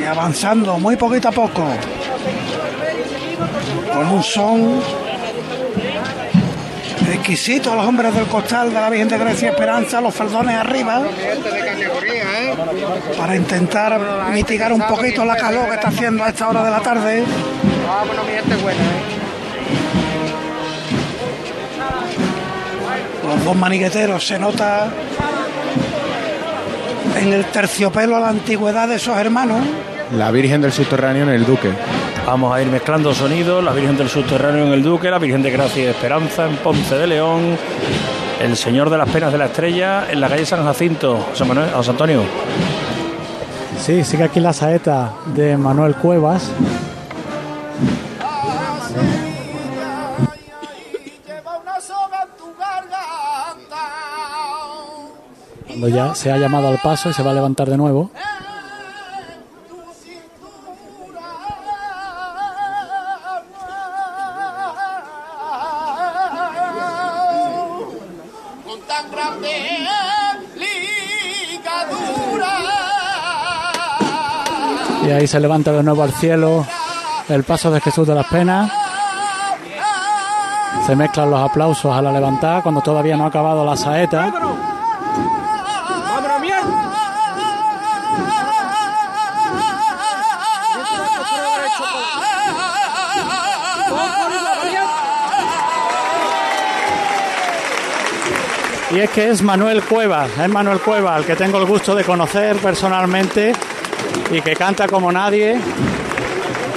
Y 0.00 0.04
avanzando 0.04 0.78
muy 0.78 0.96
poquito 0.96 1.28
a 1.28 1.32
poco. 1.32 1.64
Con 3.92 4.08
un 4.08 4.22
son 4.22 4.82
exquisito 7.12 7.74
los 7.74 7.86
hombres 7.86 8.14
del 8.14 8.26
costal 8.26 8.68
de 8.68 8.74
la 8.74 8.90
Virgen 8.90 9.08
de 9.08 9.18
Grecia 9.18 9.50
Esperanza, 9.50 10.00
los 10.00 10.14
faldones 10.14 10.56
arriba, 10.56 11.02
para 13.16 13.36
intentar 13.36 14.30
mitigar 14.32 14.72
un 14.72 14.82
poquito 14.82 15.24
la 15.24 15.36
calor 15.36 15.68
que 15.68 15.74
está 15.74 15.88
haciendo 15.88 16.24
a 16.24 16.28
esta 16.28 16.48
hora 16.48 16.64
de 16.64 16.70
la 16.70 16.80
tarde. 16.80 17.24
Los 23.26 23.44
dos 23.44 23.56
maniqueteros 23.56 24.26
se 24.26 24.38
nota 24.38 24.90
en 27.20 27.32
el 27.32 27.44
terciopelo 27.46 28.16
a 28.16 28.20
la 28.20 28.28
antigüedad 28.28 28.88
de 28.88 28.96
esos 28.96 29.16
hermanos. 29.16 29.60
La 30.16 30.30
Virgen 30.30 30.60
del 30.60 30.72
Subterráneo 30.72 31.22
en 31.24 31.30
el 31.30 31.46
Duque. 31.46 31.70
Vamos 32.26 32.54
a 32.54 32.62
ir 32.62 32.68
mezclando 32.68 33.12
sonidos, 33.12 33.62
la 33.64 33.72
Virgen 33.72 33.96
del 33.96 34.08
Subterráneo 34.08 34.66
en 34.66 34.72
el 34.72 34.82
Duque, 34.82 35.10
la 35.10 35.18
Virgen 35.18 35.42
de 35.42 35.50
Gracia 35.50 35.82
y 35.82 35.86
Esperanza 35.86 36.46
en 36.46 36.56
Ponce 36.56 36.94
de 36.94 37.06
León, 37.06 37.58
el 38.40 38.56
Señor 38.56 38.90
de 38.90 38.98
las 38.98 39.08
Penas 39.08 39.32
de 39.32 39.38
la 39.38 39.46
Estrella 39.46 40.10
en 40.10 40.20
la 40.20 40.28
calle 40.28 40.46
San 40.46 40.64
Jacinto, 40.64 41.18
José, 41.36 41.90
Antonio. 41.90 42.22
Sí, 43.80 44.04
sigue 44.04 44.22
aquí 44.24 44.38
la 44.38 44.52
saeta 44.52 45.12
de 45.34 45.56
Manuel 45.56 45.96
Cuevas. 45.96 46.50
Cuando 55.66 55.88
ya 55.88 56.14
se 56.14 56.30
ha 56.30 56.36
llamado 56.36 56.68
al 56.68 56.78
paso 56.78 57.10
y 57.10 57.12
se 57.12 57.22
va 57.22 57.32
a 57.32 57.34
levantar 57.34 57.68
de 57.68 57.76
nuevo. 57.76 58.10
Y 75.04 75.10
ahí 75.10 75.26
se 75.26 75.40
levanta 75.40 75.72
de 75.72 75.82
nuevo 75.82 76.02
al 76.02 76.12
cielo 76.12 76.64
el 77.28 77.44
paso 77.44 77.70
de 77.70 77.80
Jesús 77.80 78.06
de 78.06 78.14
las 78.14 78.26
Penas. 78.26 78.70
Se 80.86 80.94
mezclan 80.96 81.30
los 81.30 81.40
aplausos 81.40 81.94
a 81.94 82.00
la 82.00 82.12
levantada 82.12 82.62
cuando 82.62 82.80
todavía 82.80 83.16
no 83.16 83.24
ha 83.24 83.28
acabado 83.28 83.64
la 83.64 83.76
saeta. 83.76 84.32
Y 98.92 99.00
es 99.00 99.08
que 99.10 99.30
es 99.30 99.40
Manuel 99.42 99.82
Cueva, 99.82 100.26
es 100.26 100.48
Manuel 100.50 100.78
Cueva, 100.80 101.16
al 101.16 101.24
que 101.24 101.34
tengo 101.34 101.56
el 101.56 101.64
gusto 101.64 101.94
de 101.94 102.04
conocer 102.04 102.56
personalmente 102.58 103.54
y 104.32 104.40
que 104.40 104.56
canta 104.56 104.88
como 104.88 105.12
nadie 105.12 105.58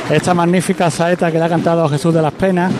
esta 0.10 0.34
magnífica 0.34 0.92
saeta 0.92 1.32
que 1.32 1.40
le 1.40 1.46
ha 1.46 1.50
cantado 1.50 1.88
Jesús 1.90 2.14
de 2.14 2.22
las 2.22 2.34
Penas. 2.34 2.72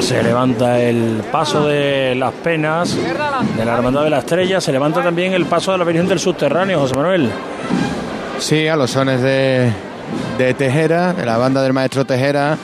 Se 0.00 0.22
levanta 0.22 0.80
el 0.80 1.22
paso 1.30 1.66
de 1.66 2.14
las 2.14 2.32
penas 2.32 2.94
de 2.94 3.64
la 3.64 3.74
Hermandad 3.74 4.04
de 4.04 4.10
la 4.10 4.18
Estrella, 4.18 4.60
se 4.60 4.70
levanta 4.70 5.02
también 5.02 5.32
el 5.32 5.46
paso 5.46 5.72
de 5.72 5.78
la 5.78 5.84
Virgen 5.84 6.06
del 6.06 6.18
Subterráneo, 6.18 6.80
José 6.80 6.94
Manuel. 6.94 7.30
Sí, 8.38 8.68
a 8.68 8.76
los 8.76 8.90
sones 8.90 9.22
de, 9.22 9.72
de 10.36 10.54
Tejera, 10.54 11.14
de 11.14 11.24
la 11.24 11.38
banda 11.38 11.62
del 11.62 11.72
maestro 11.72 12.04
Tejera. 12.04 12.58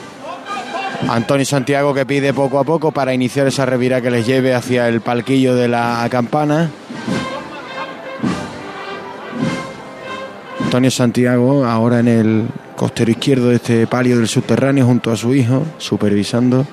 Antonio 1.09 1.45
Santiago 1.45 1.95
que 1.95 2.05
pide 2.05 2.31
poco 2.31 2.59
a 2.59 2.63
poco 2.63 2.91
para 2.91 3.13
iniciar 3.13 3.47
esa 3.47 3.65
revira 3.65 4.01
que 4.01 4.11
les 4.11 4.27
lleve 4.27 4.53
hacia 4.53 4.87
el 4.87 5.01
palquillo 5.01 5.55
de 5.55 5.67
la 5.67 6.07
campana. 6.11 6.69
Antonio 10.71 10.89
Santiago 10.89 11.65
ahora 11.65 11.99
en 11.99 12.07
el 12.07 12.47
costero 12.77 13.11
izquierdo 13.11 13.49
de 13.49 13.55
este 13.55 13.87
palio 13.87 14.15
del 14.15 14.29
subterráneo 14.29 14.85
junto 14.85 15.11
a 15.11 15.17
su 15.17 15.35
hijo, 15.35 15.63
supervisando 15.77 16.65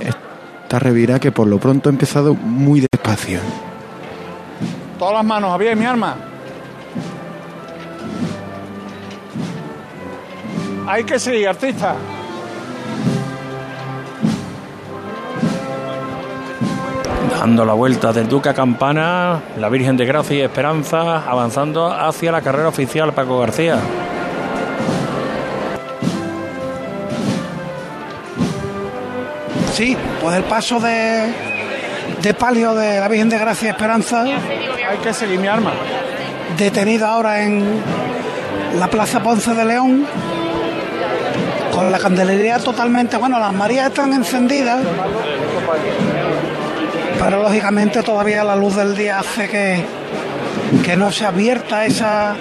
esta 0.00 0.80
revirá 0.80 1.20
que 1.20 1.30
por 1.30 1.46
lo 1.46 1.60
pronto 1.60 1.88
ha 1.88 1.92
empezado 1.92 2.34
muy 2.34 2.80
despacio. 2.80 3.38
Todas 4.98 5.14
las 5.14 5.24
manos, 5.24 5.52
Javier, 5.52 5.76
mi 5.76 5.84
arma. 5.84 6.16
Hay 10.88 11.04
que 11.04 11.20
seguir, 11.20 11.46
artista. 11.46 11.94
Dando 17.38 17.64
la 17.64 17.72
vuelta 17.72 18.12
del 18.12 18.28
Duque 18.28 18.50
a 18.50 18.54
Campana, 18.54 19.40
la 19.58 19.68
Virgen 19.68 19.96
de 19.96 20.04
Gracia 20.04 20.36
y 20.36 20.40
Esperanza 20.42 21.28
avanzando 21.28 21.90
hacia 21.90 22.30
la 22.30 22.40
carrera 22.40 22.68
oficial 22.68 23.12
Paco 23.12 23.40
García. 23.40 23.78
Sí, 29.72 29.96
pues 30.20 30.36
el 30.36 30.44
paso 30.44 30.78
de, 30.78 31.32
de 32.22 32.34
palio 32.34 32.74
de 32.74 33.00
la 33.00 33.08
Virgen 33.08 33.28
de 33.28 33.38
Gracia 33.38 33.68
y 33.68 33.70
Esperanza. 33.70 34.22
Hay 34.22 34.98
que 35.02 35.12
seguir 35.12 35.40
mi 35.40 35.48
arma. 35.48 35.72
Detenido 36.56 37.06
ahora 37.06 37.42
en 37.42 37.80
la 38.78 38.88
Plaza 38.88 39.20
Ponce 39.22 39.54
de 39.54 39.64
León. 39.64 40.06
Con 41.74 41.90
la 41.90 41.98
candelería 41.98 42.58
totalmente, 42.58 43.16
bueno, 43.16 43.38
las 43.38 43.52
Marías 43.52 43.88
están 43.88 44.12
encendidas. 44.12 44.80
Pero 47.22 47.40
lógicamente 47.40 48.02
todavía 48.02 48.42
la 48.42 48.56
luz 48.56 48.74
del 48.74 48.96
día 48.96 49.20
hace 49.20 49.48
que, 49.48 49.84
que 50.84 50.96
no 50.96 51.12
se 51.12 51.24
abierta 51.24 51.86
esa 51.86 52.34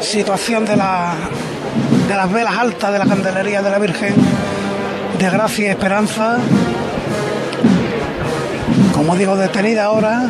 situación 0.00 0.64
de, 0.64 0.76
la, 0.76 1.14
de 2.06 2.14
las 2.14 2.32
velas 2.32 2.56
altas 2.56 2.92
de 2.92 2.98
la 3.00 3.04
candelería 3.04 3.62
de 3.62 3.70
la 3.70 3.78
Virgen 3.80 4.14
de 5.18 5.30
Gracia 5.30 5.66
y 5.66 5.70
Esperanza. 5.70 6.38
Como 8.94 9.16
digo, 9.16 9.36
detenida 9.36 9.86
ahora. 9.86 10.28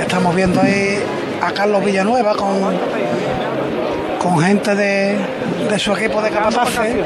Estamos 0.00 0.34
viendo 0.34 0.60
ahí 0.60 0.98
a 1.40 1.52
Carlos 1.52 1.84
Villanueva 1.84 2.34
con, 2.34 2.58
con 4.18 4.40
gente 4.40 4.74
de, 4.74 5.16
de 5.70 5.78
su 5.78 5.92
equipo 5.92 6.20
de 6.20 6.30
capataces. 6.30 6.96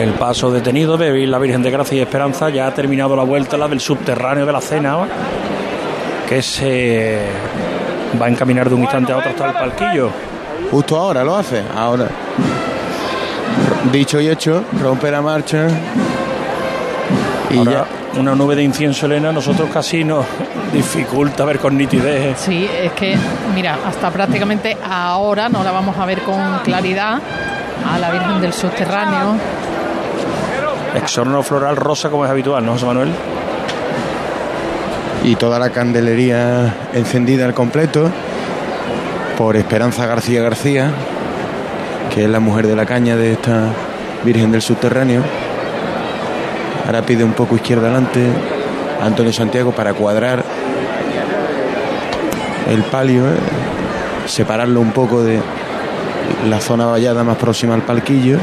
El 0.00 0.14
paso 0.14 0.50
detenido 0.50 0.96
de 0.96 1.26
la 1.26 1.38
Virgen 1.38 1.62
de 1.62 1.70
Gracia 1.70 1.98
y 1.98 2.00
Esperanza 2.00 2.48
ya 2.48 2.66
ha 2.66 2.72
terminado 2.72 3.14
la 3.14 3.22
vuelta, 3.22 3.58
la 3.58 3.68
del 3.68 3.80
subterráneo 3.80 4.46
de 4.46 4.52
la 4.52 4.60
cena, 4.62 4.96
que 6.26 6.40
se 6.40 7.26
va 8.18 8.24
a 8.24 8.28
encaminar 8.30 8.70
de 8.70 8.76
un 8.76 8.80
instante 8.80 9.12
a 9.12 9.18
otro 9.18 9.28
hasta 9.28 9.46
el 9.48 9.52
palquillo. 9.52 10.10
Justo 10.70 10.96
ahora 10.96 11.22
lo 11.22 11.36
hace, 11.36 11.62
ahora. 11.76 12.08
Dicho 13.92 14.18
y 14.18 14.28
hecho, 14.30 14.64
rompe 14.80 15.10
la 15.10 15.20
marcha. 15.20 15.68
Y 17.50 17.62
ya 17.62 17.84
una 18.18 18.34
nube 18.34 18.56
de 18.56 18.62
incienso, 18.62 19.04
Elena, 19.04 19.32
nosotros 19.32 19.68
casi 19.70 20.02
nos 20.02 20.24
dificulta 20.72 21.44
ver 21.44 21.58
con 21.58 21.76
nitidez. 21.76 22.38
Sí, 22.38 22.66
es 22.82 22.92
que, 22.92 23.18
mira, 23.54 23.76
hasta 23.86 24.10
prácticamente 24.10 24.78
ahora 24.82 25.50
no 25.50 25.62
la 25.62 25.72
vamos 25.72 25.98
a 25.98 26.06
ver 26.06 26.22
con 26.22 26.60
claridad 26.64 27.20
a 27.86 27.98
la 27.98 28.10
Virgen 28.10 28.40
del 28.40 28.54
Subterráneo. 28.54 29.59
Exorno 30.94 31.42
floral 31.42 31.76
rosa 31.76 32.10
como 32.10 32.24
es 32.24 32.30
habitual, 32.30 32.64
¿no, 32.64 32.72
José 32.72 32.86
Manuel? 32.86 33.10
Y 35.24 35.36
toda 35.36 35.58
la 35.58 35.70
candelería 35.70 36.74
encendida 36.92 37.44
al 37.44 37.54
completo 37.54 38.10
por 39.36 39.56
Esperanza 39.56 40.06
García 40.06 40.42
García, 40.42 40.90
que 42.12 42.24
es 42.24 42.30
la 42.30 42.40
mujer 42.40 42.66
de 42.66 42.76
la 42.76 42.86
caña 42.86 43.16
de 43.16 43.32
esta 43.32 43.68
Virgen 44.24 44.52
del 44.52 44.62
Subterráneo. 44.62 45.22
Ahora 46.86 47.02
pide 47.02 47.24
un 47.24 47.32
poco 47.32 47.54
izquierda 47.54 47.86
adelante 47.86 48.26
Antonio 49.00 49.32
Santiago 49.32 49.72
para 49.72 49.94
cuadrar 49.94 50.44
el 52.68 52.82
palio, 52.84 53.26
eh, 53.26 53.36
separarlo 54.26 54.80
un 54.80 54.92
poco 54.92 55.22
de 55.22 55.40
la 56.48 56.60
zona 56.60 56.86
vallada 56.86 57.24
más 57.24 57.36
próxima 57.36 57.74
al 57.74 57.82
palquillo. 57.82 58.38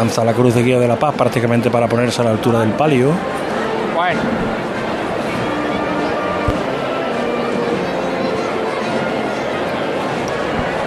Avanza 0.00 0.24
la 0.24 0.32
cruz 0.32 0.54
de 0.54 0.62
guía 0.62 0.78
de 0.78 0.88
la 0.88 0.98
paz 0.98 1.14
prácticamente 1.14 1.70
para 1.70 1.86
ponerse 1.86 2.22
a 2.22 2.24
la 2.24 2.30
altura 2.30 2.60
del 2.60 2.70
palio. 2.70 3.12
Bueno. 3.94 4.22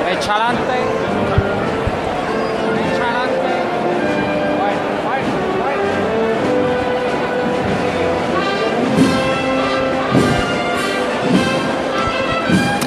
Echa 0.10 0.34
adelante. 0.34 0.74
Echa 2.80 3.04
adelante. 3.04 3.52
Bueno, 4.58 4.82
bueno, 5.06 5.78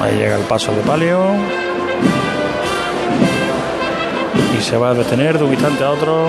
Ahí 0.03 0.17
llega 0.17 0.35
el 0.35 0.43
paso 0.43 0.73
de 0.73 0.81
palio. 0.81 1.66
Se 4.67 4.75
va 4.75 4.89
a 4.89 4.93
detener 4.93 5.39
de 5.39 5.45
un 5.45 5.53
instante 5.53 5.81
a 5.81 5.91
otro. 5.91 6.27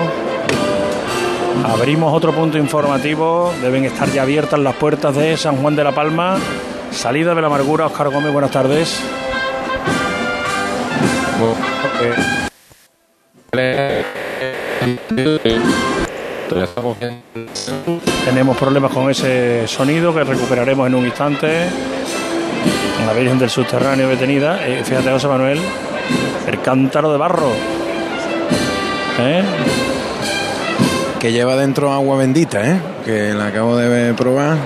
Abrimos 1.65 2.13
otro 2.13 2.31
punto 2.31 2.57
informativo. 2.57 3.53
Deben 3.61 3.83
estar 3.83 4.09
ya 4.09 4.21
abiertas 4.21 4.57
las 4.61 4.75
puertas 4.75 5.13
de 5.13 5.35
San 5.35 5.57
Juan 5.57 5.75
de 5.75 5.83
la 5.83 5.91
Palma. 5.91 6.37
Salida 6.89 7.35
de 7.35 7.41
la 7.41 7.47
amargura. 7.47 7.87
Oscar 7.87 8.09
Gómez, 8.09 8.31
buenas 8.31 8.51
tardes. 8.51 9.03
Tenemos 18.23 18.57
problemas 18.57 18.91
con 18.93 19.11
ese 19.11 19.67
sonido 19.67 20.13
que 20.13 20.23
recuperaremos 20.23 20.87
en 20.87 20.95
un 20.95 21.05
instante. 21.05 21.65
La 23.05 23.11
Virgen 23.11 23.37
del 23.37 23.49
Subterráneo 23.49 24.07
detenida. 24.07 24.65
Eh, 24.65 24.81
fíjate, 24.85 25.11
José 25.11 25.27
Manuel, 25.27 25.59
el 26.47 26.61
cántaro 26.61 27.11
de 27.11 27.17
barro. 27.17 27.78
¿Eh? 29.21 29.43
Que 31.19 31.31
lleva 31.31 31.55
dentro 31.57 31.91
agua 31.91 32.17
bendita, 32.17 32.65
¿eh? 32.65 32.79
que 33.03 33.33
la 33.33 33.47
acabo 33.47 33.75
de 33.75 34.13
probar. 34.13 34.57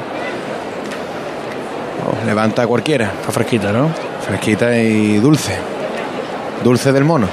Oh, 2.05 2.25
levanta 2.25 2.61
a 2.61 2.67
cualquiera. 2.67 3.05
Está 3.05 3.31
fresquita, 3.31 3.71
¿no? 3.71 3.89
Fresquita 4.25 4.77
y 4.77 5.17
dulce. 5.17 5.57
Dulce 6.63 6.91
del 6.91 7.03
mono. 7.03 7.27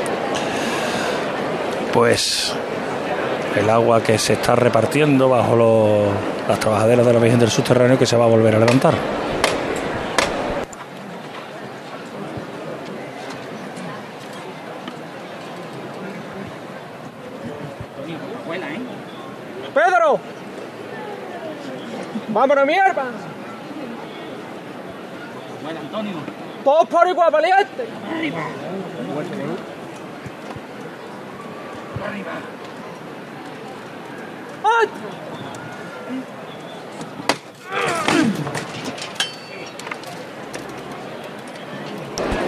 Pues 1.93 2.55
el 3.57 3.69
agua 3.69 4.03
que 4.03 4.19
se 4.19 4.35
está 4.35 4.55
repartiendo 4.55 5.29
bajo 5.29 5.57
los, 5.57 6.09
las 6.49 6.59
trabajaderas 6.59 7.05
de 7.05 7.13
la 7.13 7.19
Virgen 7.19 7.41
del 7.41 7.51
Subterráneo 7.51 7.99
que 7.99 8.07
se 8.07 8.17
va 8.17 8.25
a 8.25 8.29
volver 8.29 8.55
a 8.55 8.59
levantar. 8.59 8.95
Pedro. 19.75 20.19
Vámonos, 22.29 22.67
mi 22.67 22.75
arma. 22.75 23.05
Bueno, 25.63 25.81
Antonio. 25.81 26.15
Todos 26.71 26.87
por 26.87 27.09
igual, 27.09 27.33
valiente. 27.33 27.85
Arriba. 28.15 28.39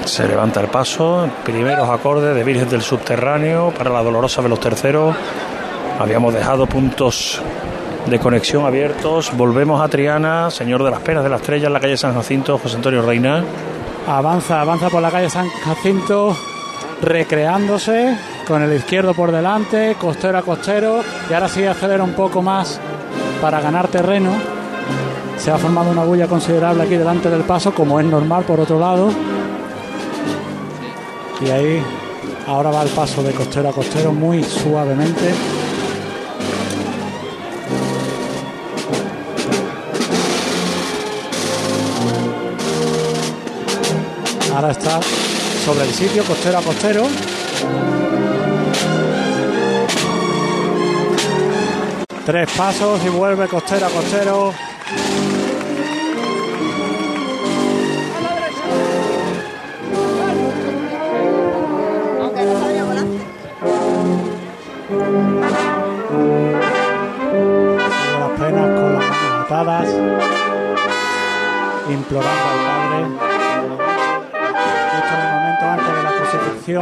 Se 0.05 0.29
levanta 0.29 0.61
el 0.61 0.69
paso, 0.69 1.29
primeros 1.45 1.91
acordes 1.91 2.33
de 2.33 2.45
Virgen 2.45 2.69
del 2.69 2.83
Subterráneo 2.83 3.75
para 3.77 3.91
la 3.91 4.05
Dolorosa 4.05 4.41
de 4.41 4.49
los 4.49 4.61
Terceros. 4.61 5.17
Habíamos 5.99 6.33
dejado 6.33 6.69
puntos 6.69 7.43
de 8.07 8.21
conexión 8.21 8.67
abiertos. 8.67 9.37
Volvemos 9.37 9.81
a 9.81 9.89
Triana, 9.89 10.49
Señor 10.53 10.85
de 10.85 10.93
las 10.93 11.01
Penas 11.01 11.25
de 11.25 11.31
la 11.31 11.37
Estrella, 11.37 11.67
en 11.67 11.73
la 11.73 11.81
calle 11.81 11.97
San 11.97 12.15
Jacinto, 12.15 12.57
José 12.57 12.77
Antonio 12.77 13.03
Reina. 13.03 13.43
Avanza, 14.07 14.61
avanza 14.61 14.91
por 14.91 15.01
la 15.01 15.11
calle 15.11 15.31
San 15.31 15.49
Jacinto, 15.49 16.37
recreándose 17.01 18.19
con 18.47 18.63
el 18.63 18.73
izquierdo 18.73 19.15
por 19.15 19.31
delante, 19.31 19.97
costero 19.99 20.39
a 20.39 20.43
costero, 20.43 21.03
y 21.31 21.33
ahora 21.33 21.49
sí 21.49 21.65
acelera 21.65 22.03
un 22.03 22.15
poco 22.15 22.43
más 22.43 22.81
para 23.41 23.61
ganar 23.61 23.89
terreno. 23.89 24.31
Se 25.39 25.51
ha 25.51 25.59
formado 25.59 25.91
una 25.91 26.05
bulla 26.05 26.27
considerable 26.27 26.83
aquí 26.83 26.97
delante 26.97 27.31
del 27.31 27.43
paso, 27.43 27.73
como 27.73 27.99
es 28.01 28.07
normal 28.07 28.45
por 28.45 28.61
otro 28.61 28.79
lado. 28.79 29.11
Y 31.41 31.51
ahí 31.51 31.83
ahora 32.47 32.71
va 32.71 32.83
el 32.83 32.91
paso 32.91 33.23
de 33.23 33.33
costero 33.33 33.69
a 33.69 33.73
costero 33.73 34.13
muy 34.13 34.43
suavemente. 34.43 35.33
Está 44.71 45.01
sobre 45.65 45.85
el 45.85 45.93
sitio, 45.93 46.23
costero 46.25 46.59
a 46.59 46.63
costero. 46.63 47.07
Tres 52.25 52.49
pasos 52.57 53.05
y 53.05 53.09
vuelve 53.09 53.49
costero 53.49 53.87
a 53.87 53.91
costero. 53.91 54.55
Con 68.11 68.21
las 68.21 68.31
penas 68.39 68.81
con 68.81 68.95
las 68.95 69.09
manos 69.09 69.45
atadas, 69.45 69.89
implorando 71.91 72.49
al 72.49 72.59
Padre, 72.67 73.22
Y 76.69 76.75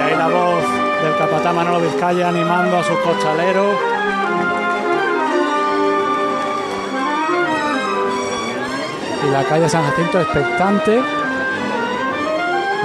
ahí 0.00 0.14
la 0.16 0.28
voz 0.28 0.62
del 1.02 1.16
capatán 1.18 1.56
Manolo 1.56 1.80
Vizcaya 1.80 2.28
animando 2.28 2.76
a 2.76 2.84
sus 2.84 2.98
costaleros. 2.98 3.76
y 9.26 9.30
la 9.30 9.44
calle 9.44 9.68
San 9.68 9.84
Jacinto 9.84 10.20
expectante. 10.20 11.00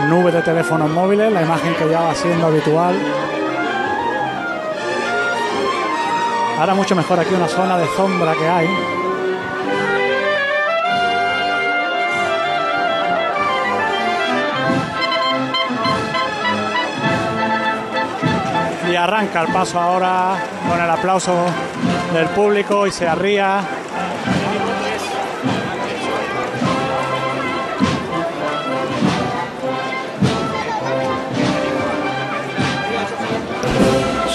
Nube 0.10 0.32
de 0.32 0.42
teléfonos 0.42 0.90
móviles, 0.90 1.32
la 1.32 1.42
imagen 1.42 1.76
que 1.76 1.90
ya 1.90 2.02
va 2.02 2.16
siendo 2.16 2.48
habitual. 2.48 2.96
Ahora 6.64 6.76
mucho 6.76 6.96
mejor 6.96 7.20
aquí 7.20 7.34
una 7.34 7.50
zona 7.50 7.78
de 7.78 7.86
sombra 7.88 8.34
que 8.36 8.48
hay. 8.48 8.70
Y 18.90 18.96
arranca 18.96 19.42
el 19.42 19.52
paso 19.52 19.78
ahora 19.78 20.38
con 20.70 20.82
el 20.82 20.90
aplauso 20.90 21.36
del 22.14 22.28
público 22.28 22.88
y 22.88 22.92
se 22.92 23.10
arría 23.10 23.60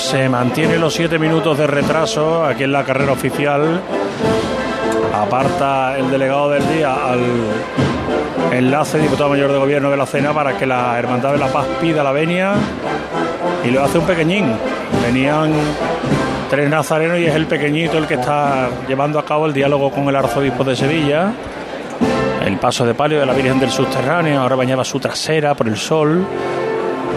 Se 0.09 0.27
mantiene 0.27 0.79
los 0.79 0.95
siete 0.95 1.19
minutos 1.19 1.59
de 1.59 1.67
retraso 1.67 2.43
aquí 2.43 2.63
en 2.63 2.73
la 2.73 2.83
carrera 2.83 3.13
oficial. 3.13 3.79
Aparta 5.15 5.99
el 5.99 6.11
delegado 6.11 6.49
del 6.49 6.67
día 6.67 6.95
al 6.95 7.21
enlace 8.51 9.01
diputado 9.01 9.29
mayor 9.29 9.53
de 9.53 9.59
gobierno 9.59 9.91
de 9.91 9.99
la 9.99 10.07
cena 10.07 10.33
para 10.33 10.57
que 10.57 10.65
la 10.65 10.99
Hermandad 10.99 11.33
de 11.33 11.39
la 11.39 11.49
Paz 11.49 11.67
pida 11.79 12.03
la 12.03 12.13
venia 12.13 12.55
y 13.63 13.71
lo 13.71 13.85
hace 13.85 13.99
un 13.99 14.07
pequeñín. 14.07 14.47
Venían 15.03 15.53
tres 16.49 16.71
nazarenos 16.71 17.19
y 17.19 17.27
es 17.27 17.35
el 17.35 17.45
pequeñito 17.45 17.99
el 17.99 18.07
que 18.07 18.15
está 18.15 18.71
llevando 18.89 19.19
a 19.19 19.27
cabo 19.27 19.45
el 19.45 19.53
diálogo 19.53 19.91
con 19.91 20.09
el 20.09 20.17
arzobispo 20.17 20.65
de 20.65 20.75
Sevilla. 20.75 21.33
El 22.47 22.57
paso 22.57 22.87
de 22.87 22.95
palio 22.95 23.21
de 23.21 23.27
la 23.27 23.35
Virgen 23.35 23.61
del 23.61 23.71
Subterráneo, 23.71 24.41
ahora 24.41 24.57
bañaba 24.57 24.87
su 24.87 24.99
trasera 24.99 25.55
por 25.55 25.69
el 25.69 25.77
sol. 25.77 26.25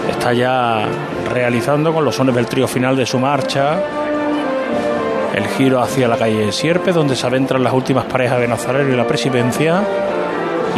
Está 0.10 0.34
ya 0.34 0.88
realizando 1.34 1.94
con 1.94 2.06
los 2.06 2.16
sones 2.16 2.36
del 2.36 2.46
trío 2.46 2.68
final 2.68 2.96
de 2.96 3.06
su 3.06 3.20
marcha 3.20 3.80
el 5.34 5.48
giro 5.48 5.82
hacia 5.82 6.08
la 6.08 6.18
calle 6.18 6.52
Sierpe, 6.52 6.92
donde 6.92 7.16
se 7.16 7.26
adentran 7.26 7.64
las 7.64 7.74
últimas 7.74 8.06
parejas 8.06 8.40
de 8.40 8.48
Nazareno 8.48 8.94
y 8.94 8.98
la 8.98 9.08
Presidencia. 9.08 9.82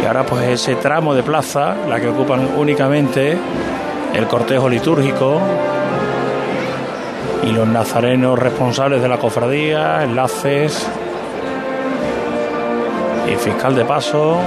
Y 0.00 0.06
ahora 0.06 0.24
pues 0.24 0.46
ese 0.48 0.76
tramo 0.76 1.14
de 1.14 1.22
plaza, 1.22 1.74
la 1.88 2.00
que 2.00 2.08
ocupan 2.08 2.48
únicamente 2.56 3.36
el 4.14 4.26
cortejo 4.26 4.68
litúrgico 4.68 5.40
y 7.42 7.50
los 7.50 7.66
nazarenos 7.66 8.38
responsables 8.38 9.02
de 9.02 9.08
la 9.08 9.18
cofradía, 9.18 10.02
enlaces 10.04 10.86
y 13.30 13.36
fiscal 13.36 13.74
de 13.74 13.84
paso. 13.84 14.38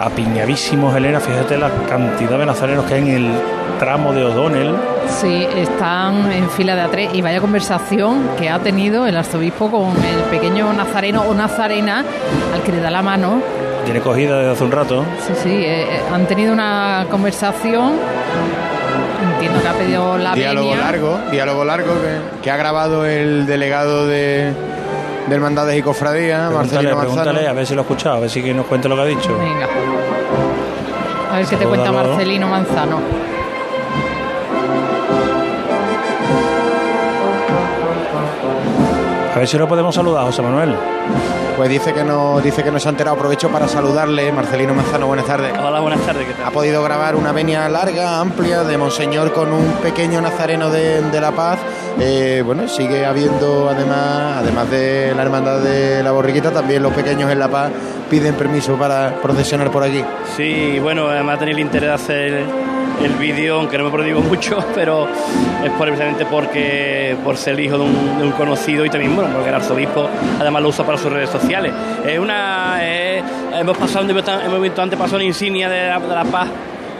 Apiñadísimos, 0.00 0.96
Elena, 0.96 1.20
fíjate 1.20 1.58
la 1.58 1.70
cantidad 1.86 2.38
de 2.38 2.46
nazarenos 2.46 2.86
que 2.86 2.94
hay 2.94 3.02
en 3.02 3.08
el 3.08 3.32
tramo 3.78 4.14
de 4.14 4.24
O'Donnell. 4.24 4.74
Sí, 5.08 5.46
están 5.54 6.32
en 6.32 6.48
fila 6.48 6.74
de 6.74 6.80
a 6.80 6.88
tres 6.88 7.10
y 7.12 7.20
vaya 7.20 7.38
conversación 7.38 8.30
que 8.38 8.48
ha 8.48 8.58
tenido 8.60 9.06
el 9.06 9.14
arzobispo 9.14 9.70
con 9.70 9.90
el 10.02 10.22
pequeño 10.30 10.72
nazareno 10.72 11.22
o 11.28 11.34
nazarena 11.34 12.02
al 12.54 12.62
que 12.62 12.72
le 12.72 12.80
da 12.80 12.90
la 12.90 13.02
mano. 13.02 13.42
Tiene 13.84 14.00
cogida 14.00 14.38
desde 14.38 14.52
hace 14.52 14.64
un 14.64 14.72
rato. 14.72 15.04
Sí, 15.26 15.34
sí, 15.42 15.50
eh, 15.50 15.82
eh, 15.82 16.02
han 16.10 16.26
tenido 16.26 16.54
una 16.54 17.06
conversación. 17.10 17.92
Entiendo 19.34 19.60
que 19.60 19.68
ha 19.68 19.74
pedido 19.74 20.16
la 20.16 20.34
diálogo 20.34 20.70
venia. 20.70 20.82
largo, 20.82 21.20
diálogo 21.30 21.64
largo 21.66 21.92
que, 22.00 22.42
que 22.42 22.50
ha 22.50 22.56
grabado 22.56 23.04
el 23.04 23.44
delegado 23.44 24.06
de, 24.06 24.54
de 25.26 25.34
Hermandades 25.34 25.78
y 25.78 25.82
Cofradía, 25.82 26.48
Pregúntale, 26.48 26.56
Marcelino 26.56 26.96
Manzano. 26.96 27.14
pregúntale, 27.22 27.48
a 27.48 27.52
ver 27.52 27.66
si 27.66 27.74
lo 27.74 27.80
ha 27.80 27.84
escuchado, 27.84 28.16
a 28.16 28.20
ver 28.20 28.30
si 28.30 28.42
que 28.42 28.54
nos 28.54 28.66
cuente 28.66 28.88
lo 28.88 28.96
que 28.96 29.02
ha 29.02 29.06
dicho. 29.06 29.36
Venga. 29.38 29.68
A 31.30 31.36
ver 31.36 31.46
qué 31.46 31.56
te 31.56 31.66
cuenta. 31.66 31.92
Marcelino 31.92 32.48
Manzano. 32.48 33.00
A 39.34 39.38
ver 39.38 39.48
si 39.48 39.56
lo 39.58 39.68
podemos 39.68 39.94
saludar, 39.94 40.24
José 40.24 40.42
Manuel. 40.42 40.74
Pues 41.60 41.68
dice 41.68 41.92
que 41.92 42.02
no, 42.02 42.40
dice 42.40 42.64
que 42.64 42.70
no 42.70 42.80
se 42.80 42.88
ha 42.88 42.90
enterado. 42.90 43.16
Aprovecho 43.16 43.50
para 43.50 43.68
saludarle, 43.68 44.32
Marcelino 44.32 44.72
Manzano, 44.72 45.06
buenas 45.06 45.26
tardes. 45.26 45.52
Hola, 45.58 45.80
buenas 45.80 46.00
tardes, 46.06 46.26
¿qué 46.26 46.32
tal? 46.32 46.46
Ha 46.46 46.50
podido 46.52 46.82
grabar 46.82 47.14
una 47.16 47.32
venia 47.32 47.68
larga, 47.68 48.18
amplia, 48.18 48.64
de 48.64 48.78
Monseñor 48.78 49.30
con 49.34 49.52
un 49.52 49.66
pequeño 49.82 50.22
nazareno 50.22 50.70
de, 50.70 51.02
de 51.02 51.20
La 51.20 51.32
Paz. 51.32 51.58
Eh, 51.98 52.42
bueno, 52.46 52.66
sigue 52.66 53.04
habiendo, 53.04 53.68
además, 53.68 54.38
además 54.38 54.70
de 54.70 55.12
la 55.14 55.20
hermandad 55.20 55.58
de 55.58 56.02
la 56.02 56.12
borriquita, 56.12 56.50
también 56.50 56.82
los 56.82 56.94
pequeños 56.94 57.30
en 57.30 57.38
La 57.38 57.48
Paz 57.48 57.70
piden 58.08 58.36
permiso 58.36 58.78
para 58.78 59.16
procesionar 59.20 59.70
por 59.70 59.82
aquí. 59.82 60.02
Sí, 60.38 60.78
bueno, 60.78 61.08
además 61.08 61.40
tenía 61.40 61.52
el 61.52 61.60
interés 61.60 61.90
de 61.90 61.94
hacer 61.94 62.44
el 63.04 63.12
vídeo, 63.14 63.56
aunque 63.56 63.78
no 63.78 63.84
me 63.84 63.90
prodigo 63.90 64.20
mucho, 64.20 64.58
pero 64.74 65.08
es 65.64 65.70
precisamente 65.78 66.26
porque 66.26 67.16
por 67.24 67.36
ser 67.36 67.58
hijo 67.60 67.78
de 67.78 67.84
un, 67.84 68.32
conocido 68.32 68.84
y 68.84 68.90
también, 68.90 69.14
bueno, 69.14 69.30
porque 69.32 69.48
el 69.48 69.54
arzobispo 69.54 70.08
además 70.38 70.62
lo 70.62 70.68
usa 70.68 70.84
para 70.84 70.98
sus 70.98 71.12
redes 71.12 71.30
sociales. 71.30 71.72
Es 72.06 72.18
una... 72.18 72.78
hemos 72.82 73.76
pasado, 73.76 74.08
hemos 74.08 74.62
visto 74.62 74.80
antes 74.80 74.98
pasó 74.98 75.16
una 75.16 75.24
insignia 75.24 75.68
de 75.68 75.88
la, 75.88 76.24
paz, 76.24 76.48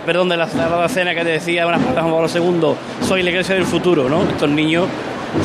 perdón, 0.05 0.29
de 0.29 0.37
la 0.37 0.47
Cena 0.89 1.15
que 1.15 1.23
te 1.23 1.31
decía 1.31 1.67
unas 1.67 1.81
palabras 1.81 2.05
Juan 2.05 2.29
Pablo 2.31 2.77
II, 3.01 3.07
soy 3.07 3.23
la 3.23 3.31
iglesia 3.31 3.55
del 3.55 3.65
futuro, 3.65 4.09
¿no? 4.09 4.23
Estos 4.23 4.51
niños 4.51 4.87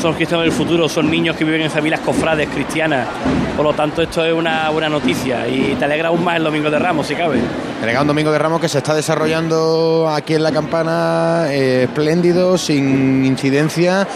son 0.02 0.14
cristianos 0.14 0.46
del 0.46 0.54
futuro, 0.54 0.90
son 0.90 1.10
niños 1.10 1.36
que 1.36 1.44
viven 1.44 1.62
en 1.62 1.72
familias 1.72 2.02
cofrades 2.02 2.50
cristianas, 2.50 3.08
por 3.56 3.66
lo 3.66 3.74
tanto 3.74 4.02
esto 4.02 4.24
es 4.26 4.34
una 4.34 4.70
buena 4.70 4.90
noticia 4.90 5.48
y 5.48 5.76
te 5.80 5.86
alegra 5.86 6.10
aún 6.10 6.24
más 6.24 6.38
el 6.38 6.44
Domingo 6.44 6.70
de 6.70 6.80
Ramos, 6.80 7.08
si 7.08 7.16
cabe. 7.16 7.40
Delegado 7.80 8.04
un 8.04 8.08
Domingo 8.08 8.32
de 8.32 8.40
Ramos 8.40 8.60
que 8.62 8.70
se 8.70 8.78
está 8.80 8.94
desarrollando 8.94 10.10
aquí 10.14 10.34
en 10.34 10.44
la 10.44 10.52
campana 10.52 11.46
eh, 11.50 11.84
espléndido, 11.84 12.58
sin 12.58 13.24
incidencia 13.26 14.08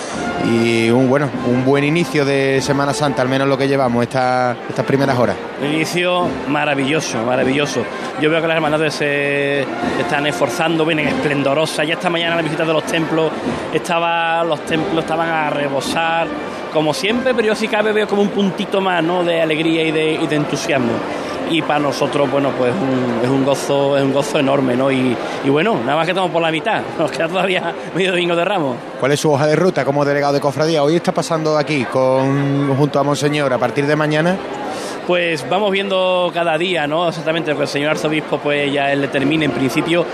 y 0.45 0.89
un 0.89 1.09
bueno, 1.09 1.29
un 1.47 1.63
buen 1.65 1.83
inicio 1.83 2.25
de 2.25 2.61
Semana 2.61 2.93
Santa, 2.93 3.21
al 3.21 3.29
menos 3.29 3.47
lo 3.47 3.57
que 3.57 3.67
llevamos 3.67 4.03
esta- 4.03 4.55
estas 4.69 4.85
primeras 4.85 5.17
horas. 5.17 5.35
Un 5.61 5.67
inicio 5.73 6.27
maravilloso, 6.47 7.23
maravilloso. 7.25 7.81
Yo 8.21 8.29
veo 8.29 8.41
que 8.41 8.47
las 8.47 8.55
hermandades 8.55 8.93
se 8.93 9.61
están 9.99 10.25
esforzando, 10.27 10.85
vienen 10.85 11.07
esplendorosas. 11.09 11.85
Ya 11.87 11.93
esta 11.95 12.09
mañana 12.09 12.35
la 12.37 12.41
visita 12.41 12.65
de 12.65 12.73
los 12.73 12.83
templos 12.85 13.31
estaba, 13.73 14.43
los 14.43 14.61
templos 14.65 15.03
estaban 15.03 15.29
a 15.29 15.49
rebosar, 15.49 16.27
como 16.73 16.93
siempre, 16.93 17.33
pero 17.33 17.47
yo 17.47 17.55
si 17.55 17.67
cabe 17.67 17.91
veo 17.91 18.07
como 18.07 18.21
un 18.21 18.29
puntito 18.29 18.81
más 18.81 19.03
¿no? 19.03 19.23
de 19.23 19.41
alegría 19.41 19.83
y 19.83 19.91
de, 19.91 20.35
entusiasmo. 20.35 20.91
Y 21.51 21.63
para 21.63 21.79
nosotros, 21.79 22.29
bueno, 22.29 22.51
pues 22.55 22.71
es 23.23 23.29
un 23.29 23.43
gozo, 23.43 23.97
es 23.97 24.03
un 24.03 24.13
gozo 24.13 24.37
enorme, 24.37 24.75
¿no? 24.75 24.91
Y, 24.91 25.17
y 25.43 25.49
bueno, 25.49 25.79
nada 25.83 25.95
más 25.95 26.05
que 26.05 26.11
estamos 26.11 26.29
por 26.29 26.43
la 26.43 26.51
mitad, 26.51 26.81
nos 26.99 27.11
queda 27.11 27.27
todavía 27.27 27.73
medio 27.95 28.11
domingo 28.11 28.35
de 28.35 28.45
Ramos. 28.45 28.77
¿Cuál 28.99 29.13
es 29.13 29.19
su 29.19 29.31
hoja 29.31 29.47
de 29.47 29.55
ruta 29.55 29.83
como 29.83 30.05
delegado 30.05 30.33
de 30.33 30.41
cofradía? 30.41 30.83
Hoy 30.83 30.95
está 30.95 31.11
pasando 31.11 31.57
aquí 31.57 31.85
con 31.85 32.75
junto 32.75 32.99
a 32.99 33.03
Monseñor 33.03 33.51
a 33.51 33.57
partir 33.57 33.87
de 33.87 33.95
mañana. 33.95 34.37
Pues 35.09 35.43
vamos 35.49 35.71
viendo 35.71 36.29
cada 36.31 36.55
día, 36.55 36.85
¿no? 36.85 37.09
Exactamente 37.09 37.49
lo 37.49 37.57
que 37.57 37.63
el 37.63 37.67
señor 37.67 37.89
arzobispo 37.89 38.37
pues 38.37 38.71
ya 38.71 38.91
él 38.91 39.01
determine 39.01 39.45
en 39.45 39.51
principio. 39.51 40.05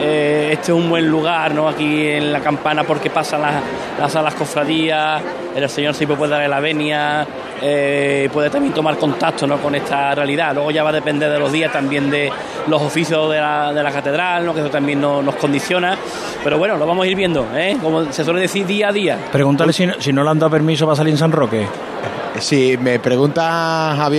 eh, 0.00 0.48
este 0.50 0.72
es 0.72 0.76
un 0.76 0.90
buen 0.90 1.06
lugar, 1.08 1.54
¿no? 1.54 1.68
Aquí 1.68 2.08
en 2.08 2.32
la 2.32 2.40
campana 2.40 2.82
porque 2.82 3.08
pasan 3.08 3.40
las, 3.40 4.12
las 4.12 4.34
cofradías, 4.34 5.22
el 5.54 5.68
señor 5.68 5.90
arzobispo 5.90 6.16
puede 6.16 6.32
darle 6.32 6.48
la 6.48 6.58
venia, 6.58 7.24
eh, 7.62 8.28
puede 8.32 8.50
también 8.50 8.74
tomar 8.74 8.96
contacto 8.96 9.46
¿no? 9.46 9.58
con 9.58 9.76
esta 9.76 10.12
realidad. 10.16 10.52
Luego 10.54 10.72
ya 10.72 10.82
va 10.82 10.90
a 10.90 10.94
depender 10.94 11.30
de 11.30 11.38
los 11.38 11.52
días 11.52 11.70
también 11.70 12.10
de 12.10 12.28
los 12.66 12.82
oficios 12.82 13.30
de 13.30 13.38
la, 13.38 13.72
de 13.72 13.80
la 13.80 13.92
catedral, 13.92 14.44
¿no? 14.44 14.52
que 14.52 14.58
eso 14.58 14.70
también 14.70 15.00
no- 15.00 15.22
nos 15.22 15.36
condiciona. 15.36 15.96
Pero 16.42 16.58
bueno, 16.58 16.76
lo 16.76 16.84
vamos 16.84 17.04
a 17.04 17.08
ir 17.08 17.14
viendo, 17.14 17.46
¿eh? 17.54 17.76
como 17.80 18.12
se 18.12 18.24
suele 18.24 18.40
decir 18.40 18.66
día 18.66 18.88
a 18.88 18.92
día. 18.92 19.18
Pregúntale 19.30 19.72
si 19.72 19.86
no, 19.86 19.94
si 20.00 20.12
no 20.12 20.24
le 20.24 20.30
han 20.30 20.38
dado 20.40 20.50
permiso 20.50 20.84
para 20.84 20.96
salir 20.96 21.12
en 21.12 21.18
San 21.18 21.30
Roque. 21.30 21.64
Si 22.40 22.76
me 22.78 22.98
pregunta 22.98 23.42
Javier 23.96 24.10